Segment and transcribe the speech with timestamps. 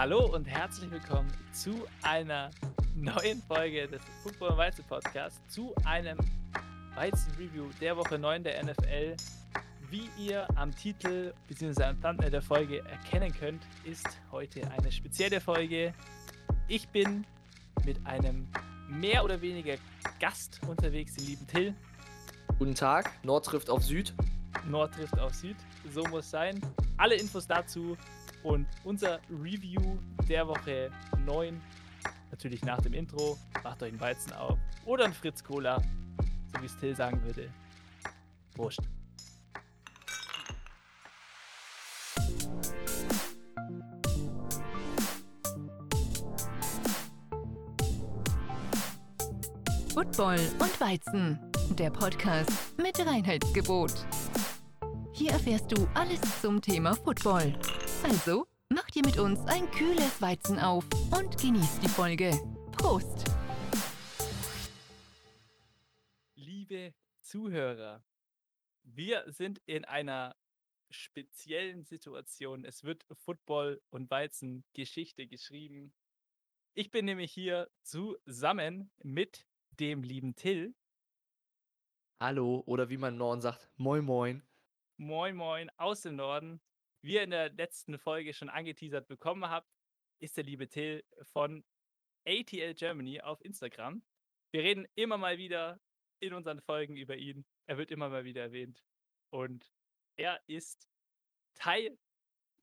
[0.00, 2.50] Hallo und herzlich willkommen zu einer
[2.96, 6.16] neuen Folge des Football Weizen Podcasts, zu einem
[6.94, 9.14] Weizen Review der Woche 9 der NFL.
[9.90, 11.84] Wie ihr am Titel bzw.
[11.84, 15.92] am Thumbnail der Folge erkennen könnt, ist heute eine spezielle Folge.
[16.66, 17.26] Ich bin
[17.84, 18.48] mit einem
[18.88, 19.74] mehr oder weniger
[20.18, 21.74] Gast unterwegs, den lieben Till.
[22.58, 24.14] Guten Tag, Nord trifft auf Süd.
[24.66, 25.56] Nord trifft auf Süd,
[25.92, 26.58] so muss sein.
[26.96, 27.98] Alle Infos dazu
[28.42, 30.90] und unser Review der Woche
[31.26, 31.60] 9.
[32.30, 33.36] Natürlich nach dem Intro.
[33.62, 34.58] Macht euch einen Weizen auf.
[34.86, 35.80] Oder einen Fritz Cola,
[36.52, 37.50] so wie es Till sagen würde.
[38.56, 38.80] Wurscht.
[49.92, 51.38] Football und Weizen,
[51.76, 53.92] der Podcast mit Reinheitsgebot.
[55.12, 57.54] Hier erfährst du alles zum Thema Football.
[58.02, 60.84] Also, mach dir mit uns ein kühles Weizen auf
[61.16, 62.30] und genieß die Folge.
[62.72, 63.24] Prost!
[66.34, 68.02] Liebe Zuhörer,
[68.82, 70.34] wir sind in einer
[70.88, 72.64] speziellen Situation.
[72.64, 75.92] Es wird Football und Weizen Geschichte geschrieben.
[76.74, 79.46] Ich bin nämlich hier zusammen mit
[79.78, 80.74] dem lieben Till.
[82.18, 84.42] Hallo, oder wie man im Norden sagt, moin moin.
[84.96, 86.60] Moin Moin aus dem Norden.
[87.02, 89.70] Wie ihr in der letzten Folge schon angeteasert bekommen habt,
[90.20, 91.64] ist der liebe Till von
[92.26, 94.02] ATL Germany auf Instagram.
[94.52, 95.80] Wir reden immer mal wieder
[96.20, 97.46] in unseren Folgen über ihn.
[97.66, 98.84] Er wird immer mal wieder erwähnt.
[99.30, 99.72] Und
[100.16, 100.90] er ist
[101.54, 101.98] Teil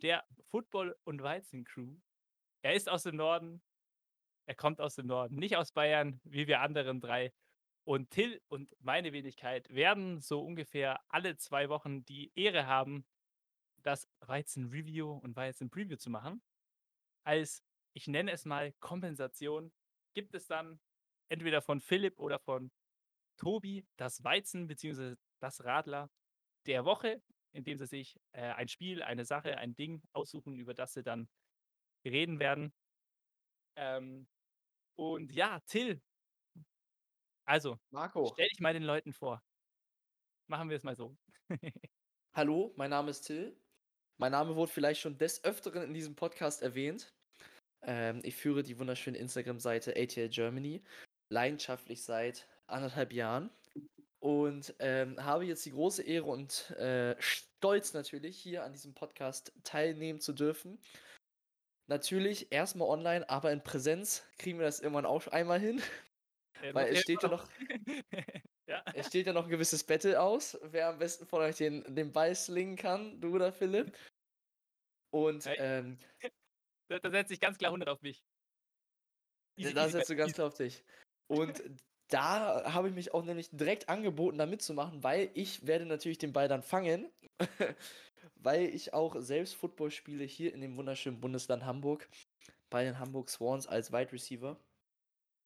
[0.03, 1.97] der Football- und Weizen-Crew.
[2.61, 3.63] Er ist aus dem Norden.
[4.45, 7.33] Er kommt aus dem Norden, nicht aus Bayern, wie wir anderen drei.
[7.85, 13.05] Und Till und meine Wenigkeit werden so ungefähr alle zwei Wochen die Ehre haben,
[13.87, 16.41] das Weizen-Review und Weizen-Preview zu machen.
[17.23, 17.63] Als,
[17.93, 19.71] ich nenne es mal, Kompensation
[20.13, 20.79] gibt es dann
[21.29, 22.71] entweder von Philipp oder von
[23.37, 25.15] Tobi das Weizen bzw.
[25.39, 26.09] das Radler
[26.65, 27.21] der Woche,
[27.53, 31.29] indem sie sich äh, ein Spiel, eine Sache, ein Ding aussuchen, über das sie dann
[32.05, 32.73] reden werden.
[33.77, 34.27] Ähm,
[34.95, 36.01] und ja, Till,
[37.45, 38.29] also, Marco.
[38.33, 39.41] stell dich mal den Leuten vor.
[40.47, 41.15] Machen wir es mal so.
[42.33, 43.57] Hallo, mein Name ist Till.
[44.19, 47.13] Mein Name wurde vielleicht schon des Öfteren in diesem Podcast erwähnt.
[47.83, 50.83] Ähm, ich führe die wunderschöne Instagram-Seite ATL Germany,
[51.29, 53.51] leidenschaftlich seit anderthalb Jahren.
[54.19, 59.53] Und ähm, habe jetzt die große Ehre und äh, Stolz natürlich, hier an diesem Podcast
[59.63, 60.79] teilnehmen zu dürfen.
[61.87, 65.81] Natürlich erstmal online, aber in Präsenz kriegen wir das irgendwann auch einmal hin.
[66.63, 67.47] Äh, Weil es steht ja noch,
[68.67, 68.83] ja.
[68.93, 72.11] es steht ja noch ein gewisses Battle aus, wer am besten von euch den, den
[72.11, 73.95] Ball slingen kann, du oder Philipp.
[75.11, 75.57] Und Hey.
[75.59, 75.97] ähm,
[76.89, 78.23] Da, da setzt sich ganz klar 100 auf mich.
[79.57, 80.83] Easy, da setzt du ganz klar auf dich.
[81.27, 81.61] Und
[82.09, 86.31] da habe ich mich auch nämlich direkt angeboten, da mitzumachen, weil ich werde natürlich den
[86.31, 87.11] Ball dann fangen,
[88.35, 92.07] weil ich auch selbst Football spiele hier in dem wunderschönen Bundesland Hamburg
[92.69, 94.57] bei den Hamburg Swans als Wide Receiver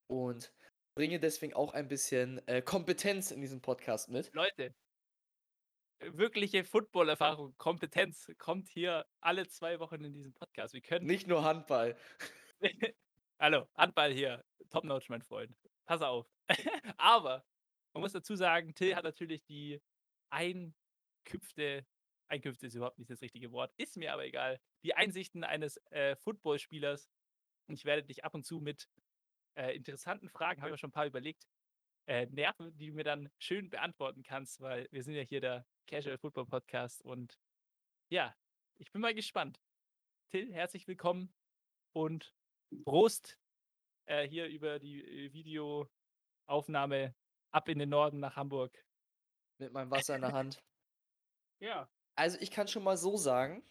[0.08, 0.52] und
[0.96, 4.34] bringe deswegen auch ein bisschen äh, Kompetenz in diesem Podcast mit.
[4.34, 4.74] Leute,
[6.00, 10.74] wirkliche Football-Erfahrung, Kompetenz kommt hier alle zwei Wochen in diesem Podcast.
[10.74, 11.06] Wir können.
[11.06, 11.96] Nicht nur Handball.
[13.40, 14.44] Hallo, Handball hier.
[14.70, 15.56] Top Notch, mein Freund.
[15.86, 16.28] Pass auf.
[16.98, 17.44] Aber
[17.94, 19.82] man muss dazu sagen, Till hat natürlich die
[20.30, 21.86] Einkünfte.
[22.28, 24.58] Einkünfte ist überhaupt nicht das richtige Wort, ist mir aber egal.
[24.86, 27.10] Die Einsichten eines äh, Footballspielers.
[27.68, 28.88] Und ich werde dich ab und zu mit
[29.56, 31.48] äh, interessanten Fragen, habe ich mir schon ein paar überlegt,
[32.08, 35.66] äh, nerven, die du mir dann schön beantworten kannst, weil wir sind ja hier der
[35.88, 37.40] Casual Football Podcast und
[38.10, 38.36] ja,
[38.78, 39.62] ich bin mal gespannt.
[40.32, 41.34] Till, herzlich willkommen
[41.94, 42.34] und
[42.84, 43.38] Prost
[44.06, 47.16] äh, hier über die äh, Videoaufnahme
[47.52, 48.86] ab in den Norden nach Hamburg.
[49.58, 50.62] Mit meinem Wasser in der Hand.
[51.64, 51.88] Ja.
[52.16, 53.64] Also ich kann schon mal so sagen,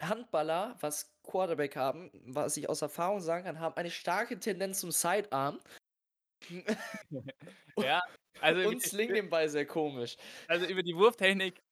[0.00, 4.90] Handballer, was Quarterback haben, was ich aus Erfahrung sagen kann, haben eine starke Tendenz zum
[4.90, 5.60] Sidearm
[7.78, 8.00] Ja,
[8.40, 10.16] also, und slingen den Ball sehr komisch.
[10.48, 11.62] also über die Wurftechnik,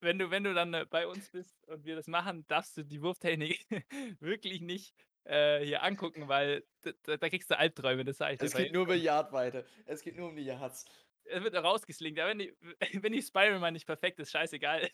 [0.00, 2.82] wenn du, wenn du dann äh, bei uns bist und wir das machen, darfst du
[2.82, 3.64] die Wurftechnik
[4.20, 4.94] wirklich nicht
[5.24, 8.46] äh, hier angucken, weil da, da kriegst du Albträume, das sage ich dir.
[8.46, 9.66] Es geht nur über Yardweite.
[9.86, 10.84] Es geht nur um die Yards.
[11.24, 12.56] Es wird rausgeslinkt, aber wenn die,
[13.02, 14.88] wenn die Spiral-Man nicht perfekt ist, scheißegal.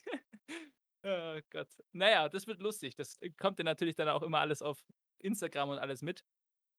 [1.02, 1.68] Oh Gott.
[1.92, 2.94] Naja, das wird lustig.
[2.96, 4.84] Das kommt dir natürlich dann auch immer alles auf
[5.18, 6.24] Instagram und alles mit,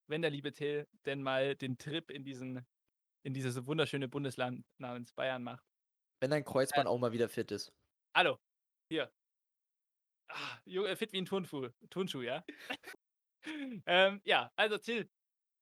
[0.08, 2.66] wenn der liebe Till denn mal den Trip in diesen,
[3.24, 5.66] in dieses wunderschöne Bundesland namens Bayern macht.
[6.20, 7.74] Wenn dein Kreuzband auch mal wieder fit ist.
[8.16, 8.38] Hallo,
[8.90, 9.12] hier.
[10.30, 12.44] Ah, Junge, fit wie ein Turnschuh, Turnschuh, ja?
[13.86, 15.10] ähm, ja, also Till,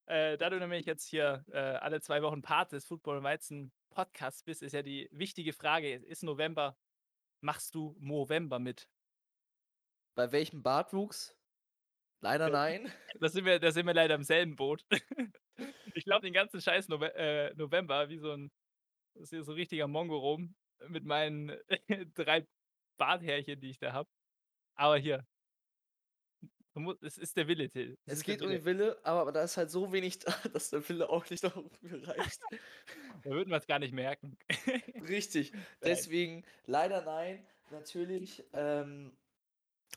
[0.05, 4.43] äh, da du nämlich jetzt hier äh, alle zwei Wochen Part des Football Weizen Podcasts
[4.43, 6.77] bist, ist ja die wichtige Frage: Ist November,
[7.41, 8.87] machst du Movember mit?
[10.15, 11.35] Bei welchem Bartwuchs?
[12.21, 12.91] Leider nein.
[13.19, 14.85] Da sind wir, da sind wir leider im selben Boot.
[15.95, 18.51] ich glaube, den ganzen Scheiß äh, November, wie so ein,
[19.15, 20.55] so ein richtiger Mongo rum,
[20.87, 21.57] mit meinen
[22.15, 22.47] drei
[22.97, 24.09] Barthärchen, die ich da habe.
[24.75, 25.25] Aber hier,
[27.01, 27.97] es ist der Wille, Till.
[28.05, 30.87] Es, es geht um den Wille, aber da ist halt so wenig da, dass der
[30.87, 32.41] Wille auch nicht noch reicht.
[33.23, 34.37] da würden wir es gar nicht merken.
[35.07, 35.51] Richtig.
[35.83, 37.45] Deswegen leider nein.
[37.71, 38.43] Natürlich.
[38.53, 39.11] Ähm,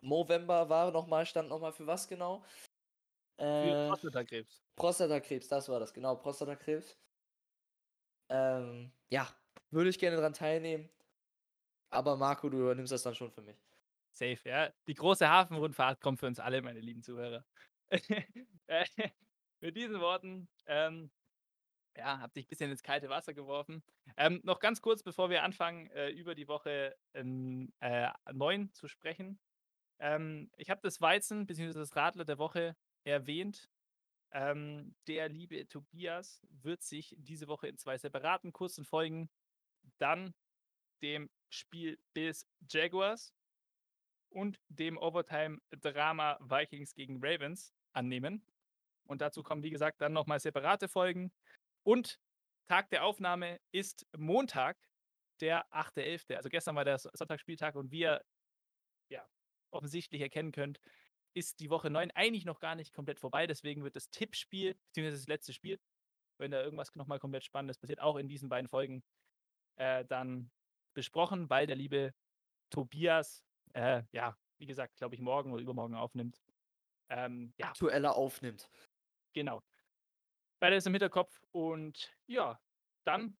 [0.01, 2.45] Movember war nochmal, stand nochmal für was genau?
[3.37, 4.63] Äh, für Prostatakrebs.
[4.77, 6.97] Prostatakrebs, das war das, genau, Prostatakrebs.
[8.29, 9.29] Ähm, ja,
[9.71, 10.89] würde ich gerne daran teilnehmen.
[11.91, 13.57] Aber Marco, du übernimmst das dann schon für mich.
[14.15, 14.71] Safe, ja.
[14.87, 17.45] Die große Hafenrundfahrt kommt für uns alle, meine lieben Zuhörer.
[18.67, 18.87] Äh,
[19.61, 21.11] mit diesen Worten, ähm,
[21.97, 23.85] ja, hab dich ein bisschen ins kalte Wasser geworfen.
[24.17, 28.89] Ähm, noch ganz kurz, bevor wir anfangen, äh, über die Woche ähm, äh, 9 zu
[28.89, 29.39] sprechen.
[29.99, 31.75] Ähm, ich habe das Weizen bzw.
[31.75, 32.75] das Radler der Woche
[33.05, 33.69] erwähnt.
[34.33, 39.29] Ähm, der liebe Tobias wird sich diese Woche in zwei separaten kurzen Folgen
[39.99, 40.35] dann
[41.03, 43.35] dem Spiel Bills Jaguars
[44.35, 48.45] und dem Overtime-Drama Vikings gegen Ravens annehmen.
[49.07, 51.33] Und dazu kommen, wie gesagt, dann nochmal separate Folgen.
[51.83, 52.19] Und
[52.67, 54.79] Tag der Aufnahme ist Montag,
[55.41, 56.35] der 8.11.
[56.35, 58.25] Also gestern war der Sonntagsspieltag und wie ihr
[59.11, 59.27] ja,
[59.71, 60.81] offensichtlich erkennen könnt,
[61.35, 63.47] ist die Woche 9 eigentlich noch gar nicht komplett vorbei.
[63.47, 65.79] Deswegen wird das Tippspiel, beziehungsweise das letzte Spiel,
[66.39, 69.03] wenn da irgendwas nochmal komplett Spannendes passiert, auch in diesen beiden Folgen
[69.77, 70.51] äh, dann
[70.95, 72.15] besprochen, weil der liebe
[72.71, 76.43] Tobias äh, ja, wie gesagt, glaube ich, morgen oder übermorgen aufnimmt.
[77.09, 77.69] Ähm, ja.
[77.69, 78.71] Aktueller aufnimmt.
[79.35, 79.63] Genau.
[80.61, 82.59] Beides im Hinterkopf und ja,
[83.05, 83.37] dann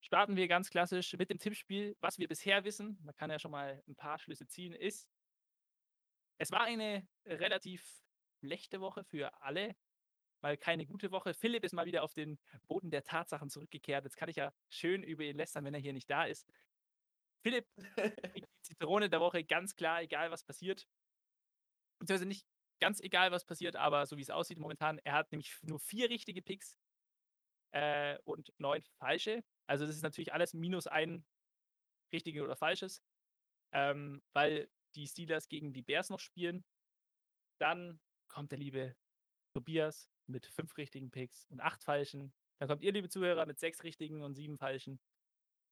[0.00, 1.96] starten wir ganz klassisch mit dem Tippspiel.
[2.00, 5.08] Was wir bisher wissen, man kann ja schon mal ein paar Schlüsse ziehen, ist,
[6.38, 8.04] es war eine relativ
[8.40, 9.74] schlechte Woche für alle,
[10.42, 11.34] mal keine gute Woche.
[11.34, 14.04] Philipp ist mal wieder auf den Boden der Tatsachen zurückgekehrt.
[14.04, 16.46] Jetzt kann ich ja schön über ihn lästern, wenn er hier nicht da ist.
[17.42, 17.66] Philipp,
[18.36, 20.86] die Zitrone der Woche, ganz klar, egal was passiert.
[21.98, 22.46] Beziehungsweise nicht
[22.80, 26.10] ganz egal, was passiert, aber so wie es aussieht momentan, er hat nämlich nur vier
[26.10, 26.78] richtige Picks
[27.72, 29.44] äh, und neun falsche.
[29.68, 31.24] Also das ist natürlich alles minus ein
[32.12, 33.02] richtiges oder falsches,
[33.72, 36.64] ähm, weil die Steelers gegen die Bears noch spielen.
[37.60, 38.96] Dann kommt der liebe
[39.54, 42.32] Tobias mit fünf richtigen Picks und acht falschen.
[42.58, 45.00] Dann kommt ihr, liebe Zuhörer, mit sechs richtigen und sieben falschen.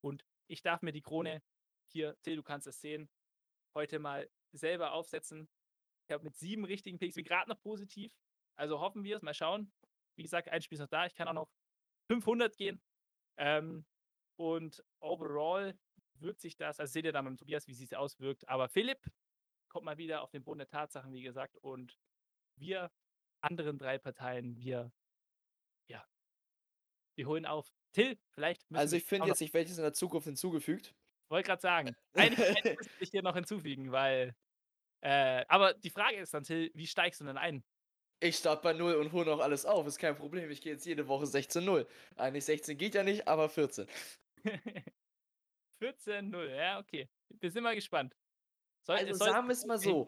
[0.02, 1.42] Und ich darf mir die Krone
[1.90, 3.08] hier, Till, du kannst es sehen,
[3.74, 5.48] heute mal selber aufsetzen.
[6.06, 8.12] Ich habe mit sieben richtigen Picks, bin gerade noch positiv.
[8.56, 9.72] Also hoffen wir es, mal schauen.
[10.16, 11.06] Wie gesagt, ein Spiel ist noch da.
[11.06, 11.50] Ich kann auch noch
[12.10, 12.82] 500 gehen.
[13.36, 13.86] Ähm,
[14.36, 15.78] und overall
[16.14, 18.48] wirkt sich das, also seht ihr dann beim Tobias, wie es sich auswirkt.
[18.48, 18.98] Aber Philipp
[19.68, 21.56] kommt mal wieder auf den Boden der Tatsachen, wie gesagt.
[21.58, 21.98] Und
[22.56, 22.90] wir
[23.40, 24.92] anderen drei Parteien, wir,
[25.88, 26.06] ja,
[27.14, 27.72] wir holen auf.
[27.92, 28.64] Till, vielleicht.
[28.72, 30.94] Also ich finde jetzt nicht welches in der Zukunft hinzugefügt.
[31.30, 31.96] Wollte gerade sagen.
[32.14, 34.34] Eigentlich müsste ich hier noch hinzufügen, weil.
[35.02, 37.64] Äh, aber die Frage ist dann, Till, wie steigst du denn ein?
[38.22, 40.50] Ich starte bei 0 und hole noch alles auf, ist kein Problem.
[40.50, 41.86] Ich gehe jetzt jede Woche 16-0.
[42.16, 43.86] Eigentlich 16 geht ja nicht, aber 14.
[45.80, 47.08] 14-0, ja, okay.
[47.40, 48.14] Wir sind mal gespannt.
[48.82, 50.06] Soll, also sagen wir es mal so.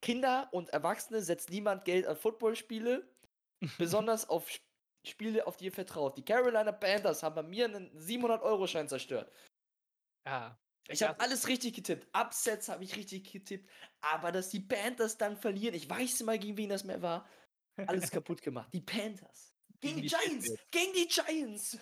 [0.00, 3.08] Kinder und Erwachsene setzt niemand Geld an Footballspiele,
[3.78, 4.50] besonders auf
[5.06, 6.16] Spiele, auf die ihr vertraut.
[6.16, 9.30] Die Carolina Panthers haben bei mir einen 700-Euro-Schein zerstört.
[10.26, 10.58] Ja.
[10.88, 12.08] Ich habe alles richtig getippt.
[12.12, 13.70] Upsets habe ich richtig getippt.
[14.00, 17.28] Aber dass die Panthers dann verlieren, ich weiß mal, gegen wen das mehr war,
[17.86, 18.72] alles kaputt gemacht.
[18.74, 19.54] Die Panthers.
[19.80, 20.46] Gegen, gegen die Giants.
[20.46, 20.66] Giants.
[20.70, 21.78] Gegen die Giants.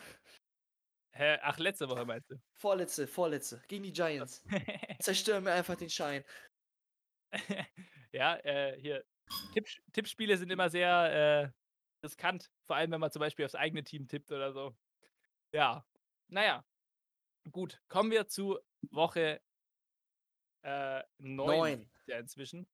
[1.12, 1.38] Hä?
[1.42, 2.37] Ach, letzte Woche meinst du?
[2.54, 3.62] Vorletzte, vorletzte.
[3.68, 4.44] Gegen die Giants.
[5.00, 6.25] Zerstören mir einfach den Schein.
[8.12, 9.04] ja, äh, hier.
[9.54, 11.52] Tipp, Tippspiele sind immer sehr
[12.02, 12.50] äh, riskant.
[12.66, 14.76] Vor allem, wenn man zum Beispiel aufs eigene Team tippt oder so.
[15.52, 15.85] Ja.
[16.28, 16.64] Naja,
[17.50, 18.59] Gut, kommen wir zu
[18.90, 19.40] Woche
[20.62, 22.68] äh, 9, Ja, inzwischen.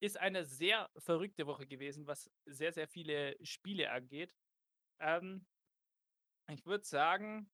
[0.00, 4.34] Ist eine sehr verrückte Woche gewesen, was sehr, sehr viele Spiele angeht.
[4.98, 5.46] Ähm,
[6.50, 7.50] ich würde sagen,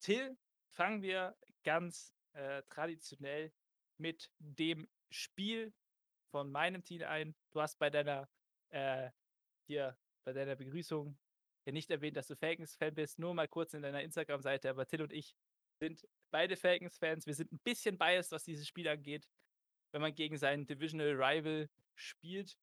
[0.00, 0.36] Till,
[0.70, 3.52] fangen wir ganz äh, traditionell
[3.98, 5.74] mit dem Spiel
[6.30, 7.36] von meinem Team ein.
[7.50, 8.28] Du hast bei deiner
[8.70, 9.10] äh,
[9.66, 11.18] hier bei deiner Begrüßung
[11.66, 15.02] ja nicht erwähnt, dass du Falcons-Fan bist, nur mal kurz in deiner Instagram-Seite, aber Till
[15.02, 15.36] und ich
[15.80, 17.26] sind beide Falcons-Fans.
[17.26, 19.28] Wir sind ein bisschen biased, was dieses Spiel angeht,
[19.92, 22.56] wenn man gegen seinen Divisional Rival spielt.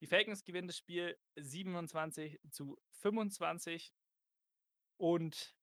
[0.00, 3.92] Die Falcons gewinnen das Spiel 27 zu 25.
[4.96, 5.54] Und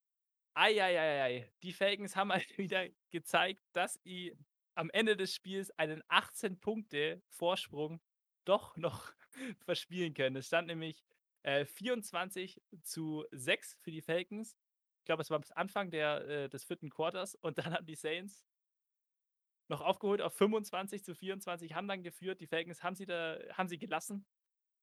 [0.54, 4.38] ei, die Falcons haben halt wieder gezeigt, dass sie
[4.76, 8.00] am Ende des Spiels einen 18 Punkte Vorsprung
[8.46, 9.12] doch noch
[9.66, 10.38] verspielen können.
[10.38, 11.04] Es stand nämlich
[11.44, 14.56] äh, 24 zu 6 für die Falcons.
[15.02, 17.96] Ich glaube, es war bis Anfang der, äh, des vierten Quarters und dann haben die
[17.96, 18.46] Saints
[19.68, 22.40] noch aufgeholt auf 25 zu 24, haben dann geführt.
[22.40, 24.26] Die Falcons haben sie da, haben sie gelassen.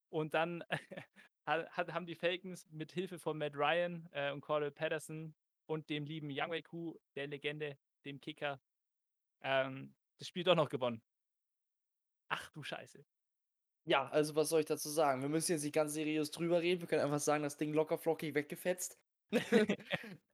[0.09, 0.65] Und dann
[1.47, 5.35] haben die Falcons mit Hilfe von Matt Ryan äh, und Cordell Patterson
[5.67, 8.61] und dem lieben Young Wei Ku, der Legende, dem Kicker,
[9.43, 11.01] ähm, das Spiel doch noch gewonnen.
[12.29, 13.05] Ach du Scheiße.
[13.85, 15.23] Ja, also was soll ich dazu sagen?
[15.23, 16.81] Wir müssen jetzt nicht ganz seriös drüber reden.
[16.81, 18.99] Wir können einfach sagen, das Ding locker flockig weggefetzt.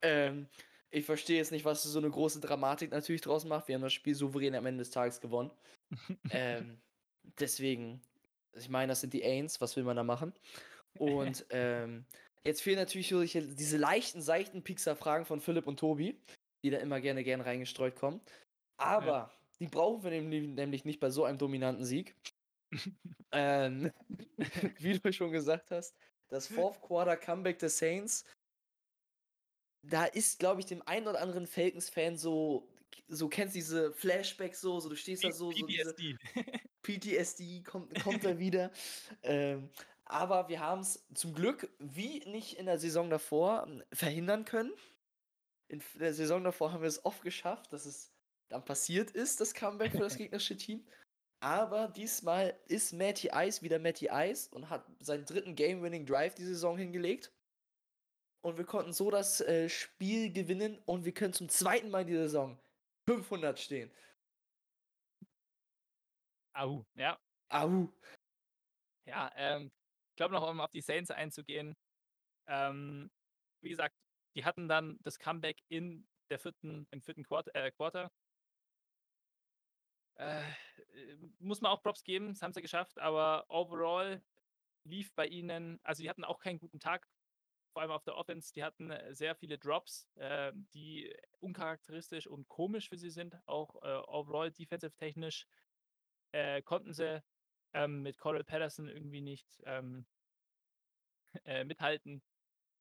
[0.03, 0.49] ähm,
[0.91, 3.69] ich verstehe jetzt nicht, was so eine große Dramatik natürlich draus macht.
[3.69, 5.51] Wir haben das Spiel souverän am Ende des Tages gewonnen.
[6.31, 6.79] ähm,
[7.39, 8.01] deswegen,
[8.53, 10.33] ich meine, das sind die Ains, was will man da machen?
[10.99, 12.05] Und ähm,
[12.45, 16.17] jetzt fehlen natürlich diese leichten, seichten Pixar-Fragen von Philipp und Tobi,
[16.63, 18.21] die da immer gerne, gerne reingestreut kommen.
[18.77, 19.31] Aber ja.
[19.61, 22.15] die brauchen wir nämlich nicht bei so einem dominanten Sieg.
[23.33, 23.93] ähm,
[24.79, 25.97] wie du schon gesagt hast,
[26.29, 28.25] das Fourth Quarter Comeback der Saints,
[29.89, 32.69] da ist, glaube ich, dem einen oder anderen Falcons-Fan so,
[33.09, 36.17] so kennst diese Flashbacks so, so du stehst da so, so PTSD.
[36.83, 38.71] PTSD kommt, kommt da wieder.
[39.23, 39.71] Ähm,
[40.05, 44.73] aber wir haben es zum Glück, wie nicht in der Saison davor, verhindern können.
[45.69, 48.13] In der Saison davor haben wir es oft geschafft, dass es
[48.49, 50.85] dann passiert ist, das Comeback für das gegnerische Team.
[51.41, 56.45] Aber diesmal ist Matty Ice wieder Matty Ice und hat seinen dritten Game-Winning Drive die
[56.45, 57.33] Saison hingelegt.
[58.45, 62.09] Und wir konnten so das äh, Spiel gewinnen und wir können zum zweiten Mal in
[62.09, 62.59] dieser Saison
[63.09, 63.91] 500 stehen.
[66.53, 67.19] Au, ja.
[67.49, 67.89] Au.
[69.07, 69.73] Ja, ähm,
[70.11, 71.75] ich glaube noch, um auf die Saints einzugehen.
[72.47, 73.11] Ähm,
[73.63, 73.97] wie gesagt,
[74.37, 77.55] die hatten dann das Comeback in der vierten, im vierten Quarter.
[77.55, 78.13] Äh, Quarter.
[80.17, 80.43] Äh,
[81.39, 84.23] muss man auch Props geben, das haben sie geschafft, aber overall
[84.87, 87.09] lief bei ihnen, also die hatten auch keinen guten Tag,
[87.75, 92.49] vor allem auf der Offense, die hatten äh, sehr viele Drops, äh, die uncharakteristisch und
[92.49, 95.47] komisch für sie sind, auch äh, overall defensive technisch
[96.33, 97.23] äh, konnten sie
[97.75, 100.07] ähm, mit Coral Patterson irgendwie nicht ähm,
[101.45, 102.23] äh, mithalten.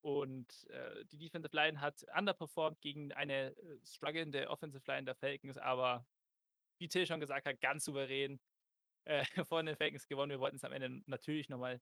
[0.01, 6.05] Und äh, die Defensive Line hat underperformed gegen eine strugglende Offensive Line der Falcons, aber
[6.77, 8.39] wie Till schon gesagt hat, ganz souverän
[9.05, 10.29] äh, von den Falcons gewonnen.
[10.29, 11.81] Wir wollten es am Ende natürlich nochmal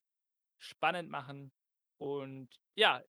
[0.58, 1.52] spannend machen.
[2.02, 3.00] Und ja,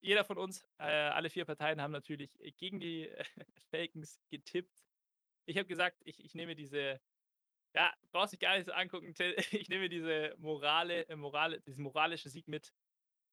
[0.00, 3.24] jeder von uns, äh, alle vier Parteien haben natürlich gegen die äh,
[3.70, 4.84] Falcons getippt.
[5.46, 7.00] Ich habe gesagt, ich, ich nehme diese,
[7.74, 9.14] ja, brauchst dich gar nicht so angucken.
[9.52, 12.74] Ich nehme diese Morale, äh, Morale, diesen moralischen Sieg mit.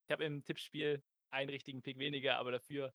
[0.05, 2.93] Ich habe im Tippspiel einen richtigen Pick weniger, aber dafür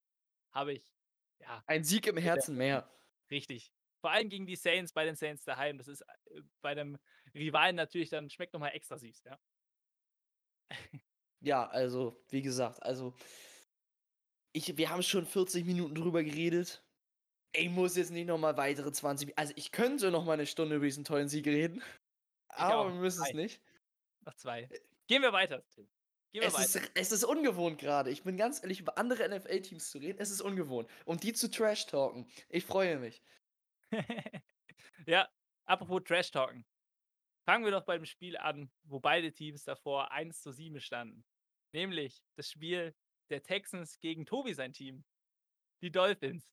[0.52, 0.94] habe ich,
[1.40, 1.64] ja.
[1.66, 2.88] Ein Sieg im Herzen mehr.
[3.28, 3.72] Richtig.
[4.00, 5.78] Vor allem gegen die Saints bei den Saints daheim.
[5.78, 6.96] Das ist äh, bei einem
[7.34, 9.40] Rivalen natürlich dann schmeckt nochmal extra süß, ja.
[11.40, 13.14] ja, also, wie gesagt, also
[14.52, 16.82] ich, wir haben schon 40 Minuten drüber geredet.
[17.52, 20.84] Ich muss jetzt nicht nochmal weitere 20 Also ich könnte noch mal eine Stunde über
[20.84, 21.82] diesen tollen Sieg reden.
[22.52, 23.60] Ich aber wir müssen es nicht.
[24.24, 24.68] Noch zwei.
[25.06, 25.64] Gehen wir weiter.
[26.32, 26.86] Gehen wir es, weiter.
[26.86, 28.10] Ist, es ist ungewohnt gerade.
[28.10, 30.88] Ich bin ganz ehrlich, über andere NFL-Teams zu reden, es ist ungewohnt.
[31.04, 32.28] Und die zu Trash-Talken.
[32.48, 33.22] Ich freue mich.
[35.06, 35.28] ja,
[35.64, 36.64] apropos Trash Talken.
[37.44, 41.24] Fangen wir doch beim Spiel an, wo beide Teams davor 1 zu 7 standen.
[41.72, 42.94] Nämlich das Spiel
[43.30, 45.04] der Texans gegen Tobi sein Team.
[45.82, 46.52] Die Dolphins.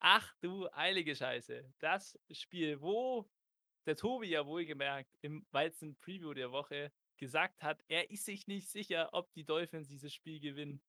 [0.00, 1.72] Ach du heilige Scheiße.
[1.78, 3.28] Das Spiel, wo
[3.86, 8.68] der Tobi ja wohlgemerkt im Weizen Preview der Woche gesagt hat, er ist sich nicht
[8.68, 10.82] sicher, ob die Dolphins dieses Spiel gewinnen.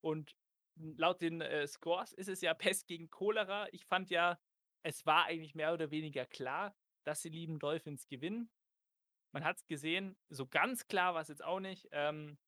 [0.00, 0.34] Und
[0.76, 3.68] laut den äh, Scores ist es ja Pest gegen Cholera.
[3.72, 4.38] Ich fand ja,
[4.82, 8.50] es war eigentlich mehr oder weniger klar, dass die lieben Dolphins gewinnen.
[9.32, 11.88] Man hat es gesehen, so ganz klar war es jetzt auch nicht.
[11.92, 12.38] Ähm,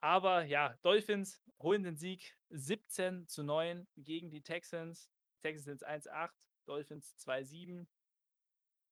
[0.00, 5.10] aber ja, Dolphins holen den Sieg 17 zu 9 gegen die Texans.
[5.42, 6.30] Texans sind 1-8,
[6.66, 7.86] Dolphins 2-7.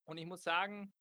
[0.04, 0.94] Und ich muss sagen,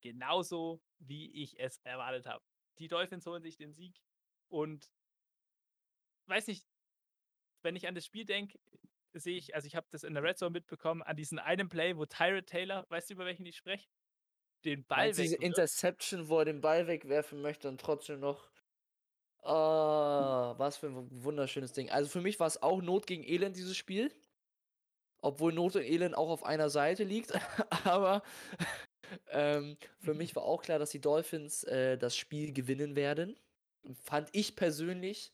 [0.00, 2.44] genauso wie ich es erwartet habe.
[2.78, 4.00] Die Dolphins holen sich den Sieg
[4.48, 4.92] und
[6.26, 6.66] weiß nicht,
[7.62, 8.58] wenn ich an das Spiel denke,
[9.12, 11.96] sehe ich, also ich habe das in der Red Zone mitbekommen, an diesem einen Play,
[11.96, 13.88] wo Tyrod Taylor, weißt du, über welchen ich spreche?
[14.64, 15.16] Den Ball weg.
[15.16, 18.51] Diese Interception, wo er den Ball wegwerfen möchte und trotzdem noch.
[19.44, 21.90] Oh, was für ein wunderschönes Ding.
[21.90, 24.12] Also für mich war es auch Not gegen Elend, dieses Spiel.
[25.20, 27.32] Obwohl Not und Elend auch auf einer Seite liegt.
[27.84, 28.22] Aber
[29.30, 33.36] ähm, für mich war auch klar, dass die Dolphins äh, das Spiel gewinnen werden.
[34.04, 35.32] Fand ich persönlich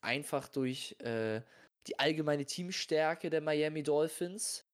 [0.00, 1.40] einfach durch äh,
[1.88, 4.64] die allgemeine Teamstärke der Miami Dolphins.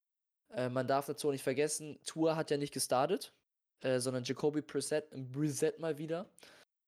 [0.50, 3.33] Äh, man darf dazu auch nicht vergessen, Tour hat ja nicht gestartet,
[3.81, 6.29] äh, sondern Jacoby Brissett, Brissett mal wieder.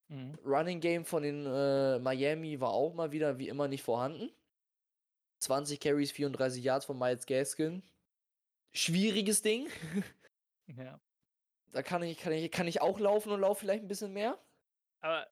[0.08, 0.38] Mhm.
[0.44, 4.30] Running Game von den äh, Miami war auch mal wieder wie immer nicht vorhanden.
[5.40, 7.82] 20 Carries, 34 Yards von Miles Gaskin.
[8.72, 9.68] Schwieriges Ding.
[10.66, 11.00] ja.
[11.72, 14.38] Da kann ich, kann, ich, kann ich auch laufen und laufe vielleicht ein bisschen mehr.
[15.00, 15.26] Aber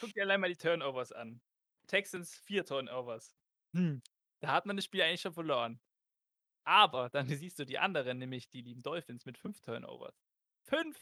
[0.00, 1.40] guck dir allein mal die Turnovers an.
[1.86, 3.36] Texans vier Turnovers.
[3.74, 4.02] Hm.
[4.40, 5.80] Da hat man das Spiel eigentlich schon verloren.
[6.64, 10.14] Aber dann siehst du die anderen, nämlich die lieben Dolphins mit fünf Turnovers.
[10.62, 10.98] Fünf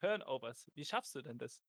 [0.00, 0.70] Turnovers.
[0.74, 1.62] Wie schaffst du denn das?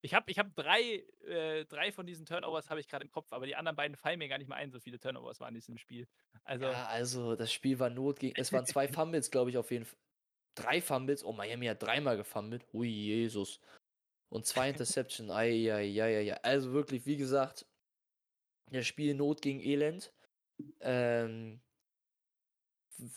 [0.00, 3.32] Ich habe ich hab drei, äh, drei von diesen Turnovers habe ich gerade im Kopf,
[3.32, 5.60] aber die anderen beiden fallen mir gar nicht mehr ein, so viele Turnovers waren in
[5.60, 6.06] diesem Spiel.
[6.44, 8.40] Also, ja, also das Spiel war Not gegen.
[8.40, 9.98] Es waren zwei Fumbles, glaube ich, auf jeden Fall.
[10.54, 11.24] Drei Fumbles.
[11.24, 12.66] Oh, Miami hat dreimal gefummelt.
[12.72, 13.60] Ui, Jesus.
[14.28, 15.30] Und zwei Interception.
[15.30, 16.34] Eieieiei.
[16.42, 17.66] Also wirklich, wie gesagt,
[18.70, 20.12] das Spiel Not gegen Elend.
[20.80, 21.60] Ähm,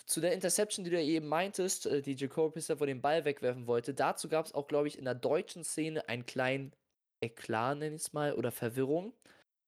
[0.06, 3.68] zu der Interception, die du eben meintest, äh, die Jacob Pisser vor dem Ball wegwerfen
[3.68, 6.74] wollte, dazu gab es auch, glaube ich, in der deutschen Szene einen kleinen
[7.22, 9.14] Eklat, nenne ich es mal, oder Verwirrung.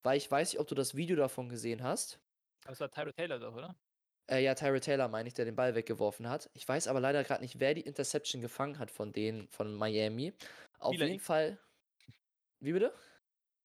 [0.03, 2.19] Weil ich weiß nicht, ob du das Video davon gesehen hast.
[2.65, 3.75] Das war Tyra Taylor doch, oder?
[4.29, 6.49] Äh, ja, Tyra Taylor meine ich, der den Ball weggeworfen hat.
[6.53, 10.33] Ich weiß aber leider gerade nicht, wer die Interception gefangen hat von denen von Miami.
[10.79, 11.25] Auf Spieler jeden X.
[11.25, 11.57] Fall.
[12.59, 12.93] Wie bitte?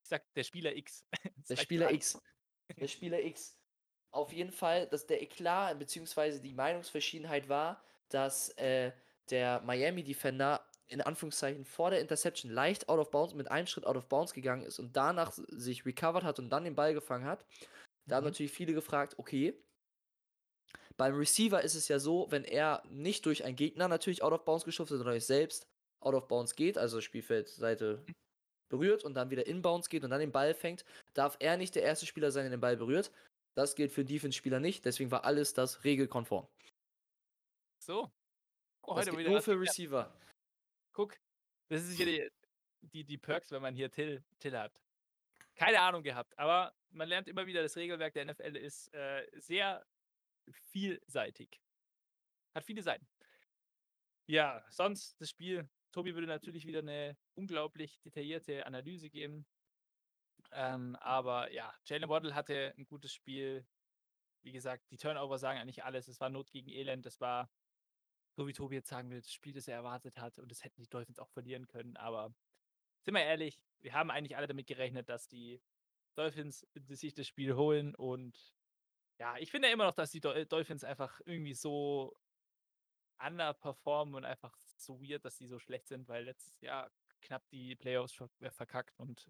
[0.03, 1.05] Ich sag der Spieler X.
[1.49, 2.21] der Spieler X.
[2.77, 3.58] Der Spieler X.
[4.11, 6.39] Auf jeden Fall, dass der Eklat bzw.
[6.39, 8.93] die Meinungsverschiedenheit war, dass äh,
[9.31, 13.87] der Miami Defender in Anführungszeichen vor der Interception leicht out of bounds, mit einem Schritt
[13.87, 17.27] out of bounds gegangen ist und danach sich recovered hat und dann den Ball gefangen
[17.27, 17.45] hat.
[18.07, 18.17] Da mhm.
[18.17, 19.55] haben natürlich viele gefragt, okay,
[20.97, 24.45] beim Receiver ist es ja so, wenn er nicht durch einen Gegner natürlich out of
[24.45, 25.69] bounds geschubst wird, sondern durch selbst
[26.01, 28.05] out of bounds geht, also Spielfeldseite
[28.69, 31.83] berührt und dann wieder inbounds geht und dann den Ball fängt, darf er nicht der
[31.83, 33.11] erste Spieler sein, der den Ball berührt.
[33.59, 36.47] Das gilt für Defense-Spieler nicht, deswegen war alles das regelkonform.
[37.81, 38.09] So.
[38.83, 40.17] Oh, das geht nur für Receiver.
[40.93, 41.19] Guck,
[41.67, 42.31] das ist hier die,
[42.83, 44.81] die, die Perks, wenn man hier Till, Till hat.
[45.57, 49.85] Keine Ahnung gehabt, aber man lernt immer wieder, das Regelwerk der NFL ist äh, sehr
[50.71, 51.61] vielseitig.
[52.55, 53.09] Hat viele Seiten.
[54.27, 55.69] Ja, sonst das Spiel.
[55.91, 59.47] Tobi würde natürlich wieder eine unglaublich detaillierte Analyse geben.
[60.53, 63.67] Ähm, aber ja, Jalen Waddle hatte ein gutes Spiel.
[64.43, 66.09] Wie gesagt, die Turnover sagen eigentlich alles.
[66.09, 67.05] Es war Not gegen Elend.
[67.07, 67.51] Das war,
[68.37, 70.39] so wie Tobi jetzt sagen will, das Spiel, das er erwartet hat.
[70.39, 71.97] Und das hätten die Dolphins auch verlieren können.
[71.97, 72.35] Aber
[73.03, 75.61] sind wir ehrlich, wir haben eigentlich alle damit gerechnet, dass die
[76.15, 77.95] Dolphins sich das Spiel holen.
[77.95, 78.55] Und
[79.19, 82.17] ja, ich finde immer noch, dass die Dolphins einfach irgendwie so
[83.19, 87.75] underperformen und einfach so weird, dass die so schlecht sind, weil letztes Jahr knapp die
[87.75, 88.17] Playoffs
[88.51, 89.29] verkackt und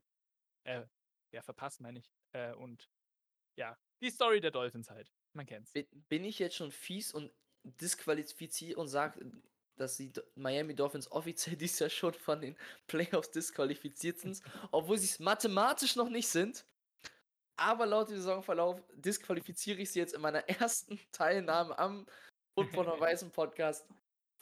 [0.64, 0.84] äh,
[1.32, 2.10] ja, verpasst, meine ich.
[2.32, 2.88] Äh, und
[3.56, 5.12] ja, die Story der Dolphins halt.
[5.34, 5.72] Man kennt's.
[6.08, 7.32] Bin ich jetzt schon fies und
[7.64, 9.30] disqualifiziere und sage,
[9.76, 15.06] dass die Miami Dolphins offiziell dieses Jahr schon von den Playoffs disqualifiziert sind, obwohl sie
[15.06, 16.64] es mathematisch noch nicht sind.
[17.56, 22.06] Aber laut dem Saisonverlauf disqualifiziere ich sie jetzt in meiner ersten Teilnahme am
[22.54, 23.88] Footballer Weißen Podcast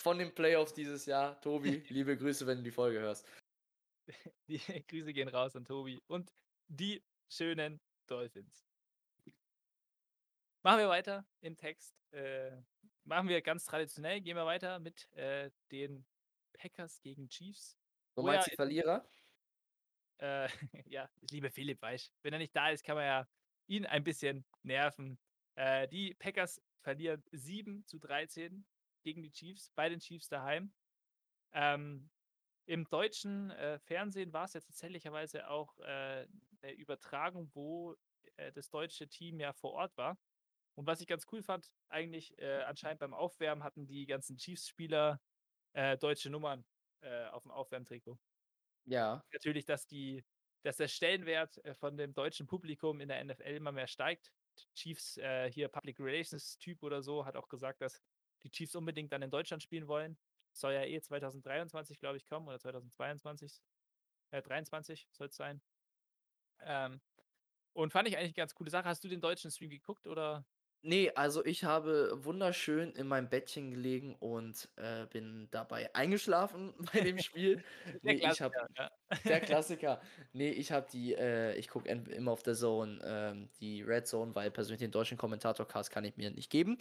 [0.03, 1.41] von den Playoffs dieses Jahr.
[1.41, 3.27] Tobi, liebe Grüße, wenn du die Folge hörst.
[4.49, 6.01] Die Grüße gehen raus an Tobi.
[6.07, 6.31] Und
[6.69, 8.67] die schönen Dolphins.
[10.63, 11.95] Machen wir weiter im Text.
[12.11, 12.57] Äh,
[13.05, 16.05] machen wir ganz traditionell, gehen wir weiter mit äh, den
[16.55, 17.79] Packers gegen Chiefs.
[18.15, 19.09] Du meinst die Verlierer?
[20.19, 20.49] Äh,
[20.87, 23.29] ja, liebe Philipp, weißt wenn er nicht da ist, kann man ja
[23.67, 25.19] ihn ein bisschen nerven.
[25.55, 28.67] Äh, die Packers verlieren 7 zu 13
[29.03, 30.73] gegen die Chiefs, bei den Chiefs daheim.
[31.53, 32.11] Ähm,
[32.65, 35.79] Im deutschen äh, Fernsehen war es ja tatsächlicherweise auch
[36.63, 37.97] äh, eine Übertragung, wo
[38.37, 40.19] äh, das deutsche Team ja vor Ort war.
[40.75, 45.21] Und was ich ganz cool fand, eigentlich äh, anscheinend beim Aufwärmen hatten die ganzen Chiefs-Spieler
[45.73, 46.65] äh, deutsche Nummern
[47.01, 48.19] äh, auf dem Aufwärmtrikot.
[48.85, 49.25] Ja.
[49.33, 50.25] Natürlich, dass die,
[50.63, 54.33] dass der Stellenwert äh, von dem deutschen Publikum in der NFL immer mehr steigt.
[54.75, 58.03] Chiefs, äh, hier Public Relations Typ oder so, hat auch gesagt, dass
[58.43, 60.19] die Chiefs unbedingt dann in Deutschland spielen wollen.
[60.53, 63.61] Soll ja eh 2023, glaube ich, kommen oder 2022.
[64.31, 65.61] Äh, 23 soll es sein.
[66.65, 67.01] Ähm,
[67.73, 68.89] und fand ich eigentlich eine ganz coole Sache.
[68.89, 70.45] Hast du den deutschen Stream geguckt oder?
[70.83, 77.01] Nee, also ich habe wunderschön in meinem Bettchen gelegen und äh, bin dabei eingeschlafen bei
[77.01, 77.63] dem Spiel.
[78.03, 78.91] nee, ich habe ja.
[79.25, 80.01] der Klassiker.
[80.33, 84.35] Nee, ich habe die, äh, ich gucke immer auf der Zone, ähm, die Red Zone,
[84.35, 86.79] weil persönlich den deutschen Kommentator-Cast kann ich mir nicht geben.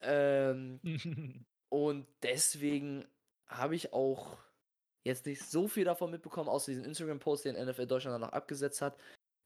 [0.00, 0.80] Ähm,
[1.68, 3.06] Und deswegen
[3.46, 4.38] habe ich auch
[5.04, 8.96] jetzt nicht so viel davon mitbekommen, außer diesen Instagram-Post, den NFL Deutschland danach abgesetzt hat.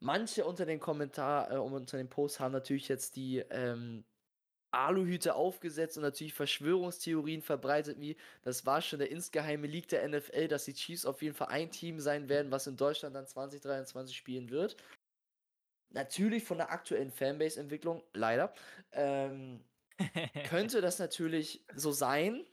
[0.00, 4.04] Manche unter den Kommentar, äh, unter den Posts haben natürlich jetzt die ähm,
[4.72, 10.48] Aluhüte aufgesetzt und natürlich Verschwörungstheorien verbreitet, wie das war schon der insgeheime Leak der NFL,
[10.48, 14.16] dass die Chiefs auf jeden Fall ein Team sein werden, was in Deutschland dann 2023
[14.16, 14.76] spielen wird.
[15.90, 18.54] Natürlich von der aktuellen Fanbase-Entwicklung, leider,
[18.92, 19.62] ähm,
[20.48, 22.46] könnte das natürlich so sein,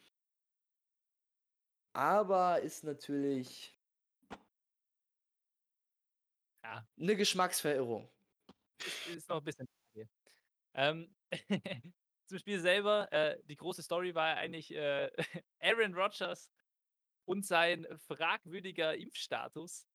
[1.93, 3.75] aber ist natürlich
[6.63, 6.85] Ja.
[6.99, 8.09] eine Geschmacksverirrung.
[8.83, 9.67] Ist, ist noch ein bisschen.
[10.73, 11.15] Ähm,
[12.27, 15.11] zum Spiel selber, äh, die große Story war eigentlich äh,
[15.59, 16.51] Aaron Rodgers
[17.25, 19.87] und sein fragwürdiger Impfstatus.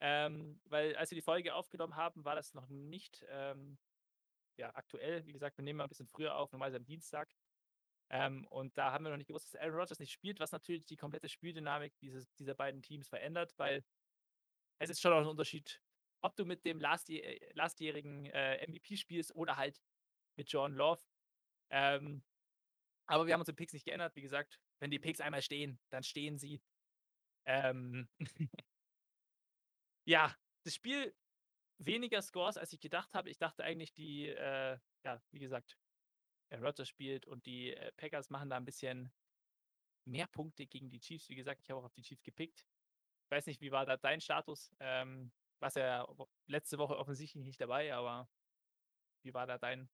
[0.00, 3.78] Ähm, weil als wir die Folge aufgenommen haben, war das noch nicht ähm,
[4.56, 5.26] ja, aktuell.
[5.26, 7.34] Wie gesagt, wir nehmen mal ein bisschen früher auf, normalerweise am Dienstag.
[8.10, 10.84] Ähm, und da haben wir noch nicht gewusst, dass Aaron Rodgers nicht spielt, was natürlich
[10.84, 13.84] die komplette Spieldynamik dieses, dieser beiden Teams verändert, weil
[14.78, 15.80] es ist schon auch ein Unterschied,
[16.22, 19.80] ob du mit dem lastjäh äh, lastjährigen äh, MVP spielst oder halt
[20.36, 21.02] mit John Love.
[21.70, 22.22] Ähm,
[23.06, 24.16] aber wir haben unsere Picks nicht geändert.
[24.16, 26.62] Wie gesagt, wenn die Picks einmal stehen, dann stehen sie.
[27.46, 28.08] Ähm,
[30.06, 31.14] ja, das Spiel
[31.78, 33.30] weniger Scores, als ich gedacht habe.
[33.30, 35.76] Ich dachte eigentlich, die, äh, ja, wie gesagt,
[36.50, 39.12] äh, Rodgers spielt und die äh, Packers machen da ein bisschen
[40.04, 41.28] mehr Punkte gegen die Chiefs.
[41.28, 42.64] Wie gesagt, ich habe auch auf die Chiefs gepickt.
[43.24, 44.70] Ich weiß nicht, wie war da dein Status?
[44.80, 46.06] Ähm, was ja
[46.46, 48.28] letzte Woche offensichtlich nicht dabei, aber
[49.22, 49.88] wie war da dein?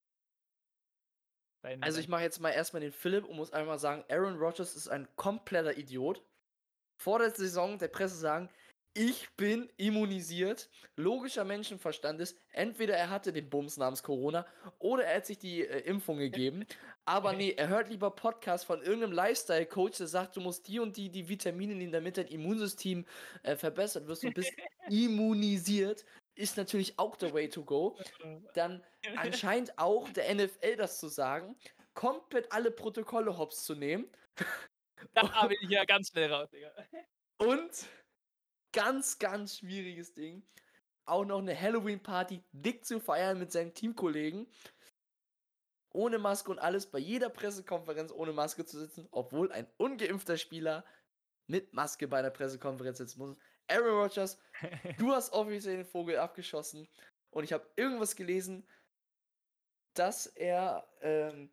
[1.63, 4.75] dein Also ich mache jetzt mal erstmal den Philipp und muss einmal sagen, Aaron Rodgers
[4.75, 6.25] ist ein kompletter Idiot.
[7.01, 8.51] Vor der Saison der Presse sagen,
[8.95, 10.69] ich bin immunisiert.
[10.97, 14.47] Logischer Menschenverstand ist, entweder er hatte den Bums namens Corona
[14.79, 16.67] oder er hat sich die äh, Impfung gegeben.
[17.05, 20.97] Aber nee, er hört lieber Podcast von irgendeinem Lifestyle-Coach, der sagt, du musst die und
[20.97, 23.07] die, die Vitamine nehmen, damit dein Immunsystem
[23.43, 24.23] äh, verbessert wird.
[24.23, 24.53] Du bist
[24.89, 26.05] immunisiert.
[26.35, 27.99] Ist natürlich auch the way to go.
[28.55, 28.83] Dann
[29.17, 31.57] anscheinend auch der NFL das zu sagen,
[31.95, 34.11] komplett alle Protokolle hops zu nehmen.
[35.15, 36.73] Da bin ich ja ganz schnell raus, Digga.
[37.39, 37.71] Und
[38.73, 40.43] ganz, ganz schwieriges Ding.
[41.05, 44.47] Auch noch eine Halloween-Party dick zu feiern mit seinen Teamkollegen.
[45.93, 50.85] Ohne Maske und alles, bei jeder Pressekonferenz ohne Maske zu sitzen, obwohl ein ungeimpfter Spieler
[51.49, 53.37] mit Maske bei einer Pressekonferenz sitzen muss.
[53.67, 54.39] Aaron Rodgers,
[54.99, 56.89] du hast offiziell den Vogel abgeschossen
[57.31, 58.67] und ich habe irgendwas gelesen,
[59.95, 61.51] dass er ähm,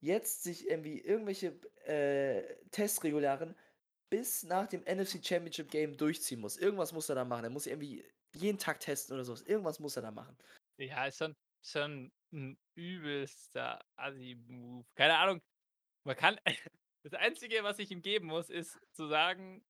[0.00, 3.56] jetzt sich irgendwie irgendwelche äh, Testregularen
[4.12, 6.58] bis nach dem NFC Championship Game durchziehen muss.
[6.58, 7.44] Irgendwas muss er da machen.
[7.44, 9.40] Er muss irgendwie jeden Tag testen oder sowas.
[9.40, 10.36] Irgendwas muss er da machen.
[10.76, 14.84] Ja, ist schon, schon ein übelster Assi-Move.
[14.96, 15.40] Keine Ahnung.
[16.04, 16.38] Man kann.
[17.04, 19.66] Das Einzige, was ich ihm geben muss, ist zu sagen,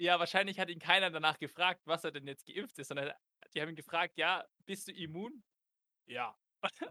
[0.00, 3.12] ja, wahrscheinlich hat ihn keiner danach gefragt, was er denn jetzt geimpft ist, sondern
[3.54, 5.44] die haben ihn gefragt, ja, bist du immun?
[6.06, 6.36] Ja.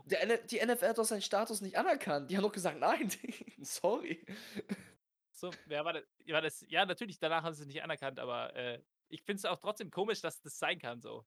[0.06, 2.32] Der, die NFL hat doch seinen Status nicht anerkannt.
[2.32, 3.12] Die haben doch gesagt, nein,
[3.62, 4.26] sorry.
[5.38, 6.04] So, wer war das?
[6.28, 6.66] War das?
[6.70, 9.92] Ja, natürlich, danach haben sie es nicht anerkannt, aber äh, ich finde es auch trotzdem
[9.92, 11.26] komisch, dass das sein kann, so.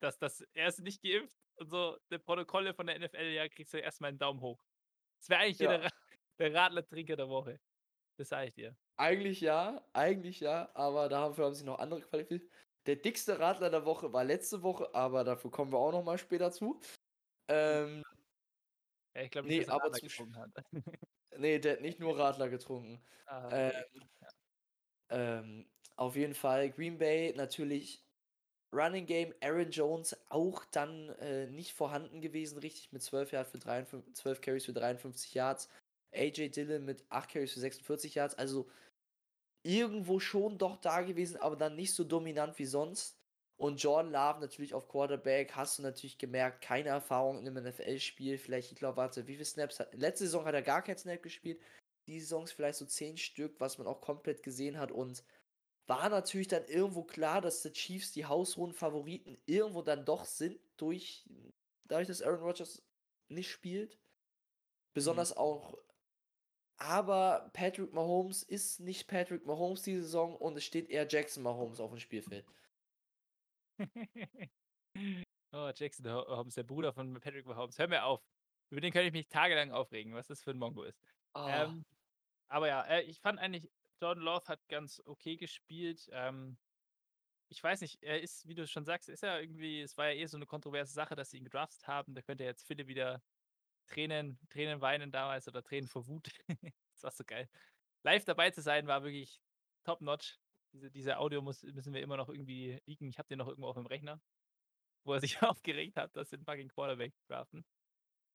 [0.00, 3.74] Dass, dass er ist nicht geimpft und so, die Protokolle von der NFL, ja, kriegst
[3.74, 4.62] du erstmal einen Daumen hoch.
[5.20, 5.76] Das wäre eigentlich Ja.
[5.78, 5.90] der, Ra-
[6.38, 7.60] der Radler-Trinker der Woche.
[8.16, 8.76] Das sage ich dir.
[8.96, 12.52] Eigentlich ja, eigentlich ja, aber dafür haben sich noch andere qualifiziert.
[12.86, 16.18] Der dickste Radler der Woche war letzte Woche, aber dafür kommen wir auch noch mal
[16.18, 16.80] später zu.
[17.48, 18.04] Ähm,
[19.14, 20.50] Ja, ich glaube Nee, er aber getrunken hat.
[21.36, 23.00] nee, der hat nicht nur Radler getrunken.
[23.26, 24.08] Ah, Ähm,
[25.10, 28.04] ähm, auf jeden Fall Green Bay natürlich
[28.72, 33.58] Running Game, Aaron Jones auch dann äh, nicht vorhanden gewesen, richtig mit 12, Yard für
[33.58, 35.68] 53, 12 Carries für 53 Yards.
[36.12, 38.68] AJ Dillon mit 8 Carries für 46 Yards, also
[39.62, 43.17] irgendwo schon doch da gewesen, aber dann nicht so dominant wie sonst.
[43.58, 48.38] Und Jordan Love natürlich auf Quarterback, hast du natürlich gemerkt, keine Erfahrung in einem NFL-Spiel.
[48.38, 49.92] Vielleicht, ich glaube, warte, wie viele Snaps hat.
[49.94, 51.60] Letzte Saison hat er gar keinen Snap gespielt.
[52.06, 54.92] Die Saisons vielleicht so 10 Stück, was man auch komplett gesehen hat.
[54.92, 55.24] Und
[55.88, 60.60] war natürlich dann irgendwo klar, dass die Chiefs die haushohen Favoriten irgendwo dann doch sind,
[60.76, 61.24] durch,
[61.88, 62.80] dadurch, dass Aaron Rodgers
[63.26, 63.98] nicht spielt.
[64.94, 65.76] Besonders auch.
[66.76, 71.80] Aber Patrick Mahomes ist nicht Patrick Mahomes die Saison und es steht eher Jackson Mahomes
[71.80, 72.46] auf dem Spielfeld.
[75.52, 77.78] oh, Jackson Holmes, der Bruder von Patrick Mahomes.
[77.78, 78.22] Hör mir auf.
[78.70, 81.00] Über den könnte ich mich tagelang aufregen, was das für ein Mongo ist.
[81.34, 81.84] Ah, Ähm,
[82.48, 86.08] aber ja, äh, ich fand eigentlich, Jordan Love hat ganz okay gespielt.
[86.12, 86.58] Ähm,
[87.48, 90.14] ich weiß nicht, er ist, wie du schon sagst, ist ja irgendwie, es war ja
[90.14, 92.14] eh so eine kontroverse Sache, dass sie ihn gedraftet haben.
[92.14, 93.22] Da könnte jetzt Philipp wieder
[93.86, 96.28] Tränen, Tränen weinen damals oder Tränen vor Wut.
[96.94, 97.48] das war so geil.
[98.04, 99.40] Live dabei zu sein war wirklich
[99.84, 100.38] top notch.
[100.72, 103.08] Diese, diese Audio muss, müssen wir immer noch irgendwie liegen.
[103.08, 104.20] Ich habe den noch irgendwo auf dem Rechner,
[105.04, 107.64] wo er sich aufgeregt hat, dass den fucking Quarterback draften.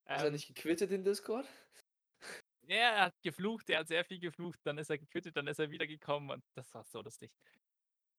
[0.10, 1.48] Ist er Ähm, nicht gequittet in Discord?
[2.68, 5.60] ja, er hat geflucht, er hat sehr viel geflucht, dann ist er gequittet, dann ist
[5.60, 7.32] er wiedergekommen und das war so lustig.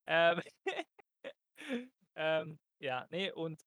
[0.07, 0.41] Ähm,
[2.15, 3.63] ähm, ja, nee, und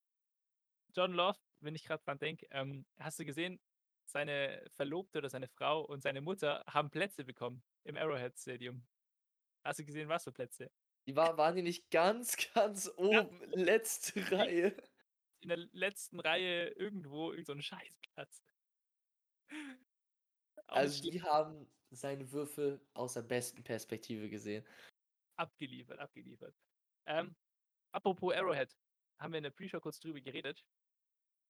[0.95, 3.61] John Love, wenn ich gerade dran denke, ähm, hast du gesehen,
[4.07, 8.87] seine Verlobte oder seine Frau und seine Mutter haben Plätze bekommen im Arrowhead Stadium.
[9.65, 10.71] Hast du gesehen, was für Plätze?
[11.07, 14.77] Die war, waren die nicht ganz, ganz oben, letzte Reihe?
[15.41, 18.43] In der letzten Reihe irgendwo, irgend so ein Scheißplatz.
[20.67, 24.67] Also die haben seine Würfe aus der besten Perspektive gesehen.
[25.37, 26.55] abgeliefert, abgeliefert.
[27.07, 27.35] Ähm,
[27.93, 28.77] apropos Arrowhead,
[29.19, 30.65] haben wir in der Pre-Show kurz drüber geredet.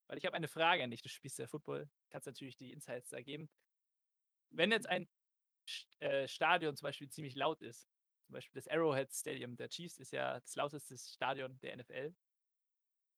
[0.08, 1.02] Weil ich habe eine Frage an dich.
[1.02, 3.50] Du spielst ja Football, kannst natürlich die Insights ergeben.
[4.50, 5.08] Wenn jetzt ein
[6.00, 7.88] äh, Stadion zum Beispiel ziemlich laut ist,
[8.28, 12.14] zum Beispiel das Arrowhead Stadium der Chiefs ist ja das lauteste Stadion der NFL,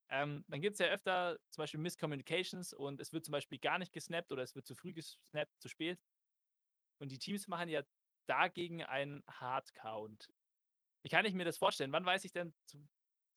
[0.09, 3.79] ähm, dann gibt es ja öfter zum Beispiel Miscommunications und es wird zum Beispiel gar
[3.79, 6.01] nicht gesnappt oder es wird zu früh gesnappt, zu spät.
[7.01, 7.83] Und die Teams machen ja
[8.27, 10.29] dagegen einen Hard-Count.
[11.03, 11.93] Wie kann ich mir das vorstellen?
[11.93, 12.89] Wann weiß ich denn zum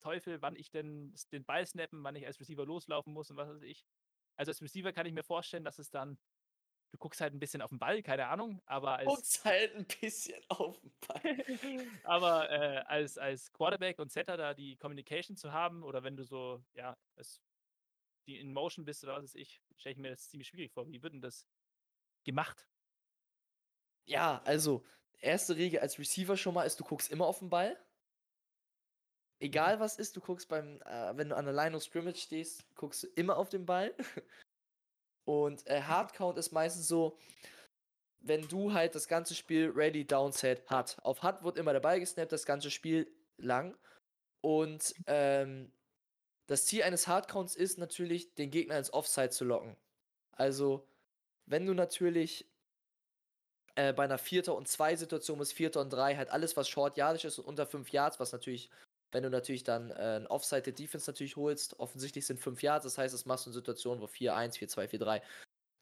[0.01, 3.49] Teufel, wann ich denn den Ball snappen, wann ich als Receiver loslaufen muss und was
[3.49, 3.86] weiß ich?
[4.36, 6.19] Also als Receiver kann ich mir vorstellen, dass es dann,
[6.93, 9.86] du guckst halt ein bisschen auf den Ball, keine Ahnung, aber als, Guckt's halt ein
[9.99, 11.45] bisschen auf den Ball.
[12.03, 16.23] aber äh, als, als Quarterback und Setter da die Communication zu haben oder wenn du
[16.23, 17.41] so, ja, als
[18.27, 20.88] die in Motion bist oder was weiß ich, stelle ich mir das ziemlich schwierig vor.
[20.88, 21.47] Wie wird denn das
[22.23, 22.67] gemacht?
[24.06, 24.86] Ja, also,
[25.17, 27.75] erste Regel als Receiver schon mal ist, du guckst immer auf den Ball.
[29.39, 32.63] Egal was ist, du guckst beim, äh, wenn du an der Line of Scrimmage stehst,
[32.75, 33.95] guckst du immer auf den Ball.
[35.25, 37.17] Und äh, Hard Count ist meistens so,
[38.19, 40.97] wenn du halt das ganze Spiel Ready, Down, Set, Hut.
[41.01, 43.77] Auf Hut wird immer Ball gesnappt, das ganze Spiel lang.
[44.41, 45.71] Und ähm,
[46.47, 49.77] das Ziel eines Hard Counts ist natürlich, den Gegner ins Offside zu locken.
[50.31, 50.88] Also,
[51.45, 52.49] wenn du natürlich
[53.75, 56.97] äh, bei einer Vierter und zwei Situation bis Vierter und drei halt alles, was short
[56.97, 58.69] yardisch ist und unter fünf Yards, was natürlich,
[59.13, 62.97] wenn du natürlich dann äh, ein Offside Defense natürlich holst, offensichtlich sind fünf Yards, das
[62.97, 65.21] heißt, das machst du in Situationen, wo 4-1, 4-2, 4-3.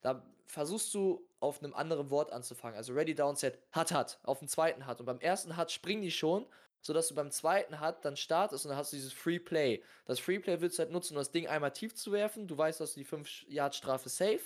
[0.01, 2.75] Da versuchst du auf einem anderen Wort anzufangen.
[2.75, 4.99] Also Ready Down Set, Hut Hut, auf dem zweiten Hut.
[4.99, 6.45] Und beim ersten Hut springen die schon,
[6.81, 9.83] sodass du beim zweiten Hut dann startest und dann hast du dieses Free Play.
[10.05, 12.47] Das Free Play willst du halt nutzen, um das Ding einmal tief zu werfen.
[12.47, 14.41] Du weißt, dass du die 5 Yard Strafe safe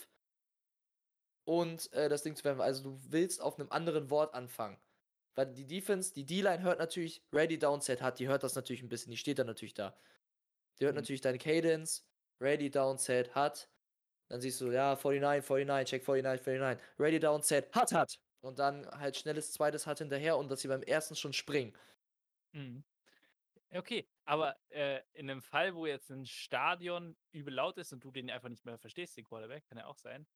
[1.45, 2.62] und äh, das Ding zu werfen.
[2.62, 4.78] Also du willst auf einem anderen Wort anfangen.
[5.36, 8.84] Weil die Defense, die D-Line hört natürlich, Ready Down Set hat, die hört das natürlich
[8.84, 9.98] ein bisschen, die steht dann natürlich da.
[10.80, 10.98] Die hört Mhm.
[10.98, 12.08] natürlich deine Cadence,
[12.41, 13.69] Ready Down Set hat.
[14.30, 16.84] Dann siehst du, ja, 49, 49, check 49, 49.
[17.00, 18.15] Ready Down Set hat, hat.
[18.41, 21.74] Und dann halt schnelles zweites hat hinterher und dass sie beim ersten schon springen.
[22.54, 22.84] Mhm.
[23.71, 28.12] Okay, aber äh, in einem Fall, wo jetzt ein Stadion übel laut ist und du
[28.12, 30.28] den einfach nicht mehr verstehst, den Quarterback, kann ja auch sein,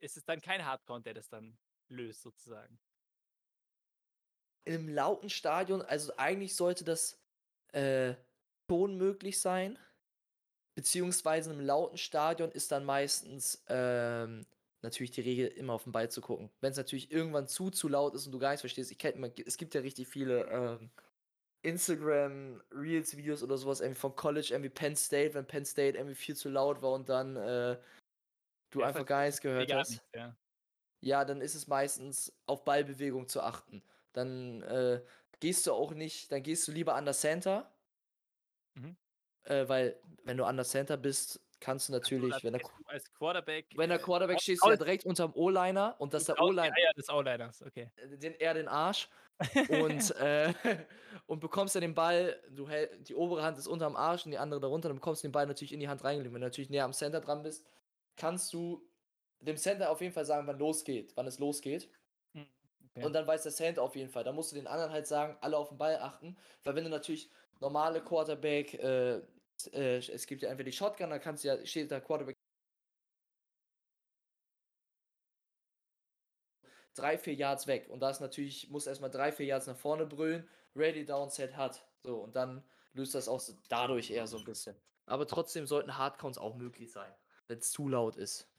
[0.00, 2.78] ist es dann kein Hardcount, der das dann löst, sozusagen.
[4.64, 7.20] In einem lauten Stadion, also eigentlich sollte das
[7.72, 8.14] äh,
[8.70, 9.78] schon möglich sein.
[10.74, 14.46] Beziehungsweise in einem lauten Stadion ist dann meistens ähm,
[14.80, 16.50] natürlich die Regel, immer auf den Ball zu gucken.
[16.60, 19.22] Wenn es natürlich irgendwann zu, zu laut ist und du gar nichts verstehst, ich kenn,
[19.46, 20.90] es gibt ja richtig viele ähm,
[21.62, 26.16] Instagram Reels Videos oder sowas irgendwie vom College, irgendwie Penn State, wenn Penn State irgendwie
[26.16, 27.78] viel zu laut war und dann äh,
[28.70, 29.90] du Ja, einfach gar nichts gehört hast.
[29.90, 30.36] nicht, ja.
[31.00, 33.82] Ja, dann ist es meistens auf Ballbewegung zu achten.
[34.12, 35.02] Dann äh,
[35.40, 37.72] gehst du auch nicht, dann gehst du lieber an der Center.
[38.74, 38.96] Mhm.
[39.44, 43.12] Äh, weil, wenn du an der Center bist, kannst du natürlich, Oder wenn der, als,
[43.14, 43.66] Quarterback.
[43.76, 46.74] wenn der äh, Quarterback raus- stehst du ja direkt unterm O-Liner und dass der O-Liner
[46.74, 47.90] Eier des O-Liners, okay.
[47.96, 49.08] den, eher den Arsch
[49.68, 50.52] und, äh,
[51.26, 54.38] und bekommst dann den Ball, du hält, die obere Hand ist unterm Arsch und die
[54.38, 56.34] andere darunter, dann bekommst du den Ball natürlich in die Hand reingelegt.
[56.34, 57.64] Wenn du natürlich näher am Center dran bist,
[58.16, 58.88] kannst du
[59.40, 61.88] dem Center auf jeden Fall sagen, wann losgeht, wann es losgeht.
[62.94, 63.06] Okay.
[63.06, 64.24] Und dann weiß der Center auf jeden Fall.
[64.24, 66.36] Da musst du den anderen halt sagen, alle auf den Ball achten.
[66.64, 69.16] Weil wenn du natürlich normale Quarterback, äh,
[69.72, 72.36] äh, es gibt ja entweder die Shotgun, da kannst du ja, steht der Quarterback
[76.94, 77.88] drei, vier Yards weg.
[77.88, 81.56] Und da ist natürlich, muss erstmal drei, vier Yards nach vorne brüllen, ready, down, set,
[81.56, 81.86] hat.
[82.02, 84.76] So, und dann löst das auch so dadurch eher so ein bisschen.
[85.06, 87.12] Aber trotzdem sollten Hardcounts auch möglich sein,
[87.48, 88.52] wenn es zu laut ist.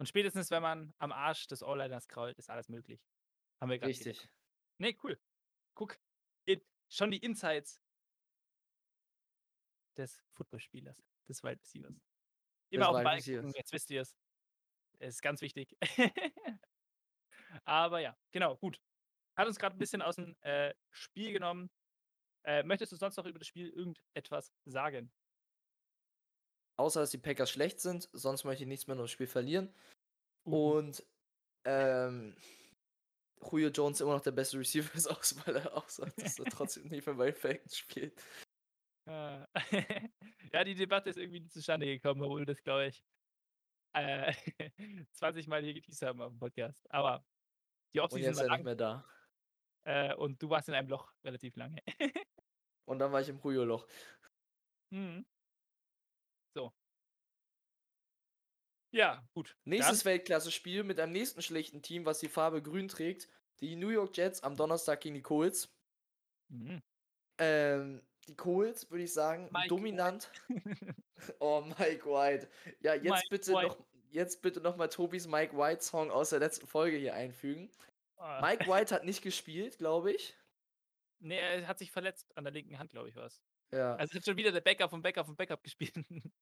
[0.00, 3.06] Und spätestens, wenn man am Arsch des O-Liners krault, ist alles möglich.
[3.60, 4.28] Haben wir gerade Richtig.
[4.78, 5.18] Nee, cool.
[5.74, 5.98] Guck,
[6.90, 7.80] schon die Insights
[9.96, 10.96] des Footballspielers,
[11.28, 11.94] des Receivers.
[12.70, 14.16] Immer auf den Ball gucken, jetzt wisst ihr es.
[14.98, 15.76] Es ist ganz wichtig.
[17.64, 18.80] Aber ja, genau, gut.
[19.36, 21.70] Hat uns gerade ein bisschen aus dem äh, Spiel genommen.
[22.44, 25.12] Äh, möchtest du sonst noch über das Spiel irgendetwas sagen?
[26.76, 29.74] Außer, dass die Packers schlecht sind, sonst möchte ich nichts mehr über das Spiel verlieren.
[30.46, 30.72] Uh.
[30.72, 31.04] Und
[31.64, 32.36] ähm,
[33.42, 36.44] Julio Jones immer noch der beste Receiver ist, aus, weil er auch sagt, dass er
[36.46, 38.20] trotzdem nicht mehr bei Falcons spielt.
[39.08, 39.44] Äh,
[40.52, 43.04] ja, die Debatte ist irgendwie nicht zustande gekommen, obwohl das, glaube ich,
[43.94, 44.32] äh,
[45.12, 46.86] 20 Mal hier geteased haben auf dem Podcast.
[46.90, 47.24] Aber
[47.94, 49.04] die Offseason war er nicht lang mehr da.
[49.84, 51.80] äh, und du warst in einem Loch relativ lange.
[52.86, 53.86] Und dann war ich im Julio-Loch.
[54.90, 55.24] Mhm.
[56.54, 56.72] So.
[58.92, 59.56] Ja, gut.
[59.64, 63.28] Nächstes Weltklasse-Spiel mit einem nächsten schlechten Team, was die Farbe grün trägt.
[63.60, 65.72] Die New York Jets am Donnerstag gegen die Colts.
[66.48, 66.82] Mhm.
[67.38, 70.30] Ähm, die Colts, würde ich sagen, Mike dominant.
[71.38, 72.48] Oh, Mike White.
[72.80, 73.66] Ja, jetzt Mike bitte White.
[73.68, 77.70] noch, jetzt bitte noch mal Tobis Mike White Song aus der letzten Folge hier einfügen.
[78.16, 78.40] Ah.
[78.40, 80.34] Mike White hat nicht gespielt, glaube ich.
[81.18, 83.42] Nee, er hat sich verletzt an der linken Hand, glaube ich, was.
[83.70, 85.92] Ja, Also hat schon wieder der Backup vom Backup vom Backup gespielt.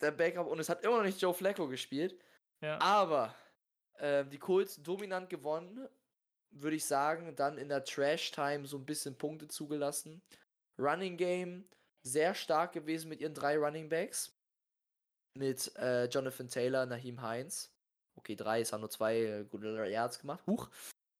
[0.00, 2.18] der Backup und es hat immer noch nicht Joe Flacco gespielt.
[2.60, 2.80] ja.
[2.80, 3.34] Aber
[3.98, 5.88] ähm, die Colts dominant gewonnen,
[6.50, 7.34] würde ich sagen.
[7.36, 10.22] Dann in der Trash-Time so ein bisschen Punkte zugelassen.
[10.78, 11.68] Running Game
[12.02, 14.34] sehr stark gewesen mit ihren drei Running Backs.
[15.34, 17.72] Mit äh, Jonathan Taylor, Naheem Hines.
[18.16, 20.44] Okay, drei, es haben nur zwei äh, gute Yards gemacht.
[20.46, 20.70] Huch.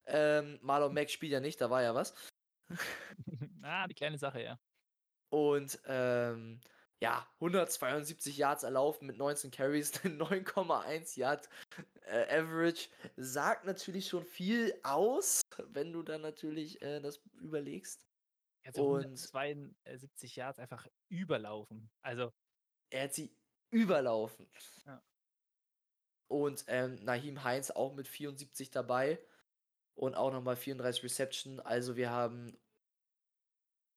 [0.07, 2.14] Ähm, Marlon Mack spielt ja nicht, da war ja was.
[3.62, 4.59] ah, die kleine Sache, ja.
[5.31, 6.61] Und ähm,
[7.01, 11.49] ja, 172 Yards erlaufen mit 19 Carries, 9,1 Yard
[12.07, 12.89] äh, Average.
[13.17, 18.05] Sagt natürlich schon viel aus, wenn du dann natürlich äh, das überlegst.
[18.65, 21.89] Also Und- 172 Yards einfach überlaufen.
[22.03, 22.33] Also,
[22.91, 23.33] Er hat sie
[23.71, 24.51] überlaufen.
[24.87, 25.03] Ja.
[26.31, 29.19] Und ähm, Naheem Heinz auch mit 74 dabei.
[29.95, 31.61] Und auch nochmal 34 Reception.
[31.61, 32.57] Also wir haben.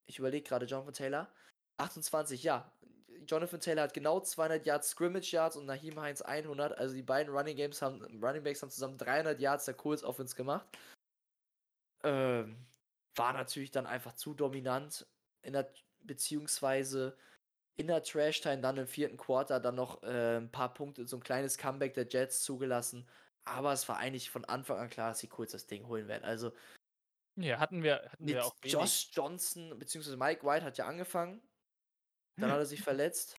[0.08, 1.34] Ich überlege gerade, Jonathan Taylor.
[1.78, 2.72] 28, ja.
[3.28, 6.78] Jonathan Taylor hat genau 200 Yards Scrimmage Yards und Naheem Heinz 100.
[6.78, 10.36] Also die beiden Running Games haben, Running Backs haben zusammen 300 Yards der Colts Offense
[10.36, 10.68] gemacht.
[12.04, 12.58] Ähm,
[13.16, 15.06] war natürlich dann einfach zu dominant
[15.44, 15.72] in der
[16.04, 17.16] beziehungsweise
[17.78, 21.18] in der Trash Time dann im vierten Quarter dann noch äh, ein paar Punkte, so
[21.18, 23.08] ein kleines Comeback der Jets zugelassen.
[23.44, 26.24] Aber es war eigentlich von Anfang an klar, dass die Colts das Ding holen werden.
[26.24, 26.52] Also
[27.38, 28.74] ja, hatten wir, hatten wir auch wenig.
[28.74, 31.42] Josh Johnson, beziehungsweise Mike White hat ja angefangen.
[32.38, 33.38] Dann hat er sich verletzt.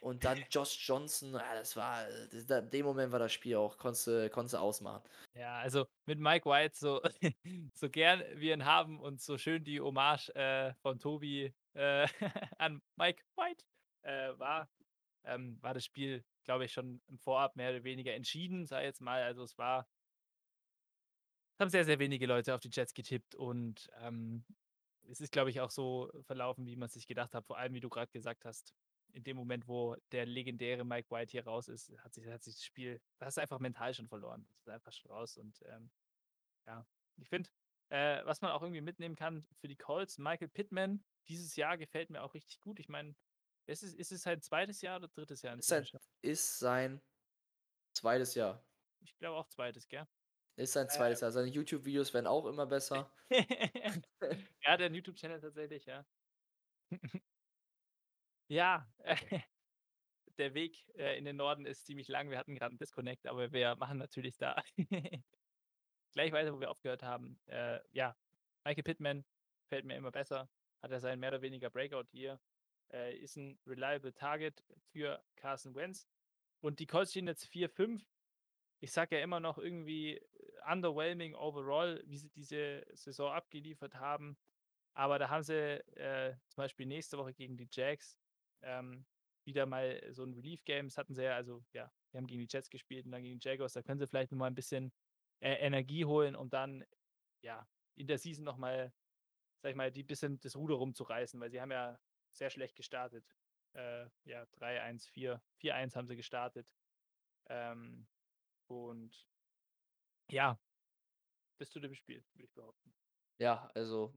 [0.00, 4.06] Und dann Josh Johnson, ja, das war, in dem Moment war das Spiel auch, konntest
[4.06, 5.02] du ausmachen.
[5.34, 7.00] Ja, also mit Mike White, so,
[7.74, 12.06] so gern wir ihn haben und so schön die Hommage äh, von Tobi äh,
[12.58, 13.64] an Mike White
[14.02, 14.68] äh, war,
[15.24, 19.00] ähm, war das Spiel, glaube ich, schon im Vorab mehr oder weniger entschieden, sei jetzt
[19.00, 19.22] mal.
[19.22, 19.88] Also es war,
[21.54, 24.44] es haben sehr, sehr wenige Leute auf die Jets getippt und ähm,
[25.10, 27.80] es ist, glaube ich, auch so verlaufen, wie man sich gedacht hat, vor allem, wie
[27.80, 28.74] du gerade gesagt hast.
[29.12, 32.54] In dem Moment, wo der legendäre Mike White hier raus ist, hat sich, hat sich
[32.54, 34.44] das Spiel, das hast du einfach mental schon verloren.
[34.48, 35.36] Das ist einfach schon raus.
[35.36, 35.90] Und ähm,
[36.66, 36.84] ja,
[37.18, 37.48] ich finde,
[37.90, 42.10] äh, was man auch irgendwie mitnehmen kann für die Colts, Michael Pittman, dieses Jahr gefällt
[42.10, 42.80] mir auch richtig gut.
[42.80, 43.14] Ich meine,
[43.66, 45.56] ist es, ist es sein zweites Jahr oder drittes Jahr?
[45.56, 45.86] Ist sein,
[46.22, 47.00] ist sein
[47.94, 48.64] zweites Jahr.
[49.00, 50.06] Ich glaube auch zweites, gell?
[50.56, 51.32] Ist sein zweites Jahr.
[51.32, 53.10] Seine YouTube-Videos werden auch immer besser.
[53.28, 56.04] er hat einen YouTube-Channel tatsächlich, ja.
[58.48, 58.86] ja,
[60.38, 62.30] der Weg äh, in den Norden ist ziemlich lang.
[62.30, 64.62] Wir hatten gerade einen Disconnect, aber wir machen natürlich da
[66.12, 67.38] gleich weiter, wo wir aufgehört haben.
[67.46, 68.16] Äh, ja,
[68.64, 69.24] Michael Pittman
[69.68, 70.48] fällt mir immer besser.
[70.82, 72.40] Hat er seinen mehr oder weniger Breakout hier.
[72.92, 74.62] Äh, ist ein reliable Target
[74.92, 76.06] für Carson Wentz.
[76.60, 78.04] Und die Colts stehen jetzt 4-5.
[78.80, 80.20] Ich sage ja immer noch irgendwie
[80.70, 84.36] underwhelming overall, wie sie diese Saison abgeliefert haben.
[84.94, 88.16] Aber da haben sie äh, zum Beispiel nächste Woche gegen die Jags
[88.62, 89.04] ähm,
[89.44, 90.86] wieder mal so ein Relief-Game.
[90.86, 93.38] Das hatten sie ja, also ja, wir haben gegen die Jets gespielt und dann gegen
[93.38, 93.72] die Jaguars.
[93.72, 94.92] Da können sie vielleicht nochmal ein bisschen
[95.40, 96.84] äh, Energie holen, um dann
[97.42, 98.92] ja in der Season nochmal,
[99.62, 101.98] sag ich mal, die bisschen das Ruder rumzureißen, weil sie haben ja
[102.32, 103.24] sehr schlecht gestartet.
[103.74, 106.66] Äh, ja, 3-1, 4, 4-1 haben sie gestartet.
[107.48, 108.06] Ähm,
[108.68, 109.28] und
[110.30, 110.58] ja,
[111.58, 112.94] bis zu dem Spiel, würde ich behaupten.
[113.38, 114.14] Ja, also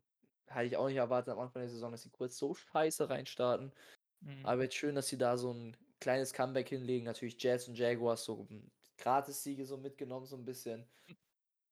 [0.50, 3.74] hatte ich auch nicht erwartet am Anfang der Saison, dass sie kurz so scheiße reinstarten.
[4.22, 4.46] Mhm.
[4.46, 7.06] Aber jetzt schön, dass sie da so ein kleines Comeback hinlegen.
[7.06, 10.90] Natürlich Jets und Jaguars so ähm, Gratis-Siege so mitgenommen, so ein bisschen.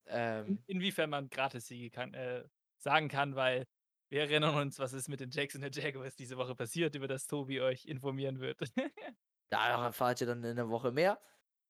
[0.07, 2.43] Ähm, In- Inwiefern man Gratis-Siege kann, äh,
[2.77, 3.65] sagen kann, weil
[4.09, 7.07] wir erinnern uns, was ist mit den Jacks und den Jaguars diese Woche passiert, über
[7.07, 8.59] das Tobi euch informieren wird.
[9.49, 11.19] da erfahrt ihr dann in der Woche mehr.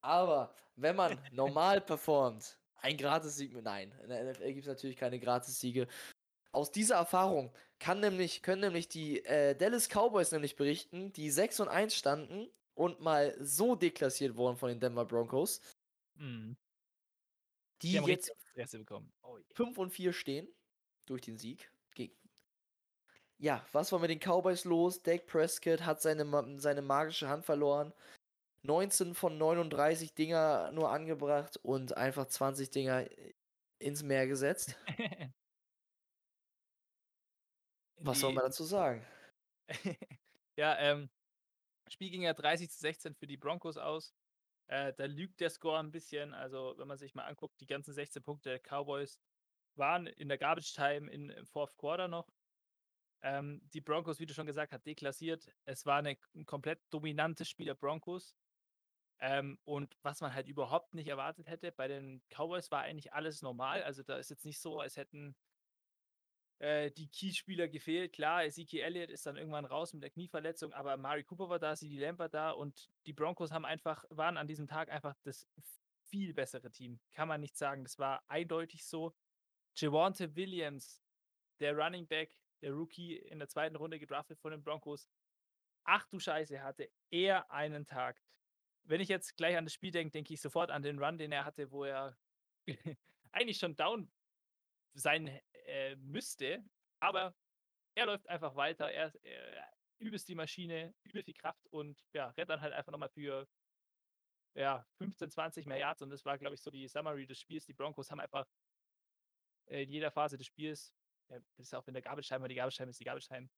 [0.00, 3.52] Aber wenn man normal performt, ein Gratis-Sieg.
[3.62, 5.88] Nein, in der NFL gibt es natürlich keine Gratis-Siege.
[6.52, 11.60] Aus dieser Erfahrung kann nämlich, können nämlich die äh, Dallas Cowboys nämlich berichten, die 6
[11.60, 15.60] und 1 standen und mal so deklassiert wurden von den Denver Broncos,
[16.18, 16.56] Mhm.
[17.82, 18.32] die, Die jetzt.
[19.22, 19.44] Oh je.
[19.54, 20.48] 5 und 4 stehen
[21.04, 21.70] durch den Sieg.
[21.94, 22.14] Gegen
[23.38, 25.02] ja, was war mit den Cowboys los?
[25.02, 26.24] Dak Prescott hat seine,
[26.58, 27.92] seine magische Hand verloren.
[28.66, 33.06] 19 von 39 Dinger nur angebracht und einfach 20 Dinger
[33.78, 34.76] ins Meer gesetzt.
[37.98, 39.04] Was soll man dazu sagen?
[40.56, 41.08] ja, ähm,
[41.88, 44.14] Spiel ging ja 30 zu 16 für die Broncos aus.
[44.68, 46.34] Äh, da lügt der Score ein bisschen.
[46.34, 49.18] Also, wenn man sich mal anguckt, die ganzen 16 Punkte der Cowboys
[49.76, 52.28] waren in der Garbage Time in, im Fourth Quarter noch.
[53.22, 55.48] Ähm, die Broncos, wie du schon gesagt hast, deklassiert.
[55.64, 58.34] Es war eine, ein komplett dominantes Spiel der Broncos.
[59.20, 63.42] Ähm, und was man halt überhaupt nicht erwartet hätte, bei den Cowboys war eigentlich alles
[63.42, 63.82] normal.
[63.82, 65.34] Also da ist jetzt nicht so, als hätten
[66.58, 68.12] äh, die Key-Spieler gefehlt.
[68.12, 71.76] Klar, Ezekiel Elliott ist dann irgendwann raus mit der Knieverletzung, aber Mari Cooper war da,
[71.76, 75.46] CD Lamb war da und die Broncos haben einfach, waren an diesem Tag einfach das
[76.08, 77.00] viel bessere Team.
[77.12, 77.84] Kann man nicht sagen.
[77.84, 79.14] Das war eindeutig so.
[79.76, 81.02] Javante Williams,
[81.60, 85.08] der Running Back, der Rookie in der zweiten Runde gedraftet von den Broncos.
[85.84, 88.20] Ach du Scheiße, hatte er einen Tag.
[88.88, 91.32] Wenn ich jetzt gleich an das Spiel denke, denke ich sofort an den Run, den
[91.32, 92.16] er hatte, wo er
[93.32, 94.10] eigentlich schon down
[94.94, 96.64] sein äh, müsste,
[97.00, 97.34] aber
[97.96, 102.50] er läuft einfach weiter, er, er übelst die Maschine, übel viel Kraft und ja, rennt
[102.50, 103.48] dann halt einfach nochmal für
[104.54, 107.66] ja, 15, 20 mehr Yards und das war, glaube ich, so die Summary des Spiels.
[107.66, 108.46] Die Broncos haben einfach
[109.66, 110.94] äh, in jeder Phase des Spiels,
[111.28, 113.48] ja, das ist auch in der Time, aber die Time ist die Time,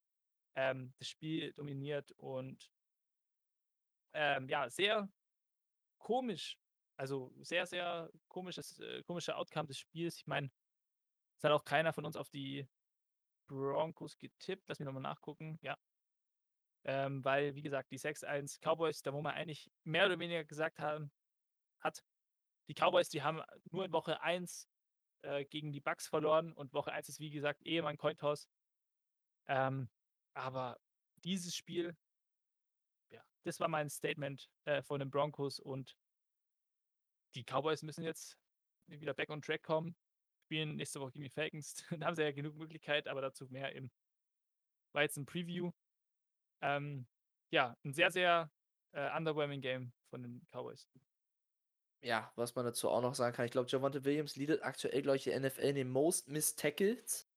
[0.57, 2.71] ähm, das Spiel dominiert und
[4.15, 5.09] ähm, ja, sehr
[5.99, 6.59] komisch,
[6.97, 10.17] also sehr, sehr komisches, äh, komischer Outcome des Spiels.
[10.17, 10.51] Ich meine,
[11.37, 12.69] es hat auch keiner von uns auf die
[13.47, 14.69] Broncos getippt.
[14.69, 15.59] Lass mich nochmal nachgucken.
[15.63, 15.77] Ja.
[16.85, 20.79] Ähm, weil, wie gesagt, die 6-1 Cowboys, da wo man eigentlich mehr oder weniger gesagt
[20.79, 21.13] haben,
[21.81, 22.05] hat,
[22.69, 24.69] die Cowboys, die haben nur in Woche 1
[25.23, 28.49] äh, gegen die Bucks verloren und Woche 1 ist, wie gesagt, eh mein Cointoss.
[29.49, 29.89] Ähm,
[30.35, 30.79] aber
[31.25, 31.97] dieses Spiel,
[33.49, 35.97] das war mein Statement äh, von den Broncos und
[37.35, 38.39] die Cowboys müssen jetzt
[38.87, 39.97] wieder back on track kommen
[40.49, 41.75] spielen nächste Woche gegen die Falcons.
[41.91, 43.91] da haben sie ja genug Möglichkeit, aber dazu mehr im
[44.95, 45.73] war jetzt ein Preview.
[46.63, 47.07] Ähm,
[47.51, 48.51] ja, ein sehr, sehr
[48.93, 50.89] äh, underwhelming Game von den Cowboys.
[52.01, 55.17] Ja, was man dazu auch noch sagen kann, ich glaube, Javante Williams leadet aktuell, glaube
[55.17, 57.29] ich, die NFL in den Most Missed Tackles.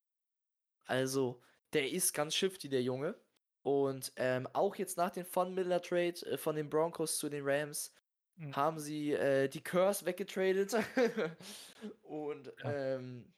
[0.85, 1.41] Also,
[1.73, 3.19] der ist ganz shifty, der Junge.
[3.63, 7.43] Und ähm, auch jetzt nach dem Von Miller Trade äh, von den Broncos zu den
[7.47, 7.93] Rams
[8.37, 8.55] Mhm.
[8.55, 10.73] haben sie äh, die Curse weggetradet
[12.01, 12.95] und Ja.
[12.95, 13.33] ähm,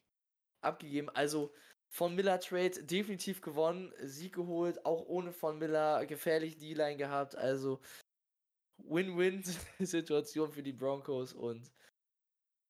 [0.62, 1.10] abgegeben.
[1.10, 1.54] Also
[1.90, 7.36] von Miller Trade definitiv gewonnen, Sieg geholt, auch ohne von Miller gefährlich D-Line gehabt.
[7.36, 7.82] Also
[8.78, 11.72] Win-Win-Situation für die Broncos und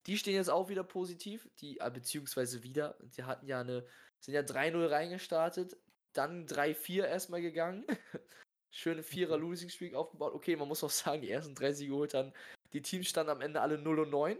[0.05, 2.97] die stehen jetzt auch wieder positiv, die, äh, beziehungsweise wieder.
[3.01, 3.85] Die hatten ja eine,
[4.19, 5.77] sind ja 3-0 reingestartet,
[6.13, 7.85] dann 3-4 erstmal gegangen.
[8.71, 10.33] Schöne Vierer Losing Streak aufgebaut.
[10.33, 12.33] Okay, man muss auch sagen, die ersten drei Siege geholt haben.
[12.73, 14.37] Die Teams standen am Ende alle 0 und 9.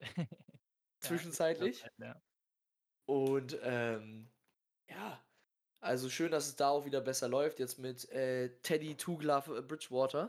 [1.02, 1.86] Ja, Zwischenzeitlich.
[1.96, 2.20] Ja.
[3.06, 4.28] Und ähm,
[4.90, 5.24] ja,
[5.80, 7.58] also schön, dass es da auch wieder besser läuft.
[7.58, 10.28] Jetzt mit äh, Teddy Two Glove äh, Bridgewater.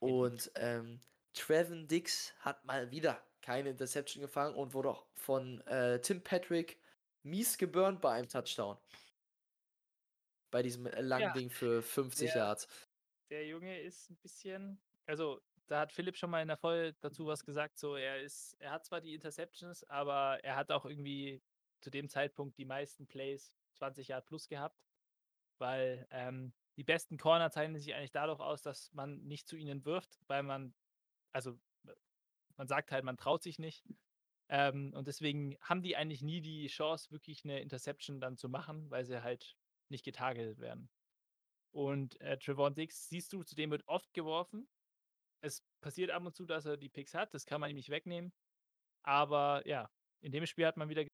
[0.00, 1.00] Und ähm,
[1.32, 6.78] Trevin Dix hat mal wieder keine Interception gefangen und wurde auch von äh, Tim Patrick
[7.22, 8.78] mies geburnt bei einem Touchdown.
[10.50, 11.32] Bei diesem äh, langen Ja.
[11.32, 12.68] Ding für 50 Der- Yards.
[13.30, 17.24] Der Junge ist ein bisschen, also da hat Philipp schon mal in der Folge dazu
[17.26, 21.42] was gesagt, so er ist, er hat zwar die Interceptions, aber er hat auch irgendwie
[21.80, 24.76] zu dem Zeitpunkt die meisten Plays 20 Yard plus gehabt,
[25.56, 29.84] weil ähm, die besten Corner zeichnen sich eigentlich dadurch aus, dass man nicht zu ihnen
[29.86, 30.74] wirft, weil man,
[31.32, 31.58] also
[32.56, 33.82] man sagt halt, man traut sich nicht.
[34.52, 38.90] Ähm, und deswegen haben die eigentlich nie die Chance, wirklich eine Interception dann zu machen,
[38.90, 39.56] weil sie halt
[39.88, 40.90] nicht getargetet werden.
[41.72, 44.68] Und äh, Trevon Dix, siehst du, zu dem wird oft geworfen.
[45.40, 47.88] Es passiert ab und zu, dass er die Picks hat, das kann man ihm nicht
[47.88, 48.30] wegnehmen.
[49.04, 49.90] Aber ja,
[50.20, 51.06] in dem Spiel hat man wieder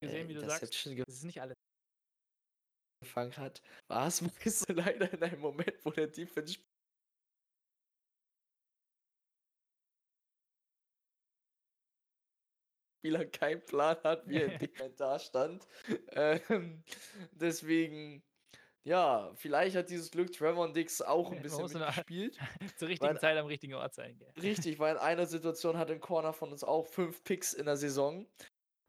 [0.00, 0.72] gesehen, Äh, wie du sagst.
[0.72, 1.65] Es ist nicht alles.
[3.06, 6.58] Gefangen hat, war es meist leider in einem Moment, wo der Defense
[13.00, 14.48] Spieler keinen Plan hat, wie er
[14.96, 15.66] da stand.
[16.10, 16.82] Ähm,
[17.30, 18.22] deswegen,
[18.82, 22.38] ja, vielleicht hat dieses Glück Trevor Dix auch ein bisschen mitgespielt.
[22.76, 24.18] Zur richtigen Weil- Zeit am richtigen Ort sein.
[24.18, 24.32] Gell?
[24.42, 27.76] Richtig, weil in einer Situation hat ein Corner von uns auch fünf Picks in der
[27.76, 28.26] Saison.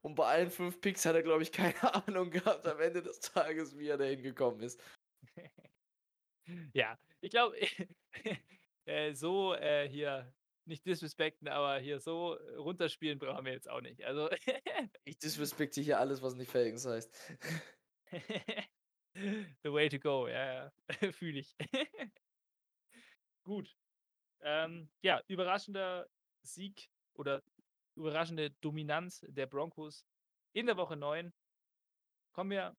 [0.01, 3.19] Und bei allen fünf Picks hat er, glaube ich, keine Ahnung gehabt am Ende des
[3.19, 4.81] Tages, wie er da hingekommen ist.
[6.71, 7.57] Ja, ich glaube,
[8.85, 10.33] äh, so äh, hier,
[10.63, 14.01] nicht disrespekten, aber hier so runterspielen brauchen wir jetzt auch nicht.
[14.05, 14.29] Also,
[15.03, 17.13] Ich disrespekte hier alles, was nicht Falcons heißt.
[19.63, 20.71] the way to go, ja,
[21.01, 21.11] ja.
[21.11, 21.55] fühle ich.
[23.43, 23.75] Gut.
[24.41, 26.07] Ähm, ja, überraschender
[26.43, 27.43] Sieg oder
[27.97, 30.05] überraschende Dominanz der Broncos
[30.53, 31.33] in der Woche 9.
[32.33, 32.75] Kommen wir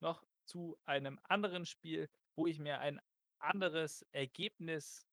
[0.00, 3.00] noch zu einem anderen Spiel, wo ich mir ein
[3.38, 5.06] anderes Ergebnis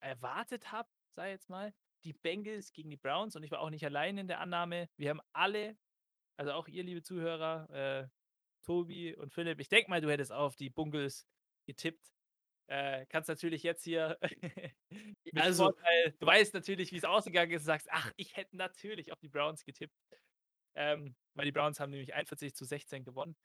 [0.00, 1.72] erwartet habe, sei jetzt mal.
[2.04, 4.88] Die Bengals gegen die Browns und ich war auch nicht allein in der Annahme.
[4.96, 5.76] Wir haben alle,
[6.36, 8.08] also auch ihr, liebe Zuhörer, äh,
[8.62, 11.26] Tobi und Philipp, ich denke mal, du hättest auf die Bungles
[11.66, 12.14] getippt.
[12.68, 14.18] Äh, kannst natürlich jetzt hier
[15.34, 19.12] Also- Vorteil, du weißt natürlich, wie es ausgegangen ist, und sagst, ach, ich hätte natürlich
[19.12, 19.96] auf die Browns getippt.
[20.74, 23.36] Ähm, weil die Browns haben nämlich 41 zu 16 gewonnen.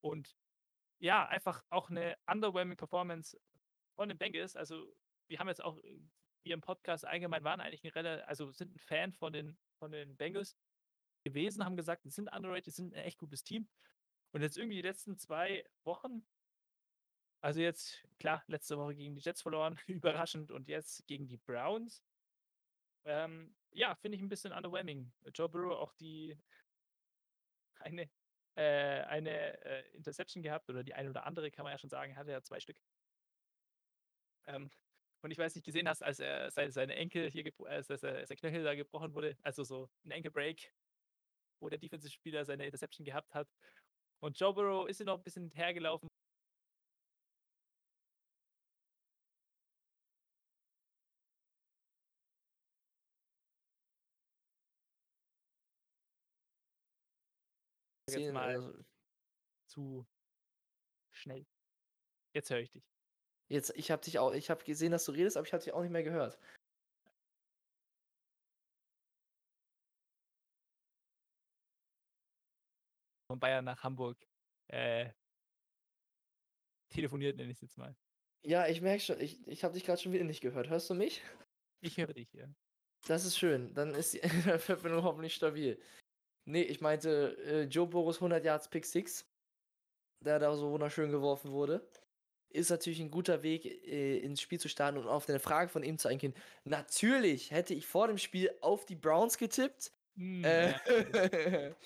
[0.00, 0.34] Und
[0.98, 3.38] ja, einfach auch eine underwhelming Performance
[3.96, 4.56] von den Bengals.
[4.56, 4.94] Also,
[5.28, 6.00] wir haben jetzt auch äh,
[6.42, 9.92] hier im Podcast allgemein waren eigentlich ein relativ, also sind ein Fan von den, von
[9.92, 10.56] den Bengals
[11.24, 13.68] gewesen, haben gesagt, sie sind underrated, sind ein echt gutes Team.
[14.32, 16.24] Und jetzt irgendwie die letzten zwei Wochen,
[17.40, 22.02] also jetzt, klar, letzte Woche gegen die Jets verloren, überraschend, und jetzt gegen die Browns.
[23.04, 25.12] Ähm, ja, finde ich ein bisschen underwhelming.
[25.34, 26.36] Joe Burrow auch die
[27.80, 28.08] eine,
[28.56, 32.16] äh, eine äh, Interception gehabt, oder die eine oder andere, kann man ja schon sagen,
[32.16, 32.76] hatte ja zwei Stück.
[34.46, 34.70] Ähm,
[35.22, 38.26] und ich weiß nicht, gesehen hast, als er seine, seine Enkel hier, als, als, er-
[38.26, 40.72] sein Knöchel da gebrochen wurde, also so ein Enkelbreak,
[41.60, 43.48] wo der Defensive-Spieler seine Interception gehabt hat.
[44.20, 46.09] Und Joe Burrow ist ja noch ein bisschen hergelaufen.
[58.18, 58.84] Jetzt mal also,
[59.66, 60.06] zu
[61.10, 61.46] schnell.
[62.32, 62.84] Jetzt höre ich dich.
[63.48, 65.72] Jetzt, ich habe dich auch, ich habe gesehen, dass du redest, aber ich habe dich
[65.72, 66.38] auch nicht mehr gehört.
[73.28, 74.16] Von Bayern nach Hamburg
[74.68, 75.10] äh,
[76.90, 77.96] telefoniert, nenne ich es jetzt mal.
[78.42, 80.68] Ja, ich merke schon, ich, ich habe dich gerade schon wieder nicht gehört.
[80.68, 81.22] Hörst du mich?
[81.80, 82.54] Ich höre dich hier.
[83.06, 83.74] Das ist schön.
[83.74, 84.20] Dann ist die
[84.58, 85.80] Verbindung hoffentlich stabil.
[86.44, 89.26] Nee, ich meinte äh, Joe Boris 100 Yards Pick 6,
[90.24, 91.88] der da so wunderschön geworfen wurde.
[92.50, 95.84] Ist natürlich ein guter Weg, äh, ins Spiel zu starten und auf deine Frage von
[95.84, 96.34] ihm zu eingehen.
[96.64, 99.92] Natürlich hätte ich vor dem Spiel auf die Browns getippt.
[100.16, 100.74] Hm, Äh,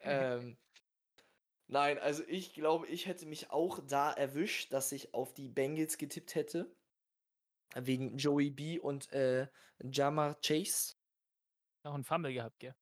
[0.00, 0.56] ähm,
[1.66, 5.98] nein, also ich glaube, ich hätte mich auch da erwischt, dass ich auf die Bengals
[5.98, 6.74] getippt hätte.
[7.74, 9.46] Wegen Joey B und äh,
[9.82, 10.94] Jamar Chase.
[11.84, 12.74] Noch ein Fumble gehabt, gell?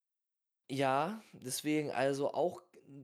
[0.70, 2.62] Ja, deswegen also auch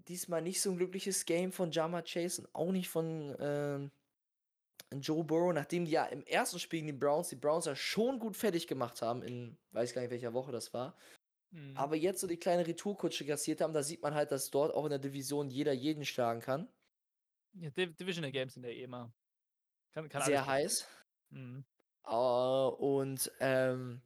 [0.08, 3.90] diesmal nicht so ein glückliches Game von Jamar Chase und auch nicht von ähm,
[5.00, 8.18] Joe Burrow, nachdem die ja im ersten Spiel gegen die Browns, die Browns ja schon
[8.18, 10.96] gut fertig gemacht haben, in weiß gar nicht welcher Woche das war.
[11.50, 11.76] Mhm.
[11.76, 14.84] Aber jetzt so die kleine Retourkutsche kassiert haben, da sieht man halt, dass dort auch
[14.84, 16.68] in der Division jeder jeden schlagen kann.
[17.54, 19.12] ja, Div Divisional Games sind ja eh immer.
[19.92, 20.86] Kann, kann Sehr heiß.
[21.30, 21.64] Mhm.
[22.04, 24.00] Äh, und ähm,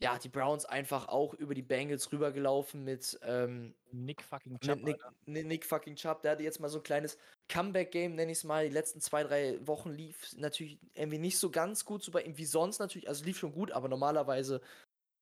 [0.00, 5.02] ja, die Browns einfach auch über die Bengals rübergelaufen mit, ähm, Nick fucking Chubb, Nick,
[5.02, 5.16] Alter.
[5.26, 6.22] Ni- Nick fucking Chubb.
[6.22, 7.18] Der hatte jetzt mal so ein kleines
[7.48, 8.68] Comeback-Game, nenne ich es mal.
[8.68, 12.38] Die letzten zwei, drei Wochen lief natürlich irgendwie nicht so ganz gut, so bei ihm
[12.38, 13.08] wie sonst natürlich.
[13.08, 14.60] Also lief schon gut, aber normalerweise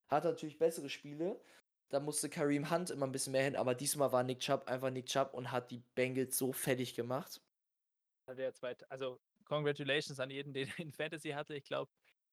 [0.08, 1.40] hat er natürlich bessere Spiele.
[1.88, 4.90] Da musste Kareem Hunt immer ein bisschen mehr hin, aber diesmal war Nick Chubb einfach
[4.90, 7.40] Nick Chubb und hat die Bengals so fertig gemacht.
[8.36, 11.54] Der zweit, also congratulations an jeden, den in Fantasy hatte.
[11.54, 11.90] Ich glaube,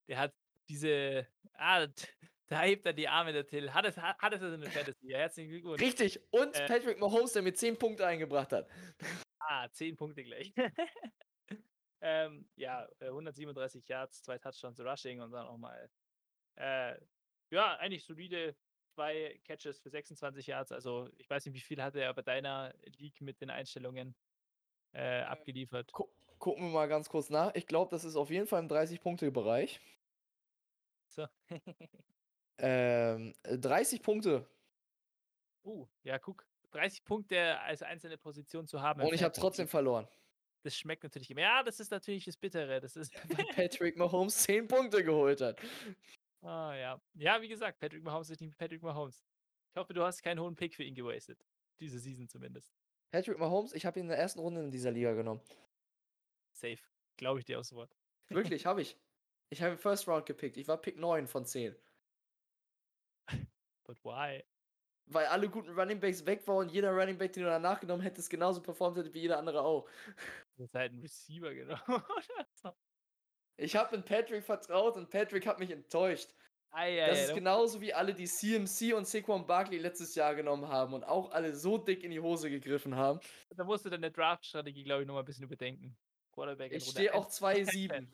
[0.10, 0.34] der hat
[0.68, 1.28] diese.
[1.54, 2.08] Ah, t-
[2.48, 3.74] da hebt er die Arme der Till.
[3.74, 5.10] Hat es, hat, hat es in der Fantasy.
[5.10, 5.82] Ja, herzlichen Glückwunsch.
[5.82, 6.20] Richtig.
[6.32, 6.68] Und Äh.
[6.68, 8.70] Patrick Mahomes, der mit 10 Punkte eingebracht hat.
[9.39, 10.54] Ah, 10 Punkte gleich.
[12.02, 15.89] ähm, ja, äh, 137 Yards, zwei Touchdowns Rushing und dann nochmal.
[16.56, 17.00] Äh,
[17.52, 18.56] ja, eigentlich solide
[18.94, 20.72] zwei Catches für 26 Yards.
[20.72, 24.16] Also, ich weiß nicht, wie viel hatte er bei deiner League mit den Einstellungen
[24.94, 25.91] äh, abgeliefert.
[25.94, 26.08] Gu
[26.39, 27.56] gucken wir mal ganz kurz nach.
[27.56, 29.80] Ich glaube, das ist auf jeden Fall im 30-Punkte-Bereich.
[31.08, 31.26] So.
[32.58, 34.45] Ähm, äh, 30 Punkte.
[35.64, 36.45] uh, ja, guck.
[36.72, 39.01] 30 Punkte als einzelne Position zu haben.
[39.01, 40.08] Und ich habe trotzdem verloren.
[40.64, 41.41] Das schmeckt natürlich immer.
[41.41, 42.80] Ja, das ist natürlich das Bittere.
[42.80, 43.14] Das ist.
[43.38, 45.60] Weil Patrick Mahomes 10 Punkte geholt hat.
[46.41, 47.01] Ah, ja.
[47.14, 49.24] Ja, wie gesagt, Patrick Mahomes ist nicht Patrick Mahomes.
[49.72, 51.45] Ich hoffe, du hast keinen hohen Pick für ihn gewastet.
[51.80, 52.74] Diese Season zumindest.
[53.12, 55.41] Patrick Mahomes, ich habe ihn in der ersten Runde in dieser Liga genommen.
[56.54, 56.80] Safe.
[57.18, 57.95] Glaube ich dir aufs Wort.
[58.30, 58.97] Wirklich, habe ich.
[59.49, 60.58] Ich habe First Round gepickt.
[60.58, 61.76] Ich war Pick 9 von 10.
[63.86, 64.43] But why?
[65.05, 68.01] Weil alle guten Running Backs weg waren und jeder Running Back, den du danach genommen
[68.03, 69.88] hättest, genauso performt hätte wie jeder andere auch.
[70.55, 72.03] Du hast halt einen Receiver genommen.
[73.57, 76.29] Ich habe in Patrick vertraut und Patrick hat mich enttäuscht.
[76.71, 80.67] Ei, ei, Das ist genauso wie alle, die CMC und Saquon Barkley letztes Jahr genommen
[80.67, 83.19] haben und auch alle so dick in die Hose gegriffen haben.
[83.55, 85.97] Da musst du deine Draft-Strategie, glaube ich, nochmal ein bisschen überdenken.
[86.31, 87.41] Quarterback Ich stehe auch 1.
[87.41, 88.07] 2-7.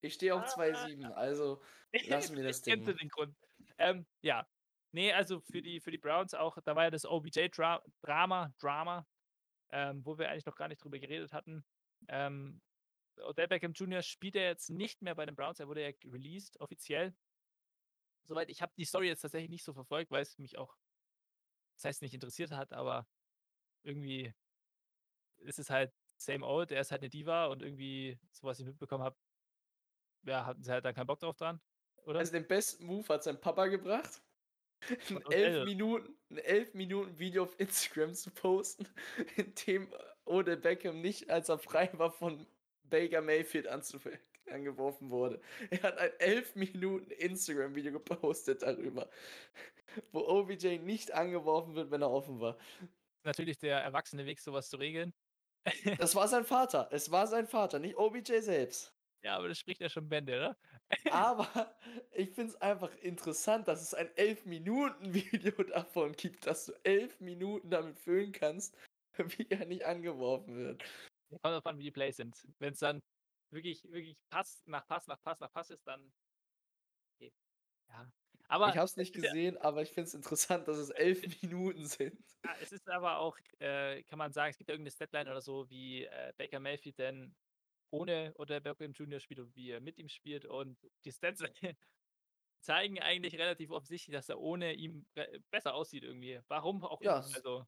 [0.00, 0.46] Ich stehe auch Ah.
[0.46, 1.60] 2-7, also
[2.08, 2.98] lassen wir das Jetzt kennst du Ding.
[2.98, 3.36] den Grund.
[3.78, 4.46] Ähm, ja.
[4.94, 9.06] Nee, also für die, für die Browns auch, da war ja das OBJ-Drama, Drama,
[9.70, 11.64] ähm, wo wir eigentlich noch gar nicht drüber geredet hatten.
[12.06, 12.62] Ähm,
[13.16, 14.02] Odell Beckham Jr.
[14.02, 17.12] spielt er jetzt nicht mehr bei den Browns, er wurde ja released, offiziell.
[18.22, 20.76] Soweit, ich habe die Story jetzt tatsächlich nicht so verfolgt, weil es mich auch,
[21.74, 23.08] das heißt nicht interessiert hat, aber
[23.82, 24.32] irgendwie
[25.38, 28.66] ist es halt same old, er ist halt eine Diva und irgendwie, so was ich
[28.66, 29.16] mitbekommen habe,
[30.22, 31.60] ja, hatten sie halt dann keinen Bock drauf dran,
[32.04, 32.20] oder?
[32.20, 34.23] Also den besten Move hat sein Papa gebracht.
[35.08, 35.64] Ein Und 11 Odell.
[35.64, 38.86] Minuten, ein 11 Minuten Video auf Instagram zu posten,
[39.36, 39.92] in dem
[40.24, 42.46] Odell Beckham nicht, als er frei war, von
[42.84, 45.40] Baker Mayfield angeworfen wurde.
[45.70, 49.08] Er hat ein 11 Minuten Instagram-Video gepostet darüber,
[50.12, 52.58] wo OBJ nicht angeworfen wird, wenn er offen war.
[53.22, 55.12] natürlich der erwachsene Weg, sowas zu regeln.
[55.98, 56.88] Das war sein Vater.
[56.92, 58.94] Es war sein Vater, nicht OBJ selbst.
[59.22, 60.56] Ja, aber das spricht ja schon Bände, oder?
[61.10, 61.74] Aber
[62.12, 67.70] ich finde es einfach interessant, dass es ein 11-Minuten-Video davon gibt, dass du 11 Minuten
[67.70, 68.76] damit füllen kannst,
[69.18, 70.84] wie er nicht angeworfen wird.
[71.30, 72.46] Kommt drauf an, wie die Plays sind.
[72.58, 73.00] Wenn es dann
[73.50, 76.12] wirklich, wirklich Pass nach Pass nach Pass nach Pass ist, dann.
[77.16, 77.32] Okay.
[77.88, 78.10] Ja.
[78.48, 81.22] Aber ich habe es nicht ja- gesehen, aber ich finde es interessant, dass es 11
[81.42, 82.20] Minuten sind.
[82.44, 85.40] ja, es ist aber auch, äh, kann man sagen, es gibt ja irgendeine Statline oder
[85.40, 87.34] so, wie äh, Baker Mayfield denn
[87.90, 89.20] ohne oder Beckham Jr.
[89.20, 90.46] spielt und wie er mit ihm spielt.
[90.46, 91.42] Und die Stats
[92.60, 95.06] zeigen eigentlich relativ offensichtlich, dass er ohne ihm
[95.50, 96.40] besser aussieht irgendwie.
[96.48, 97.20] Warum auch Ja, immer.
[97.20, 97.66] es- Also,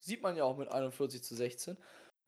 [0.00, 1.78] Sieht man ja auch mit 41 zu 16.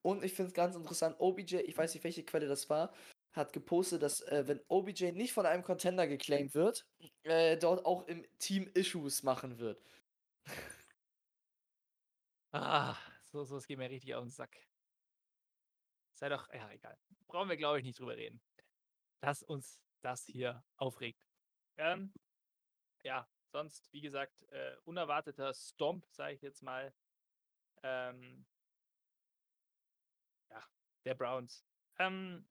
[0.03, 2.95] Und ich finde es ganz interessant, OBJ, ich weiß nicht, welche Quelle das war,
[3.35, 6.87] hat gepostet, dass äh, wenn OBJ nicht von einem Contender geclaimed wird,
[7.25, 9.83] äh, dort auch im Team Issues machen wird.
[12.53, 12.97] ah,
[13.33, 14.57] so, so, es geht mir richtig auf den Sack.
[16.25, 16.97] Sei doch, ja, egal.
[17.27, 18.41] Brauchen wir, glaube ich, nicht drüber reden.
[19.21, 21.23] Dass uns das hier aufregt.
[21.77, 22.15] Ähm,
[23.03, 26.95] ja, sonst, wie gesagt, äh, unerwarteter Stomp, sage ich jetzt mal.
[27.83, 28.47] Ähm,
[30.49, 30.65] ja,
[31.05, 31.63] der Browns.
[31.99, 32.49] Ähm,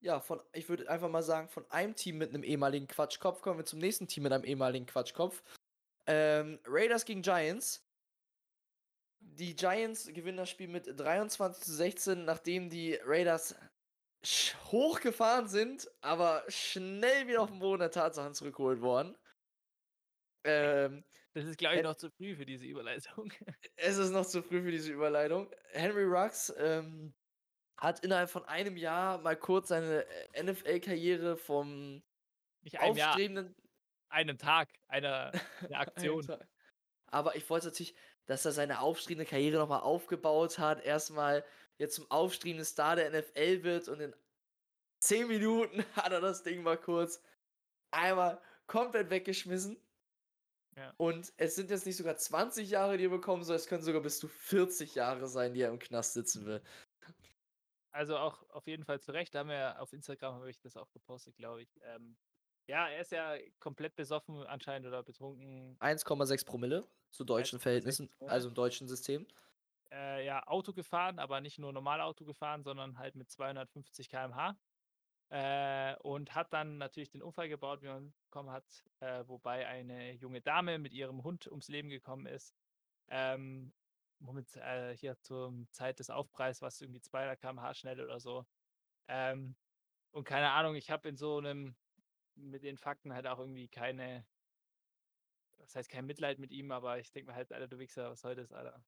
[0.00, 3.60] Ja, von, ich würde einfach mal sagen, von einem Team mit einem ehemaligen Quatschkopf kommen
[3.60, 5.42] wir zum nächsten Team mit einem ehemaligen Quatschkopf.
[6.06, 7.87] Ähm, Raiders gegen Giants.
[9.38, 13.54] Die Giants gewinnen das Spiel mit 23 zu 16, nachdem die Raiders
[14.64, 19.16] hochgefahren sind, aber schnell wieder auf den Boden der Tatsachen zurückgeholt worden.
[20.44, 23.32] Ähm, das ist, glaube ich, noch zu früh für diese Überleitung.
[23.76, 25.48] es ist noch zu früh für diese Überleitung.
[25.70, 27.14] Henry Rux ähm,
[27.76, 32.02] hat innerhalb von einem Jahr mal kurz seine äh, NFL-Karriere vom
[32.62, 33.54] Nicht ein Jahr, aufstrebenden
[34.08, 36.28] einen Tag, einer, eine Aktion.
[36.28, 36.48] Alter.
[37.10, 37.94] Aber ich wollte natürlich,
[38.28, 41.44] dass er seine aufstrebende Karriere nochmal aufgebaut hat, erstmal
[41.78, 44.14] jetzt zum aufstrebenden Star der NFL wird und in
[45.00, 47.22] 10 Minuten hat er das Ding mal kurz
[47.90, 49.82] einmal komplett weggeschmissen.
[50.76, 50.94] Ja.
[50.98, 54.02] Und es sind jetzt nicht sogar 20 Jahre, die er bekommen soll, es können sogar
[54.02, 56.64] bis zu 40 Jahre sein, die er im Knast sitzen wird.
[57.90, 59.34] Also auch auf jeden Fall zu Recht.
[59.34, 61.80] Da haben wir auf Instagram habe ich das auch gepostet, glaube ich.
[61.82, 62.16] Ähm,
[62.68, 65.76] ja, er ist ja komplett besoffen anscheinend oder betrunken.
[65.80, 69.26] 1,6 Promille zu deutschen 1,6 Verhältnissen, also im deutschen System.
[69.90, 74.56] Äh, ja, Auto gefahren, aber nicht nur normal Auto gefahren, sondern halt mit 250 km/h.
[75.30, 78.64] Äh, und hat dann natürlich den Unfall gebaut, wie man bekommen hat,
[79.00, 82.54] äh, wobei eine junge Dame mit ihrem Hund ums Leben gekommen ist.
[83.08, 83.72] Ähm,
[84.20, 88.46] womit äh, hier zur Zeit des Aufpreis, was irgendwie 200 km/h schnell oder so.
[89.08, 89.54] Ähm,
[90.12, 91.76] und keine Ahnung, ich habe in so einem,
[92.34, 94.26] mit den Fakten halt auch irgendwie keine,
[95.68, 98.24] das heißt kein Mitleid mit ihm, aber ich denke mir halt, Alter, du Wichser, was
[98.24, 98.82] heute ist, Alter.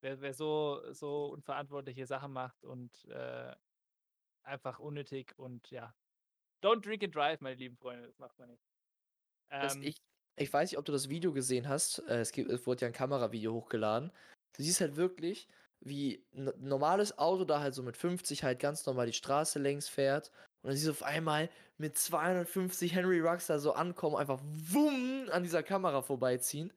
[0.00, 3.54] Wer, wer so, so unverantwortliche Sachen macht und äh,
[4.42, 5.94] einfach unnötig und ja.
[6.62, 8.64] Don't drink and drive, meine lieben Freunde, das macht man nicht.
[9.50, 9.96] Ähm, ich,
[10.36, 11.98] ich weiß nicht, ob du das Video gesehen hast.
[12.08, 14.10] Äh, es, gibt, es wurde ja ein Kameravideo hochgeladen.
[14.56, 15.46] Du siehst halt wirklich,
[15.80, 19.88] wie ein normales Auto da halt so mit 50 halt ganz normal die Straße längs
[19.88, 20.32] fährt.
[20.62, 21.48] Und dann siehst du auf einmal
[21.78, 26.72] mit 250 Henry Rux da so ankommen, einfach wumm an dieser Kamera vorbeiziehen.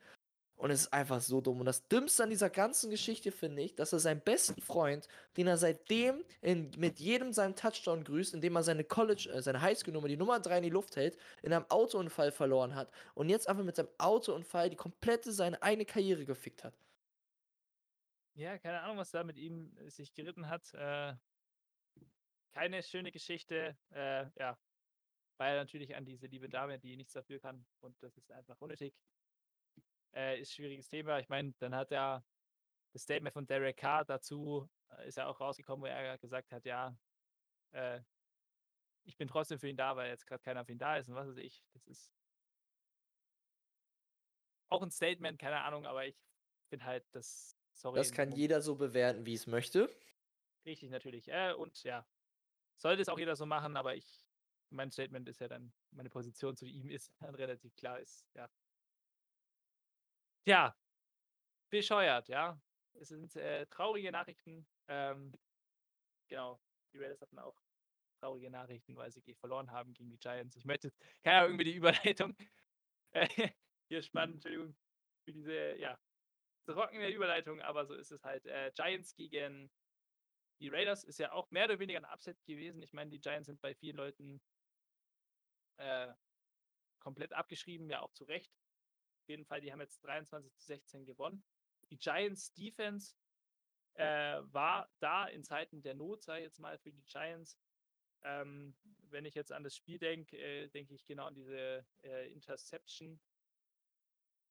[0.57, 1.59] Und es ist einfach so dumm.
[1.59, 5.47] Und das Dümmste an dieser ganzen Geschichte finde ich, dass er seinen besten Freund, den
[5.47, 10.07] er seitdem in, mit jedem seinem Touchdown grüßt, indem er seine College, äh, seine Highschool-Nummer,
[10.07, 13.65] die Nummer 3 in die Luft hält, in einem Autounfall verloren hat und jetzt einfach
[13.65, 16.73] mit seinem Autounfall die komplette seine eigene Karriere gefickt hat.
[18.35, 20.73] Ja, keine Ahnung, was da mit ihm sich geritten hat.
[20.73, 21.13] Äh,
[22.55, 23.77] keine schöne Geschichte.
[23.91, 24.57] Äh, ja,
[25.37, 27.65] weil natürlich an diese liebe Dame, die nichts dafür kann.
[27.81, 28.95] Und das ist einfach unnötig.
[30.13, 31.19] Äh, ist ein schwieriges Thema.
[31.19, 32.23] Ich meine, dann hat er
[32.93, 36.63] das Statement von Derek Carr dazu, äh, ist ja auch rausgekommen, wo er gesagt hat,
[36.63, 36.97] ja,
[37.73, 37.99] äh,
[39.03, 41.15] ich bin trotzdem für ihn da, weil jetzt gerade keiner für ihn da ist und
[41.15, 41.61] was weiß ich.
[41.73, 42.13] Das ist
[44.69, 46.17] auch ein Statement, keine Ahnung, aber ich
[46.69, 47.97] finde halt, das, sorry.
[47.97, 49.93] Das kann jeder so bewerten, wie es möchte.
[50.65, 51.27] Richtig, natürlich.
[51.27, 52.07] Äh, und ja,
[52.77, 54.25] sollte es auch jeder so machen, aber ich,
[54.69, 58.49] mein Statement ist ja dann, meine Position zu ihm ist dann relativ klar, ist, ja.
[60.47, 60.75] Ja,
[61.71, 62.61] bescheuert, ja.
[62.93, 64.67] Es sind äh, traurige Nachrichten.
[64.87, 65.33] Ähm,
[66.29, 66.61] genau,
[66.93, 67.57] die Raiders hatten auch
[68.21, 70.55] traurige Nachrichten, weil sie verloren haben gegen die Giants.
[70.55, 70.91] Ich möchte,
[71.23, 72.35] keine Ahnung, irgendwie die Überleitung
[73.89, 74.75] hier spannen, Entschuldigung,
[75.25, 75.99] für diese, ja,
[76.65, 78.45] trockene Überleitung, aber so ist es halt.
[78.45, 79.71] Äh, Giants gegen
[80.59, 82.81] die Raiders ist ja auch mehr oder weniger ein Upset gewesen.
[82.81, 84.41] Ich meine, die Giants sind bei vielen Leuten
[85.77, 86.13] äh,
[86.99, 88.51] komplett abgeschrieben, ja auch zu Recht.
[89.21, 91.43] Auf jeden Fall, die haben jetzt 23 zu 16 gewonnen.
[91.89, 93.15] Die Giants Defense
[93.95, 97.57] äh, war da in Zeiten der Not, sei jetzt mal für die Giants.
[98.23, 98.75] Ähm,
[99.09, 103.19] wenn ich jetzt an das Spiel denke, äh, denke ich genau an diese äh, Interception,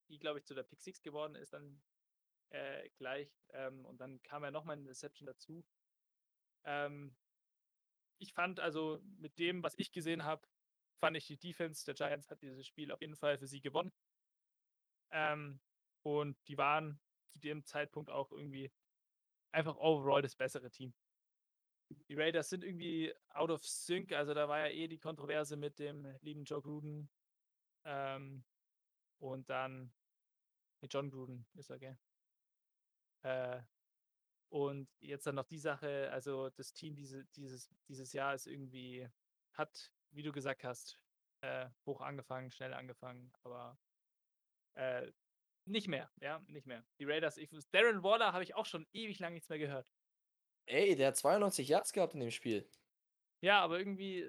[0.07, 1.81] die, glaube ich, zu der Pick 6 geworden ist, dann
[2.49, 3.29] äh, gleich.
[3.49, 5.65] Ähm, und dann kam ja nochmal eine Interception dazu.
[6.65, 7.15] Ähm,
[8.17, 10.47] ich fand also mit dem, was ich gesehen habe,
[10.99, 13.91] fand ich die Defense der Giants hat dieses Spiel auf jeden Fall für sie gewonnen.
[15.11, 15.59] Ähm,
[16.03, 18.71] und die waren zu dem Zeitpunkt auch irgendwie
[19.51, 20.93] einfach overall das bessere Team.
[22.09, 25.77] Die Raiders sind irgendwie out of sync, also da war ja eh die Kontroverse mit
[25.77, 27.09] dem lieben Joe Gruden.
[27.83, 28.43] Ähm,
[29.19, 29.93] und dann
[30.81, 31.97] mit John Gruden ist er, gell?
[33.23, 33.61] Äh,
[34.55, 39.05] und jetzt dann noch die Sache, also das Team diese, dieses, dieses Jahr ist irgendwie,
[39.51, 40.97] hat, wie du gesagt hast,
[41.41, 43.77] äh, hoch angefangen, schnell angefangen, aber
[44.75, 45.11] äh,
[45.65, 46.85] nicht mehr, ja, nicht mehr.
[46.99, 49.91] Die Raiders, ich, Darren Waller habe ich auch schon ewig lang nichts mehr gehört.
[50.67, 52.65] Ey, der hat 92 Yards gehabt in dem Spiel.
[53.41, 54.25] Ja, aber irgendwie,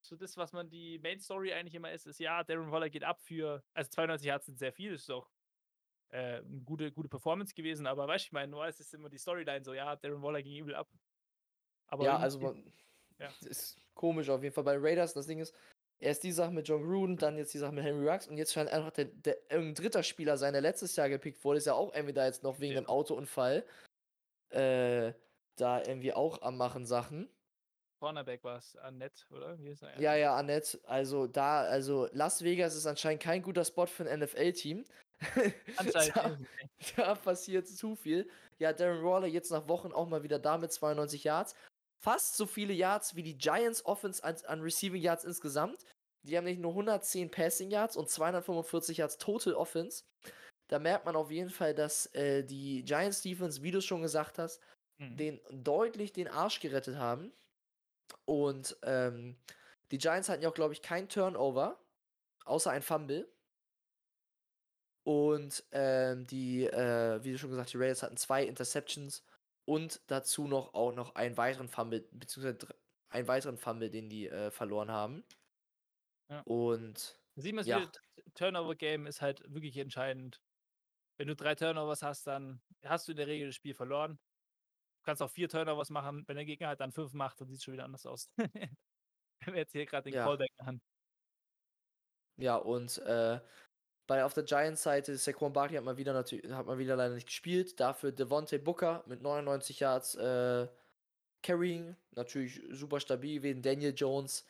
[0.00, 3.04] so das, was man die Main Story eigentlich immer ist, ist, ja, Darren Waller geht
[3.04, 5.30] ab für, also 92 Yards sind sehr viel, das ist auch
[6.10, 9.18] äh, eine gute, gute Performance gewesen, aber weißt du, ich meine, es ist immer die
[9.18, 10.88] Storyline so, ja, Darren Waller ging übel ab.
[11.86, 12.72] Aber ja, also man,
[13.18, 13.28] ja.
[13.42, 15.14] ist komisch auf jeden Fall bei Raiders.
[15.14, 15.54] Das Ding ist,
[16.00, 18.52] erst die Sache mit John Gruden, dann jetzt die Sache mit Henry Rux und jetzt
[18.52, 21.74] scheint einfach der, der irgendein dritter Spieler sein, der letztes Jahr gepickt wurde, ist ja
[21.74, 22.78] auch irgendwie da jetzt noch wegen ja.
[22.78, 23.64] einem Autounfall
[24.50, 25.12] äh,
[25.56, 27.28] da irgendwie auch am machen Sachen.
[28.00, 29.58] Cornerback war es, Annette, oder?
[29.98, 30.80] Ja, ja, Annette.
[30.84, 34.86] Also da, also Las Vegas ist anscheinend kein guter Spot für ein NFL-Team.
[36.12, 36.38] Da,
[36.96, 38.28] da, passiert zu viel.
[38.58, 41.54] Ja, Darren Waller jetzt nach Wochen auch mal wieder da mit 92 Yards.
[42.02, 45.84] Fast so viele Yards wie die Giants Offense an, an Receiving Yards insgesamt.
[46.22, 50.04] Die haben nicht nur 110 Passing Yards und 245 Yards Total Offense.
[50.68, 54.38] Da merkt man auf jeden Fall, dass äh, die Giants Defense, wie du schon gesagt
[54.38, 54.60] hast,
[54.98, 55.16] mhm.
[55.16, 57.32] den deutlich den Arsch gerettet haben.
[58.24, 59.36] Und ähm,
[59.90, 61.78] die Giants hatten ja auch, glaube ich, kein Turnover,
[62.44, 63.28] außer ein Fumble.
[65.02, 69.24] Und ähm, die, äh, wie du schon gesagt, die Raiders hatten zwei Interceptions
[69.64, 72.74] und dazu noch auch noch einen weiteren Fumble, beziehungsweise
[73.08, 75.24] einen weiteren Fumble, den die äh, verloren haben.
[76.28, 76.40] Ja.
[76.42, 77.90] Und Sieh mal, ja.
[78.34, 80.40] Turnover-Game ist halt wirklich entscheidend.
[81.18, 84.18] Wenn du drei Turnovers hast, dann hast du in der Regel das Spiel verloren.
[84.98, 86.24] Du kannst auch vier Turnovers machen.
[86.26, 88.30] Wenn der Gegner halt dann fünf macht, dann sieht es schon wieder anders aus.
[88.38, 90.24] Wenn wir jetzt hier gerade den ja.
[90.24, 90.82] Callback machen.
[92.36, 93.40] Ja, und äh,
[94.10, 97.28] bei auf der Giants-Seite, Saquon Barkley hat man wieder natürlich, hat man wieder leider nicht
[97.28, 97.78] gespielt.
[97.78, 100.66] Dafür Devontae Booker mit 99 Yards äh,
[101.44, 104.44] Carrying, natürlich super stabil wegen Daniel Jones.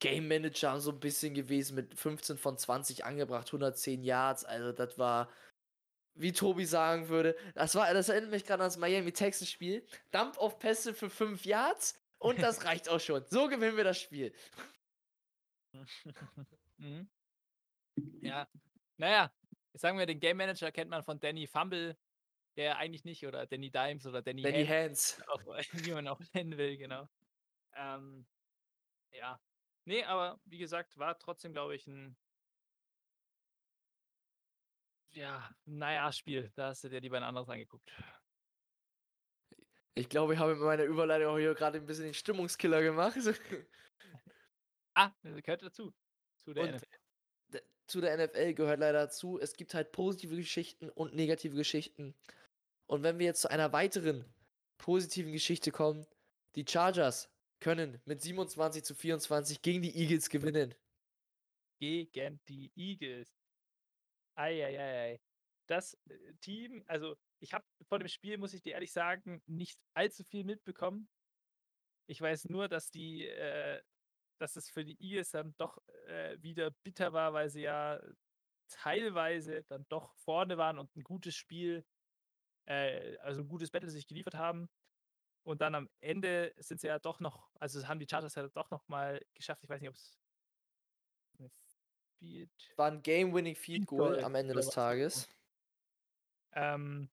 [0.00, 4.44] Game Manager so ein bisschen gewesen mit 15 von 20 angebracht, 110 Yards.
[4.44, 5.30] Also das war,
[6.14, 9.86] wie Tobi sagen würde, das war, das erinnert mich gerade an das Miami Texas Spiel.
[10.10, 13.24] Dump auf Pässe für 5 Yards und das reicht auch schon.
[13.28, 14.34] So gewinnen wir das Spiel.
[16.78, 17.08] mhm.
[18.20, 18.48] Ja,
[18.96, 19.32] naja,
[19.74, 21.96] sagen wir, den Game Manager kennt man von Danny Fumble,
[22.56, 25.22] der eigentlich nicht, oder Danny Dimes oder Danny, Danny Hands.
[25.28, 25.40] Auch,
[25.72, 27.08] wie man auch nennen will, genau.
[27.74, 28.26] Ähm,
[29.12, 29.40] ja.
[29.84, 32.16] Nee, aber wie gesagt, war trotzdem, glaube ich, ein
[35.14, 36.50] ja, naja, Spiel.
[36.56, 37.92] Da hast du dir lieber ein anderes angeguckt.
[39.94, 43.16] Ich glaube, ich habe mit meiner Überleitung auch hier gerade ein bisschen den Stimmungskiller gemacht.
[44.96, 45.92] Ah, das gehört dazu.
[46.36, 47.03] Zu der Und NFL.
[47.86, 52.14] Zu der NFL gehört leider dazu, es gibt halt positive Geschichten und negative Geschichten.
[52.86, 54.24] Und wenn wir jetzt zu einer weiteren
[54.78, 56.06] positiven Geschichte kommen,
[56.54, 57.30] die Chargers
[57.60, 60.74] können mit 27 zu 24 gegen die Eagles gewinnen.
[61.80, 63.34] Gegen die Eagles.
[64.36, 65.20] Eieiei.
[65.66, 69.78] Das äh, Team, also ich habe vor dem Spiel, muss ich dir ehrlich sagen, nicht
[69.94, 71.08] allzu viel mitbekommen.
[72.06, 73.80] Ich weiß nur, dass die, äh,
[74.38, 78.00] dass es für die Eagles dann doch äh, wieder bitter war, weil sie ja
[78.68, 81.84] teilweise dann doch vorne waren und ein gutes Spiel,
[82.66, 84.68] äh, also ein gutes Battle sich geliefert haben.
[85.42, 88.70] Und dann am Ende sind sie ja doch noch, also haben die Chargers ja doch
[88.70, 89.62] noch mal geschafft.
[89.62, 90.18] Ich weiß nicht, ob es
[92.76, 94.70] War ein Game-Winning Field Field Goal Goal am Ende des?
[94.70, 95.28] Tages.
[96.52, 97.10] Ähm,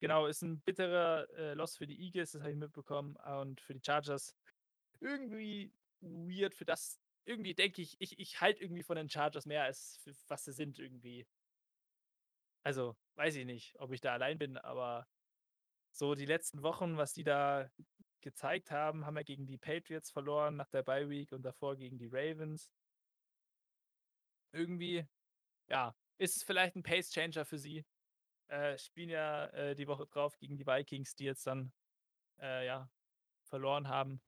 [0.00, 3.16] genau, ist ein bitterer äh, Loss für die Eagles, das habe ich mitbekommen.
[3.16, 4.34] Und für die Chargers
[5.00, 5.72] irgendwie
[6.04, 7.00] weird für das.
[7.24, 10.52] Irgendwie denke ich, ich, ich halte irgendwie von den Chargers mehr als für, was sie
[10.52, 11.26] sind irgendwie.
[12.62, 15.06] Also, weiß ich nicht, ob ich da allein bin, aber
[15.90, 17.70] so die letzten Wochen, was die da
[18.20, 21.98] gezeigt haben, haben wir gegen die Patriots verloren nach der Bye Week und davor gegen
[21.98, 22.70] die Ravens.
[24.52, 25.06] Irgendwie,
[25.68, 27.84] ja, ist es vielleicht ein Pace Changer für sie.
[28.48, 31.72] Äh, spielen ja äh, die Woche drauf gegen die Vikings, die jetzt dann
[32.40, 32.90] äh, ja
[33.42, 34.20] verloren haben.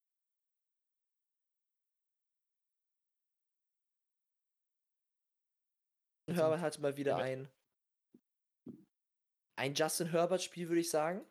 [6.29, 7.49] Herbert hatte mal wieder ein,
[9.57, 11.25] ein Justin Herbert-Spiel, würde ich sagen.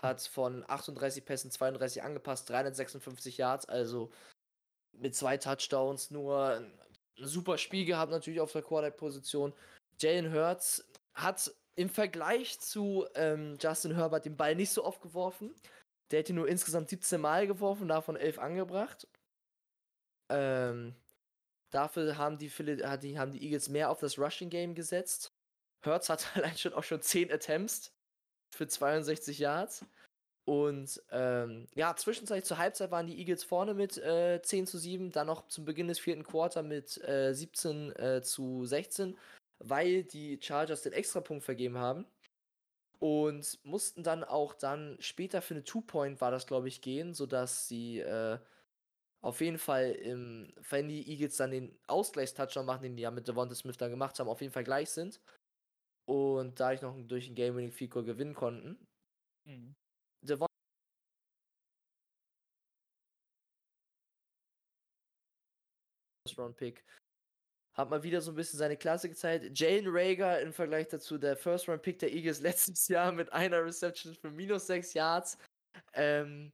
[0.00, 4.10] Hat von 38 Pässen 32 angepasst, 356 Yards, also
[4.92, 9.52] mit zwei Touchdowns nur ein super Spiel gehabt, natürlich auf der Quarterback-Position.
[10.00, 15.54] Jalen Hurts hat im Vergleich zu ähm, Justin Herbert den Ball nicht so oft geworfen.
[16.10, 19.08] Der ihn nur insgesamt 17 Mal geworfen, davon 11 angebracht.
[20.30, 20.94] Ähm,
[21.72, 25.32] dafür haben die, hat die, haben die Eagles mehr auf das Rushing Game gesetzt.
[25.84, 27.92] Hurts hat allein schon auch schon 10 Attempts
[28.54, 29.84] für 62 Yards.
[30.44, 35.12] Und ähm, ja, zwischenzeitlich zur Halbzeit waren die Eagles vorne mit äh, 10 zu 7,
[35.12, 39.16] dann noch zum Beginn des vierten Quarter mit äh, 17 äh, zu 16,
[39.60, 42.06] weil die Chargers den Extrapunkt vergeben haben.
[42.98, 47.66] Und mussten dann auch dann später für eine Two-Point war das, glaube ich, gehen, sodass
[47.66, 48.38] sie äh,
[49.22, 53.28] auf jeden Fall, im, wenn die Eagles dann den Ausgleichstouchdown machen, den die ja mit
[53.28, 55.20] Devonta Smith dann gemacht haben, auf jeden Fall gleich sind.
[56.08, 58.84] Und da ich noch durch ein Game-Winning Field Goal gewinnen konnten.
[59.46, 59.74] Mhm.
[60.22, 60.48] Devon
[66.38, 66.84] Round Pick
[67.74, 69.58] hat mal wieder so ein bisschen seine Klasse gezeigt.
[69.58, 73.64] Jalen Rager im Vergleich dazu der First Round Pick der Eagles letztes Jahr mit einer
[73.64, 75.38] Reception für minus 6 Yards.
[75.94, 76.52] Ähm,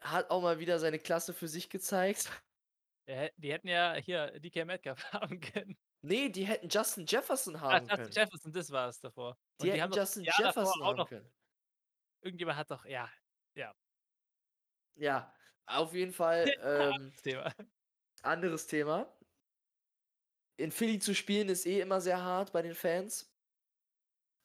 [0.00, 2.30] hat auch mal wieder seine Klasse für sich gezeigt.
[3.36, 5.78] Die hätten ja hier DK Metcalf haben können.
[6.02, 8.12] Nee, die hätten Justin Jefferson Ah, haben Justin können.
[8.12, 9.36] Jefferson, das war es davor.
[9.58, 11.32] Und Die hätten Justin Jahr Jefferson auch haben noch, können.
[12.22, 13.10] irgendjemand hat doch, ja,
[14.96, 15.32] Ja,
[15.66, 17.54] auf jeden Fall ähm, das Thema.
[18.22, 19.12] anderes Thema.
[20.56, 23.32] In Philly zu spielen ist eh immer sehr hart bei den Fans.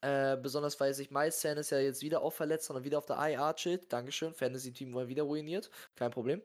[0.03, 3.15] Äh, besonders weil sich Miles Sanders ja jetzt wieder auch verletzt und wieder auf der
[3.17, 3.91] IR chillt.
[3.93, 4.33] Dankeschön.
[4.33, 5.69] Fantasy-Team wurde wieder ruiniert.
[5.95, 6.41] Kein Problem.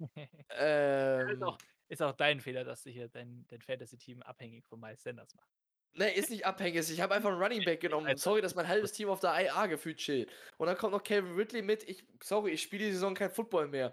[0.16, 1.58] ist, Ähm, auch,
[1.88, 5.52] ist auch dein Fehler, dass du hier dein, dein Fantasy-Team abhängig von Miles Sanders machst.
[5.94, 6.88] ne, ist nicht abhängig.
[6.90, 8.16] Ich habe einfach einen Running Back genommen.
[8.16, 10.30] Sorry, dass mein halbes Team auf der IR gefühlt chillt.
[10.56, 11.86] Und dann kommt noch Calvin Ridley mit.
[11.88, 13.92] Ich, sorry, ich spiele die Saison kein Football mehr.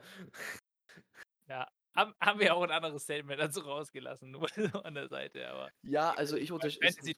[1.47, 4.47] Ja, haben, haben wir auch ein anderes Statement dazu rausgelassen, nur
[4.86, 7.13] an der Seite, aber Ja, also ich unterstütze.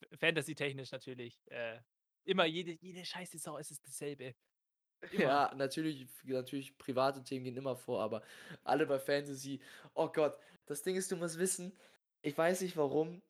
[0.00, 1.40] Fantasy, Fantasy-technisch natürlich.
[1.46, 1.78] Äh,
[2.24, 4.34] immer jede, jede scheiß Saison ist es dasselbe.
[5.12, 5.22] Immer.
[5.22, 8.22] Ja, natürlich, natürlich, private Themen gehen immer vor, aber
[8.64, 9.58] alle bei Fantasy.
[9.94, 10.36] Oh Gott,
[10.66, 11.72] das Ding ist, du musst wissen,
[12.20, 13.22] ich weiß nicht warum.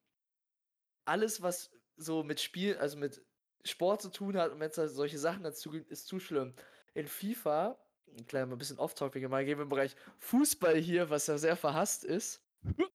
[1.05, 3.23] Alles, was so mit Spiel, also mit
[3.65, 6.55] Sport zu tun hat und wenn es da solche Sachen dazu gibt, ist zu schlimm.
[6.95, 7.79] In FIFA,
[8.19, 11.57] ein kleiner ein bisschen off-topic, mal gehen wir im Bereich Fußball hier, was ja sehr
[11.57, 12.43] verhasst ist.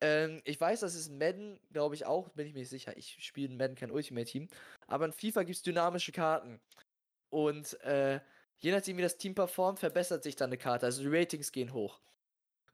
[0.00, 2.96] ähm, ich weiß, das ist Madden, glaube ich auch, bin ich mir nicht sicher.
[2.96, 4.48] Ich spiele in Madden kein Ultimate Team.
[4.86, 6.60] Aber in FIFA gibt es dynamische Karten.
[7.30, 8.20] Und äh,
[8.58, 10.86] je nachdem, wie das Team performt, verbessert sich dann eine Karte.
[10.86, 12.00] Also die Ratings gehen hoch.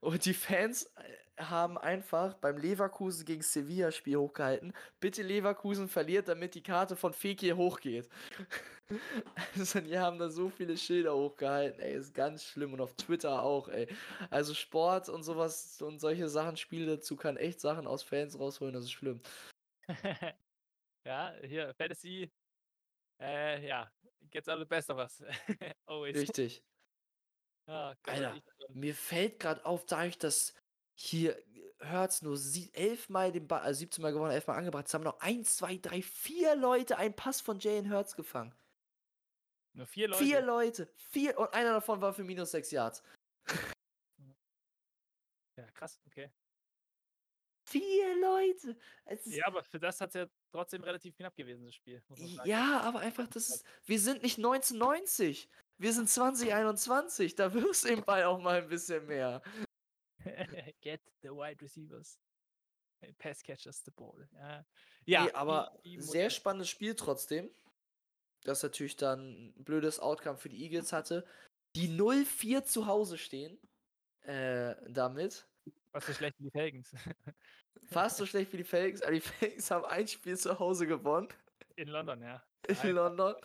[0.01, 4.73] Und die Fans äh, haben einfach beim Leverkusen gegen Sevilla-Spiel hochgehalten.
[4.99, 8.09] Bitte Leverkusen verliert, damit die Karte von Fekir hochgeht.
[9.55, 12.73] also die haben da so viele Schilder hochgehalten, ey, ist ganz schlimm.
[12.73, 13.87] Und auf Twitter auch, ey.
[14.29, 18.73] Also Sport und sowas und solche Sachen, Spiele dazu kann echt Sachen aus Fans rausholen,
[18.73, 19.21] das ist schlimm.
[21.05, 22.31] ja, hier, Fantasy.
[23.21, 23.91] Äh, ja,
[24.29, 25.23] gets all the best of us.
[25.85, 26.15] Always.
[26.15, 26.63] Richtig.
[27.67, 30.53] Ja, Gott, Alter, ich mir fällt gerade auf, dadurch, dass
[30.95, 31.41] hier
[31.81, 35.19] Hurts nur sie- elfmal den Ball, also 17 Mal gewonnen, elfmal angebracht, es haben noch
[35.19, 38.55] 1, 2, 3, 4 Leute einen Pass von Jalen Hurts gefangen.
[39.73, 40.23] Nur vier Leute.
[40.23, 40.93] Vier Leute.
[40.95, 43.03] Vier und einer davon war für minus 6 Yards.
[45.57, 46.31] Ja, krass, okay.
[47.67, 48.77] Vier Leute.
[49.25, 52.01] Ja, aber für das hat es ja trotzdem relativ knapp gewesen, das Spiel.
[52.43, 55.49] Ja, aber einfach, das ist, wir sind nicht 1990.
[55.77, 57.35] Wir sind 2021.
[57.35, 59.41] Da wirst du den Ball auch mal ein bisschen mehr.
[60.81, 62.19] Get the wide receivers.
[63.01, 64.27] Äh, Pass catchers the ball.
[64.33, 64.65] Ja,
[65.05, 67.49] ja nee, aber sehr spannendes Spiel trotzdem.
[68.43, 71.25] Das natürlich dann ein blödes Outcome für die Eagles hatte.
[71.75, 73.59] Die 0-4 zu Hause stehen.
[74.21, 75.47] Äh, damit.
[75.91, 76.93] Was so schlecht wie die Falcons.
[77.91, 81.27] Fast so schlecht wie die Falcons, aber die Falcons haben ein Spiel zu Hause gewonnen.
[81.75, 82.43] In London, ja.
[82.83, 82.91] In.
[82.91, 83.35] London.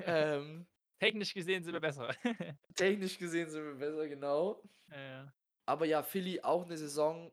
[0.00, 0.66] Ähm,
[0.98, 2.14] Technisch gesehen sind wir besser.
[2.74, 4.62] technisch gesehen sind wir besser, genau.
[4.90, 5.32] ja.
[5.66, 7.32] Aber ja, Philly auch eine Saison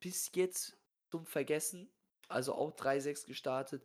[0.00, 0.76] bis jetzt
[1.10, 1.90] zum Vergessen.
[2.28, 3.84] Also auch 3-6 gestartet.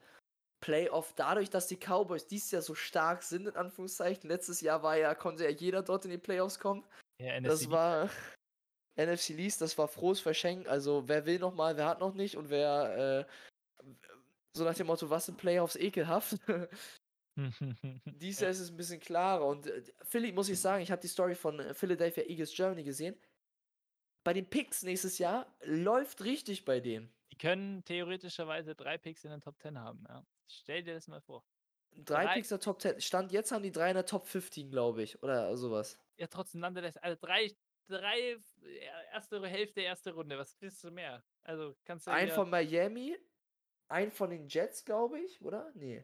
[0.59, 4.29] Playoff, dadurch, dass die Cowboys dieses Jahr so stark sind, in Anführungszeichen.
[4.29, 6.83] Letztes Jahr war ja, konnte ja jeder dort in die Playoffs kommen.
[7.19, 8.09] ja Das NFC war
[8.97, 10.67] NFC Least, das war frohes Verschenken.
[10.67, 13.83] Also wer will noch mal, wer hat noch nicht und wer äh,
[14.55, 16.37] so nach dem Motto, was sind Playoffs ekelhaft.
[18.05, 21.01] Dies Jahr ist es ein bisschen klarer und äh, Philly muss ich sagen, ich habe
[21.01, 23.15] die Story von äh, Philadelphia Eagles Germany gesehen.
[24.24, 27.13] Bei den Picks nächstes Jahr läuft richtig bei denen.
[27.32, 30.03] Die können theoretischerweise drei Picks in den Top 10 haben.
[30.07, 30.26] Ja.
[30.49, 31.43] Stell dir das mal vor.
[31.91, 32.99] Drei, Drei- Picks der Top 10.
[33.01, 35.22] Stand jetzt haben die drei in der Top 15, glaube ich.
[35.24, 35.97] Oder sowas.
[36.18, 36.97] Ja, trotzdem landet das.
[36.97, 37.55] Also drei,
[37.88, 38.38] drei,
[39.13, 40.38] erste Hälfte, erste Runde.
[40.38, 41.24] Was willst du mehr?
[41.43, 42.11] Also kannst du.
[42.11, 43.18] Ein von Miami,
[43.88, 45.72] ein von den Jets, glaube ich, oder?
[45.76, 46.03] Nee.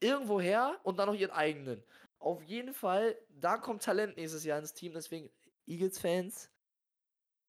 [0.00, 1.82] Irgendwoher und dann noch ihren eigenen.
[2.20, 5.30] Auf jeden Fall, da kommt Talent nächstes Jahr ins Team, deswegen
[5.68, 6.50] Eagles-Fans.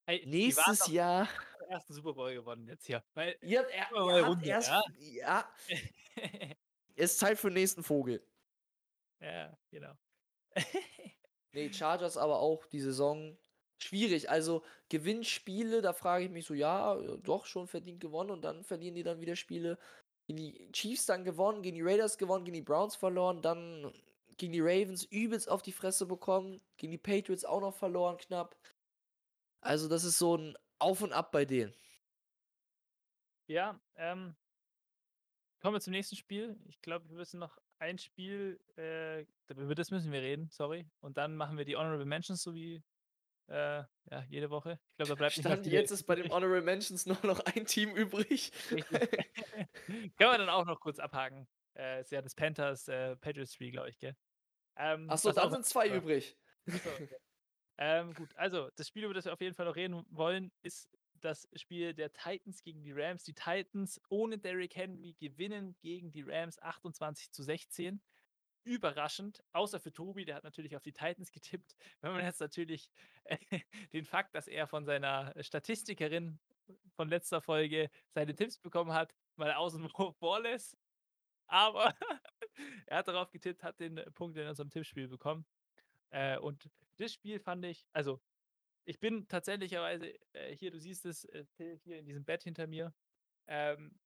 [0.06, 1.28] Ey, die waren Nächstes Jahr.
[1.70, 3.04] ersten Super Bowl gewonnen jetzt hier.
[3.14, 3.38] Weil.
[3.42, 4.70] Ihr habt, er, ihr Runde, erst.
[4.70, 4.82] ja?
[4.98, 5.54] Ja,
[6.96, 8.24] es ist Zeit für den nächsten Vogel.
[9.22, 9.94] ja, genau.
[11.54, 13.38] Nee, Chargers aber auch die Saison
[13.78, 14.30] schwierig.
[14.30, 18.64] Also Gewinnspiele, da frage ich mich so, ja, äh, doch schon verdient gewonnen und dann
[18.64, 19.78] verlieren die dann wieder Spiele.
[20.28, 23.92] Gegen die Chiefs dann gewonnen, gegen die Raiders gewonnen, gegen die Browns verloren, dann
[24.40, 28.58] gegen die Ravens übelst auf die Fresse bekommen, gegen die Patriots auch noch verloren knapp.
[29.62, 31.74] Also das ist so ein Auf und Ab bei denen.
[33.48, 34.36] Ja, ähm,
[35.60, 36.58] kommen wir zum nächsten Spiel.
[36.68, 40.88] Ich glaube, wir müssen noch ein Spiel, äh, über das müssen wir reden, sorry.
[41.02, 42.84] Und dann machen wir die Honorable Mentions, so wie
[43.48, 44.80] äh, ja, jede Woche.
[44.92, 46.30] Ich glaube, da bleibt nicht Stand viel jetzt ist bei den.
[46.32, 48.52] Honorable Mentions nur noch ein Team übrig.
[48.70, 51.48] Können wir dann auch noch kurz abhaken.
[51.76, 54.16] Äh, ist ja das Panthers äh, Patriots Spiel, glaube ich, gell?
[54.80, 56.38] Ähm, Achso, dann sind zwei übrig.
[56.66, 57.10] Okay.
[57.78, 60.90] ähm, gut, also das Spiel, über das wir auf jeden Fall noch reden wollen, ist
[61.20, 63.24] das Spiel der Titans gegen die Rams.
[63.24, 68.02] Die Titans ohne Derrick Henry gewinnen gegen die Rams 28 zu 16.
[68.64, 71.76] Überraschend, außer für Tobi, der hat natürlich auf die Titans getippt.
[72.02, 72.90] Wenn man jetzt natürlich
[73.26, 73.38] äh,
[73.94, 76.40] den Fakt, dass er von seiner Statistikerin
[76.96, 80.78] von letzter Folge seine Tipps bekommen hat, mal außen vor lässt.
[81.48, 81.96] Aber
[82.88, 85.46] er hat darauf getippt, hat den Punkt in unserem Tippspiel bekommen.
[86.12, 88.22] Äh, und das Spiel fand ich, also
[88.86, 91.46] ich bin tatsächlicherweise, äh, hier, du siehst es, äh,
[91.84, 92.94] hier in diesem Bett hinter mir,
[93.48, 94.00] ähm,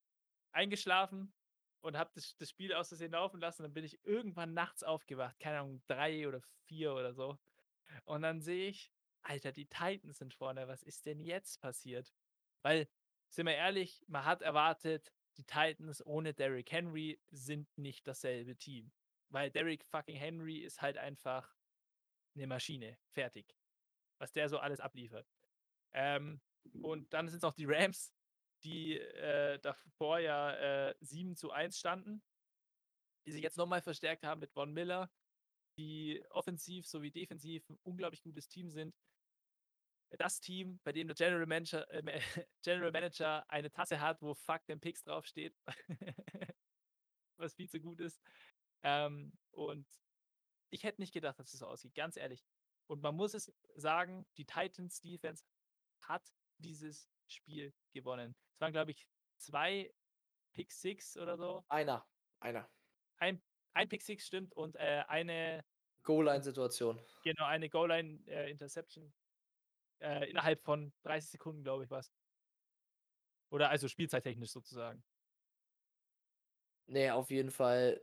[0.52, 1.32] eingeschlafen
[1.80, 3.62] und habe das, das Spiel aus Versehen laufen lassen.
[3.62, 7.38] Dann bin ich irgendwann nachts aufgewacht, keine Ahnung, drei oder vier oder so.
[8.04, 8.92] Und dann sehe ich,
[9.22, 12.12] Alter, die Titans sind vorne, was ist denn jetzt passiert?
[12.62, 12.88] Weil,
[13.28, 18.92] sind wir ehrlich, man hat erwartet, die Titans ohne Derrick Henry sind nicht dasselbe Team.
[19.30, 21.54] Weil Derrick fucking Henry ist halt einfach
[22.34, 22.98] eine Maschine.
[23.10, 23.56] Fertig.
[24.18, 25.28] Was der so alles abliefert.
[25.92, 26.40] Ähm,
[26.82, 28.12] und dann sind es auch die Rams,
[28.62, 32.22] die äh, davor ja äh, 7 zu 1 standen,
[33.26, 35.10] die sich jetzt nochmal verstärkt haben mit Von Miller,
[35.78, 38.94] die offensiv sowie defensiv ein unglaublich gutes Team sind.
[40.18, 42.20] Das Team, bei dem der General Manager, äh,
[42.62, 45.56] General Manager eine Tasse hat, wo Fuck den Picks draufsteht,
[47.36, 48.20] was viel zu gut ist.
[48.82, 49.86] Ähm, und
[50.70, 52.44] ich hätte nicht gedacht, dass es so aussieht, ganz ehrlich.
[52.86, 55.44] Und man muss es sagen, die Titans Defense
[56.02, 56.22] hat
[56.58, 58.36] dieses Spiel gewonnen.
[58.54, 59.06] Es waren, glaube ich,
[59.38, 59.92] zwei
[60.52, 61.64] Pick Six oder so.
[61.68, 62.06] Einer.
[62.40, 62.70] Einer.
[63.16, 63.42] Ein,
[63.72, 65.64] ein Pick Six stimmt und äh, eine,
[66.02, 67.00] Goal-Line-Situation.
[67.22, 68.20] genau, eine Goal-Line
[70.04, 72.12] äh, innerhalb von 30 Sekunden, glaube ich, was.
[73.50, 75.02] Oder also spielzeittechnisch sozusagen.
[76.86, 78.00] Nee, auf jeden Fall.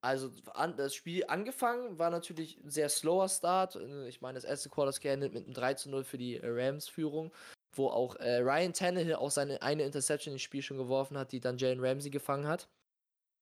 [0.00, 3.76] Also an, das Spiel angefangen war natürlich ein sehr slower Start.
[3.76, 6.46] Äh, Ich meine, das erste Quarter geendet mit einem 3 zu 0 für die äh,
[6.46, 7.32] Rams-Führung,
[7.74, 11.40] wo auch äh, Ryan Tannehill auch seine eine Interception ins Spiel schon geworfen hat, die
[11.40, 12.68] dann Jalen Ramsey gefangen hat.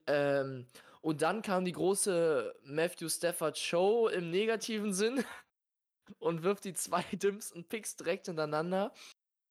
[0.07, 0.67] Ähm,
[1.03, 5.25] und dann kam die große Matthew Stafford Show im negativen Sinn
[6.19, 8.93] und wirft die zwei dümmsten Picks direkt hintereinander.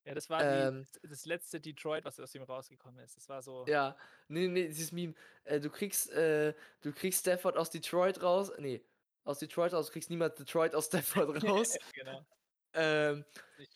[0.05, 0.85] Ja, das war Ähm.
[1.03, 3.17] die, das letzte Detroit, was aus ihm rausgekommen ist.
[3.17, 3.65] Das war so.
[3.67, 3.97] Ja,
[4.27, 5.15] nee, nee, dieses Meme.
[5.45, 8.51] Äh, du kriegst, äh, du kriegst Stafford aus Detroit raus.
[8.59, 8.85] Nee,
[9.23, 11.75] aus Detroit raus, du kriegst niemand Detroit aus Stafford raus.
[11.93, 12.25] genau.
[12.73, 13.25] ähm,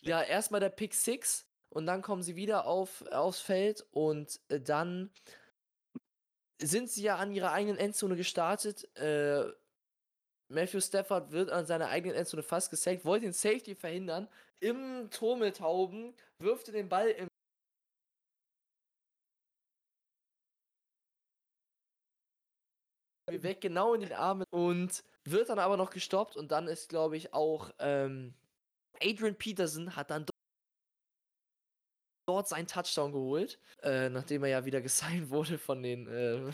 [0.02, 4.60] ja, erstmal der Pick 6 und dann kommen sie wieder auf, aufs Feld und äh,
[4.60, 5.10] dann
[6.62, 8.84] sind sie ja an ihrer eigenen Endzone gestartet.
[8.96, 9.50] Äh,
[10.50, 14.28] Matthew Stafford wird an seiner eigenen Endzone fast gesackt, wollte den Safety verhindern.
[14.60, 17.28] Im Turmeltauben wirft den Ball im
[23.30, 27.16] weg, genau in den Armen und wird dann aber noch gestoppt und dann ist, glaube
[27.16, 28.34] ich, auch ähm,
[29.02, 30.32] Adrian Peterson hat dann do-
[32.28, 36.52] dort seinen Touchdown geholt, äh, nachdem er ja wieder gesigned wurde von den äh,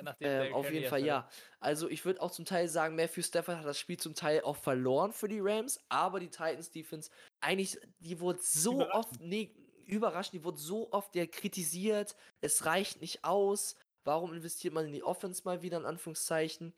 [0.00, 1.28] Ja, ähm, auf jeden Fall ja.
[1.60, 4.56] Also ich würde auch zum Teil sagen, Matthew Stafford hat das Spiel zum Teil auch
[4.56, 9.54] verloren für die Rams, aber die Titans Defense, eigentlich, die wurde so oft, nee,
[9.86, 14.92] überraschend, die wurde so oft ja kritisiert, es reicht nicht aus, warum investiert man in
[14.92, 16.74] die Offense mal wieder, in Anführungszeichen,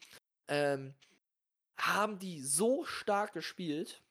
[0.48, 0.94] ähm,
[1.80, 4.04] haben die so stark gespielt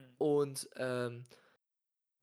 [0.00, 0.18] Mhm.
[0.18, 1.24] und ähm,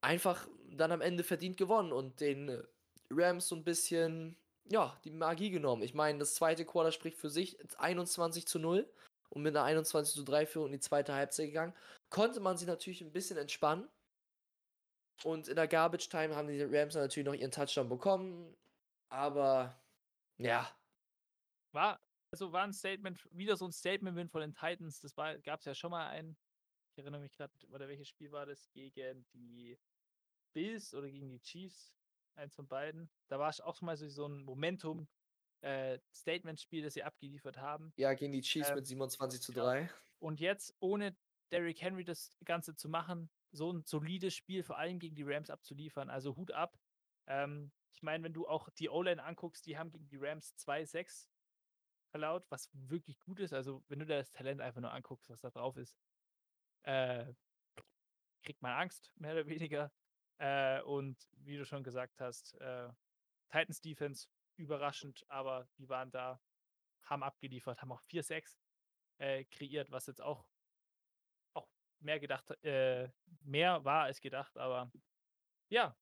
[0.02, 2.64] einfach dann am Ende verdient gewonnen und den
[3.10, 4.38] Rams so ein bisschen,
[4.70, 5.84] ja, die Magie genommen.
[5.84, 8.90] Ich meine, das zweite Quarter spricht für sich 21 zu 0
[9.30, 11.74] und mit einer 21 zu 3 Führung in die zweite Halbzeit gegangen.
[12.10, 13.88] Konnte man sie natürlich ein bisschen entspannen.
[15.24, 18.56] Und in der Garbage Time haben die Rams natürlich noch ihren Touchdown bekommen.
[19.10, 19.80] Aber
[20.38, 20.70] ja,
[21.72, 22.00] War,
[22.32, 25.00] also war ein Statement, wieder so ein Statement von den Titans.
[25.00, 26.36] Das gab es ja schon mal ein.
[26.92, 28.70] Ich erinnere mich gerade, oder welches Spiel war das?
[28.72, 29.78] Gegen die
[30.54, 31.94] Bills oder gegen die Chiefs?
[32.36, 33.10] Eins von beiden.
[33.28, 35.08] Da war es auch schon mal so, so ein Momentum.
[35.62, 37.92] äh, Statement-Spiel, das sie abgeliefert haben.
[37.96, 39.64] ja, gegen die Chiefs Ähm, mit 27 zu ja.
[39.64, 39.90] 3.
[40.20, 41.16] Und jetzt, ohne
[41.52, 45.50] Derrick Henry das Ganze zu machen, so ein solides Spiel vor allem gegen die Rams
[45.50, 46.10] abzuliefern.
[46.10, 46.78] Also Hut ab.
[47.28, 51.28] Ähm, ich meine, wenn du auch die O-Line anguckst, die haben gegen die Rams 2-6
[52.12, 53.54] erlaubt, was wirklich gut ist.
[53.54, 55.96] Also, wenn du dir das Talent einfach nur anguckst, was da drauf ist,
[56.84, 57.34] äh,
[58.44, 59.92] kriegt man Angst, mehr oder weniger.
[60.38, 62.90] Äh, und wie du schon gesagt hast, äh,
[63.50, 64.28] Titans Defense
[64.58, 66.42] überraschend, aber die waren da,
[67.04, 68.58] haben abgeliefert, haben auch 4-6
[69.18, 70.46] äh, kreiert, was jetzt auch,
[71.54, 71.68] auch
[72.00, 73.10] mehr gedacht, äh,
[73.42, 74.92] mehr war als gedacht, aber
[75.70, 75.96] ja,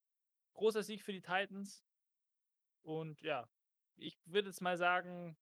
[0.54, 1.84] großer Sieg für die Titans.
[2.84, 3.48] Und ja,
[3.96, 5.38] ich würde jetzt mal sagen,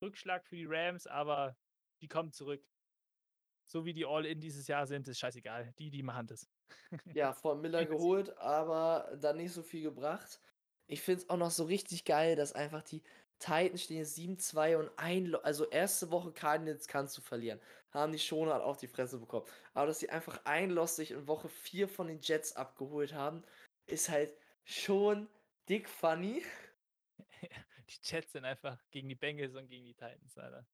[0.00, 1.56] Rückschlag für die Rams, aber
[2.00, 2.64] die kommen zurück.
[3.66, 5.72] So wie die All-In dieses Jahr sind, ist scheißegal.
[5.78, 6.48] Die, die machen das.
[7.12, 10.40] Ja, von Miller geholt, aber dann nicht so viel gebracht.
[10.86, 13.02] Ich finde es auch noch so richtig geil, dass einfach die
[13.38, 17.60] Titans stehen jetzt 7-2 und ein, Lo- also erste Woche Cardinals kannst du verlieren.
[17.90, 19.46] Haben die schon halt auch die Fresse bekommen.
[19.74, 23.42] Aber dass sie einfach ein Loss sich in Woche 4 von den Jets abgeholt haben,
[23.86, 24.34] ist halt
[24.64, 25.28] schon
[25.68, 26.42] dick funny.
[27.88, 30.66] die Jets sind einfach gegen die Bengals und gegen die Titans, Alter.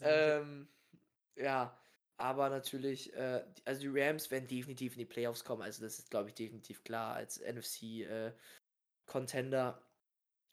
[0.00, 0.68] Ähm,
[1.36, 1.83] ja,
[2.16, 5.62] aber natürlich, äh, also die Rams werden definitiv in die Playoffs kommen.
[5.62, 9.82] Also das ist, glaube ich, definitiv klar als NFC-Contender.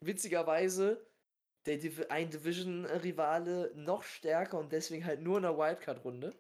[0.04, 1.06] Witzigerweise,
[1.68, 6.36] der Div ein Division-Rivale noch stärker und deswegen halt nur in der Wildcard-Runde.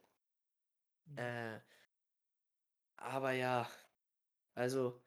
[1.06, 1.18] Mhm.
[1.18, 1.61] Äh,
[2.98, 3.69] aber ja,
[4.56, 5.02] also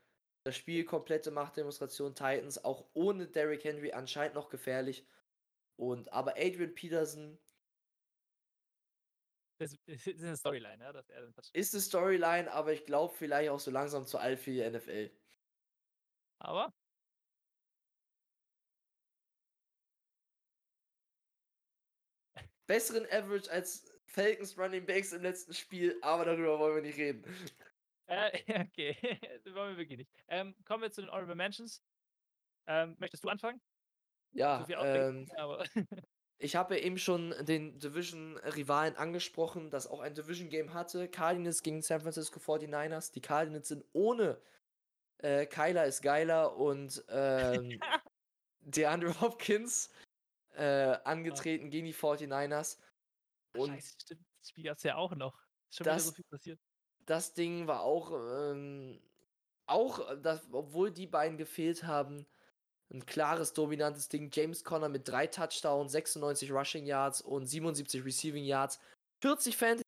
[0.44, 5.06] das Spiel komplette Machtdemonstration Titans, auch ohne Derrick Henry anscheinend noch gefährlich.
[5.76, 7.38] Und aber Adrian Peterson
[9.58, 13.50] Das ist eine Storyline, ja, dass er dann ist eine Storyline, aber ich glaube vielleicht
[13.50, 15.10] auch so langsam zu alt für die NFL.
[16.40, 16.72] Aber
[22.66, 27.24] Besseren Average als Falcons Running Backs im letzten Spiel, aber darüber wollen wir nicht reden.
[28.06, 28.30] Äh,
[28.68, 30.10] okay, das wollen wir wirklich nicht.
[30.28, 31.82] Ähm, kommen wir zu den Honorable Mentions.
[32.66, 33.60] Ähm, möchtest du anfangen?
[34.32, 35.64] Ja, so ähm, aber
[36.38, 41.08] ich habe ja eben schon den Division-Rivalen angesprochen, das auch ein Division-Game hatte.
[41.08, 43.12] Cardinals gegen San Francisco 49ers.
[43.12, 44.40] Die Cardinals sind ohne
[45.18, 47.80] äh, Kyler ist geiler und ähm,
[48.60, 49.90] DeAndre Hopkins
[50.54, 52.78] äh, angetreten gegen die 49ers.
[53.56, 55.38] Und Scheiße, stimmt, das Spiel gab es ja auch noch.
[55.70, 56.60] Ist schon wieder so das- viel passiert.
[57.06, 59.00] das Ding war auch, ähm,
[59.66, 62.26] auch, äh, das, obwohl die beiden gefehlt haben,
[62.94, 64.30] ein klares, dominantes Ding.
[64.32, 68.80] James Conner mit drei Touchdowns, 96 Rushing Yards und 77 Receiving Yards,
[69.20, 69.84] 40 Fantasy.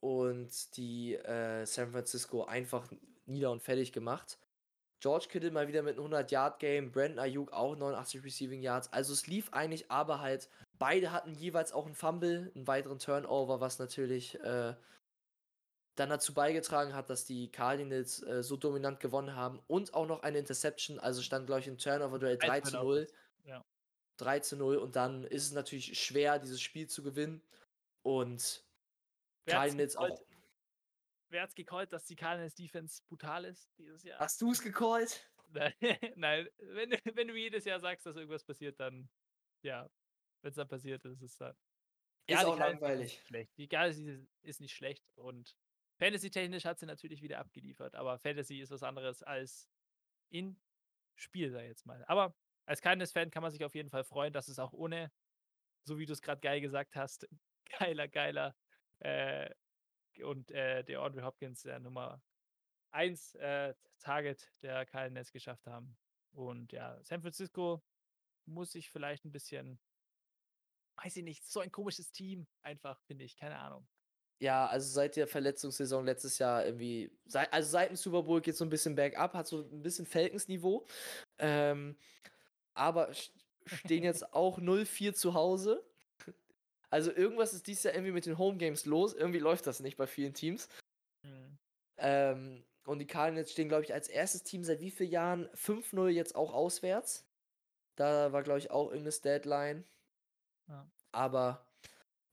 [0.00, 2.88] Und die äh, San Francisco einfach
[3.26, 4.38] nieder und fertig gemacht.
[5.00, 8.92] George Kittle mal wieder mit einem 100-Yard-Game, Brandon Ayuk auch 89 Receiving Yards.
[8.92, 13.60] Also es lief eigentlich, aber halt beide hatten jeweils auch einen Fumble, einen weiteren Turnover,
[13.60, 14.74] was natürlich äh,
[15.98, 20.22] dann dazu beigetragen hat, dass die Cardinals äh, so dominant gewonnen haben und auch noch
[20.22, 23.06] eine Interception, also stand glaube ich im Turnover-Duell 3 zu 0.
[23.44, 23.64] Ja.
[24.18, 27.42] 3 zu 0 und dann ist es natürlich schwer, dieses Spiel zu gewinnen
[28.02, 28.64] und
[29.44, 30.20] Wer Cardinals auch.
[31.30, 34.18] Wer hat's gecallt, dass die Cardinals Defense brutal ist dieses Jahr?
[34.18, 35.30] Hast du es gecallt?
[35.50, 35.72] Nein,
[36.16, 39.08] Nein, wenn, du- wenn du jedes Jahr sagst, dass irgendwas passiert, dann
[39.62, 39.88] ja,
[40.42, 41.56] wenn es dann passiert, ist es dann.
[42.26, 43.14] Ist die auch langweilig.
[43.14, 43.56] nicht Schlecht.
[43.56, 45.56] Die Cardinals ist- ist nicht schlecht und
[45.98, 49.68] Fantasy-technisch hat sie natürlich wieder abgeliefert, aber Fantasy ist was anderes als
[50.30, 50.60] in
[51.16, 52.04] Spiel, sag ich jetzt mal.
[52.06, 52.34] Aber
[52.66, 55.10] als Cardinals-Fan kann man sich auf jeden Fall freuen, dass es auch ohne,
[55.84, 57.28] so wie du es gerade geil gesagt hast,
[57.78, 58.56] geiler, geiler
[59.00, 59.50] äh,
[60.22, 62.22] und äh, der Andrew Hopkins der Nummer
[62.90, 65.96] 1 äh, Target der Cardinals geschafft haben.
[66.32, 67.82] Und ja, San Francisco
[68.46, 69.80] muss sich vielleicht ein bisschen,
[70.96, 73.88] weiß ich nicht, so ein komisches Team einfach, finde ich, keine Ahnung.
[74.40, 78.56] Ja, also seit der Verletzungssaison letztes Jahr irgendwie, seit, also seit dem Super Bowl geht
[78.56, 80.86] so ein bisschen bergab, hat so ein bisschen Falcons-Niveau.
[81.38, 81.96] Ähm,
[82.74, 83.32] aber st-
[83.66, 85.84] stehen jetzt auch 0-4 zu Hause.
[86.90, 89.12] Also irgendwas ist dieses Jahr irgendwie mit den Home Games los.
[89.12, 90.68] Irgendwie läuft das nicht bei vielen Teams.
[91.26, 91.58] Hm.
[91.98, 96.08] Ähm, und die Cardinals stehen, glaube ich, als erstes Team seit wie vielen Jahren 5-0
[96.08, 97.26] jetzt auch auswärts.
[97.96, 99.84] Da war, glaube ich, auch irgendeine Deadline.
[100.68, 100.88] Ja.
[101.12, 101.66] Aber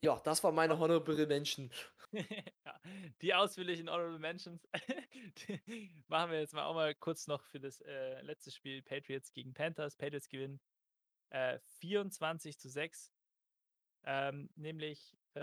[0.01, 1.71] ja, das war meine Honorable Mention.
[2.65, 2.79] ja,
[3.21, 4.67] die ausführlichen Honorable Mentions
[6.07, 9.53] machen wir jetzt mal auch mal kurz noch für das äh, letzte Spiel Patriots gegen
[9.53, 9.95] Panthers.
[9.95, 10.59] Patriots gewinnen
[11.29, 13.11] äh, 24 zu 6.
[14.03, 15.39] Ähm, nämlich äh,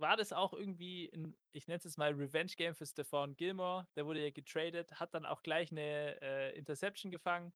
[0.00, 3.86] war das auch irgendwie, ein, ich nenne es jetzt mal Revenge-Game für Stephon Gilmore.
[3.96, 7.52] Der wurde ja getradet, hat dann auch gleich eine äh, Interception gefangen.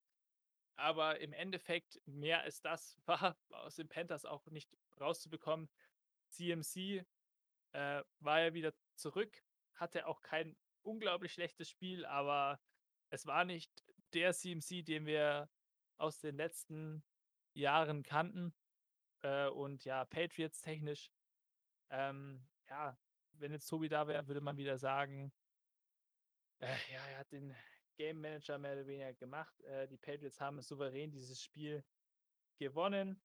[0.77, 5.69] Aber im Endeffekt, mehr als das war aus den Panthers auch nicht rauszubekommen.
[6.29, 7.05] CMC
[7.73, 9.43] äh, war ja wieder zurück,
[9.75, 12.61] hatte auch kein unglaublich schlechtes Spiel, aber
[13.11, 13.71] es war nicht
[14.13, 15.49] der CMC, den wir
[15.99, 17.05] aus den letzten
[17.55, 18.55] Jahren kannten.
[19.23, 21.11] Äh, und ja, Patriots technisch,
[21.91, 22.97] ähm, ja,
[23.33, 25.33] wenn jetzt Tobi da wäre, würde man wieder sagen,
[26.61, 27.55] äh, ja, er hat den
[27.97, 29.61] Game Manager mehr oder weniger gemacht.
[29.63, 31.85] Äh, die Patriots haben souverän dieses Spiel
[32.59, 33.21] gewonnen.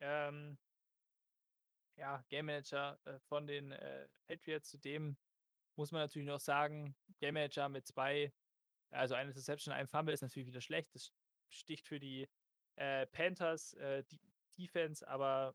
[0.00, 0.58] Ähm,
[2.02, 4.70] ja, Game Manager äh, von den äh, Patriots.
[4.70, 5.16] Zudem
[5.76, 8.32] muss man natürlich noch sagen, Game Manager mit zwei,
[8.90, 10.92] also eine Interception, einem Fumble ist natürlich wieder schlecht.
[10.96, 11.12] Das
[11.48, 12.28] sticht für die
[12.74, 14.20] äh, Panthers äh, die
[14.58, 15.54] Defense, aber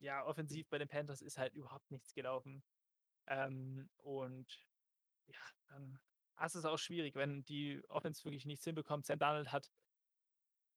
[0.00, 2.64] ja, offensiv bei den Panthers ist halt überhaupt nichts gelaufen.
[3.28, 4.66] Ähm, und
[5.28, 6.00] ja, dann
[6.44, 9.06] ist es auch schwierig, wenn die Offense wirklich nichts hinbekommt.
[9.06, 9.70] Sam Donald hat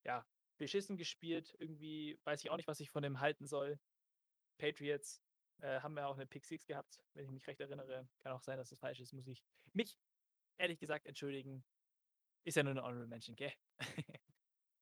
[0.04, 0.24] ja
[0.58, 1.56] beschissen gespielt.
[1.58, 3.80] Irgendwie weiß ich auch nicht, was ich von dem halten soll.
[4.58, 5.22] Patriots
[5.62, 8.08] äh, haben ja auch eine Pick Six gehabt, wenn ich mich recht erinnere.
[8.20, 9.14] Kann auch sein, dass das falsch ist.
[9.14, 9.44] Muss ich
[9.74, 9.98] mich
[10.58, 11.64] ehrlich gesagt entschuldigen.
[12.44, 13.54] Ist ja nur eine Honorable Mention, gell?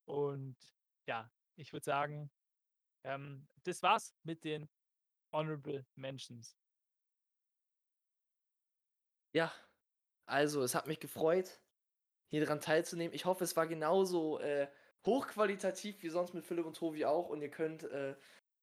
[0.05, 0.57] Und
[1.07, 2.31] ja, ich würde sagen,
[3.03, 4.69] ähm, das war's mit den
[5.31, 6.57] Honorable Mentions.
[9.33, 9.51] Ja,
[10.25, 11.61] also es hat mich gefreut,
[12.29, 13.13] hier dran teilzunehmen.
[13.13, 14.69] Ich hoffe, es war genauso äh,
[15.05, 18.15] hochqualitativ wie sonst mit Philipp und Tobi auch und ihr könnt äh,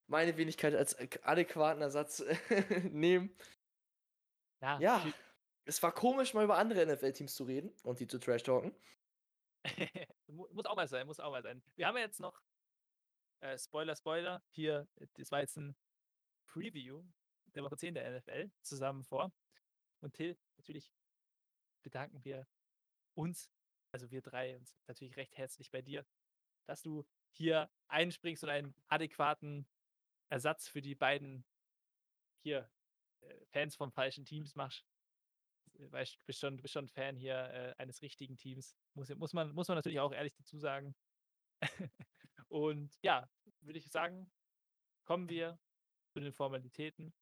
[0.06, 2.22] meine Wenigkeit als adäquaten Ersatz
[2.90, 3.36] nehmen.
[4.60, 5.12] Ja, Ja,
[5.64, 8.74] es war komisch, mal über andere NFL-Teams zu reden und die zu trash-talken.
[10.28, 11.62] Mu- muss auch mal sein, muss auch mal sein.
[11.76, 12.40] Wir haben ja jetzt noch
[13.40, 14.42] äh, Spoiler, Spoiler.
[14.50, 15.76] Hier, das war jetzt ein
[16.46, 17.04] Preview
[17.54, 19.32] der Woche 10 der NFL zusammen vor.
[20.00, 20.92] Und Till, natürlich
[21.82, 22.46] bedanken wir
[23.14, 23.50] uns,
[23.92, 26.04] also wir drei, uns natürlich recht herzlich bei dir,
[26.66, 29.66] dass du hier einspringst und einen adäquaten
[30.32, 31.44] Ersatz für die beiden
[32.42, 32.70] hier
[33.20, 34.86] äh, Fans von falschen Teams machst.
[35.74, 38.74] Äh, Weißt, du bist schon, bist schon Fan hier äh, eines richtigen Teams.
[38.94, 40.96] Muss, muss, man, muss man natürlich auch ehrlich dazu sagen.
[42.48, 43.28] und ja,
[43.60, 44.32] würde ich sagen,
[45.04, 45.58] kommen wir
[46.14, 47.12] zu den Formalitäten.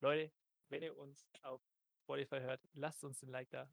[0.00, 0.32] Leute,
[0.68, 1.60] wenn ihr uns auf
[2.04, 3.68] Spotify hört, lasst uns ein Like da.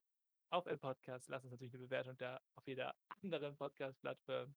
[0.49, 2.41] Auf Apple Podcast, lasst uns natürlich eine Bewertung da.
[2.55, 4.55] Auf jeder anderen Podcast-Plattform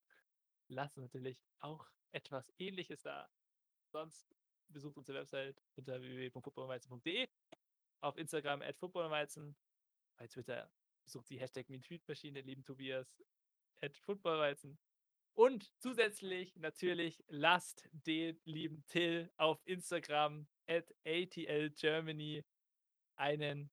[0.69, 3.29] lasst uns natürlich auch etwas Ähnliches da.
[3.91, 4.35] Sonst
[4.69, 7.29] besucht unsere Website unter www.footballweizen.de.
[8.01, 9.57] Auf Instagram at footballweizen.
[10.17, 10.71] Bei Twitter
[11.05, 13.23] besucht die Hashtag MeTweetmaschine, lieben Tobias,
[13.81, 14.79] at footballweizen.
[15.35, 22.45] Und zusätzlich natürlich lasst den lieben Till auf Instagram at ATL Germany
[23.17, 23.71] einen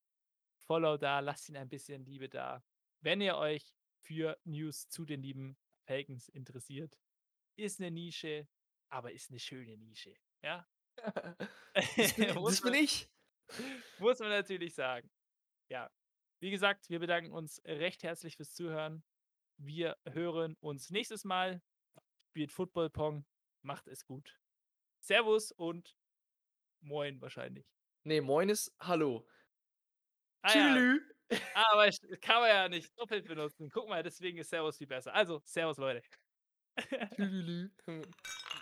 [0.67, 2.63] Follow da, lasst ihn ein bisschen Liebe da.
[3.01, 6.97] Wenn ihr euch für News zu den lieben Falcons interessiert,
[7.55, 8.47] ist eine Nische,
[8.89, 10.15] aber ist eine schöne Nische.
[10.41, 10.67] Ja?
[11.73, 13.09] das bin, das bin ich.
[13.99, 15.09] Muss man natürlich sagen.
[15.69, 15.91] Ja.
[16.39, 19.03] Wie gesagt, wir bedanken uns recht herzlich fürs Zuhören.
[19.57, 21.61] Wir hören uns nächstes Mal.
[22.29, 23.25] Spielt Football Pong.
[23.61, 24.37] Macht es gut.
[24.99, 25.95] Servus und
[26.81, 27.65] Moin wahrscheinlich.
[28.03, 29.27] Nee, Moin ist Hallo.
[30.41, 31.01] Ah, Tschüss.
[31.31, 31.39] Ja.
[31.71, 33.69] Aber ich, kann man ja nicht doppelt benutzen.
[33.71, 35.13] Guck mal, deswegen ist Servus viel besser.
[35.13, 36.03] Also, Servus, Leute.
[37.15, 37.71] Tschüss.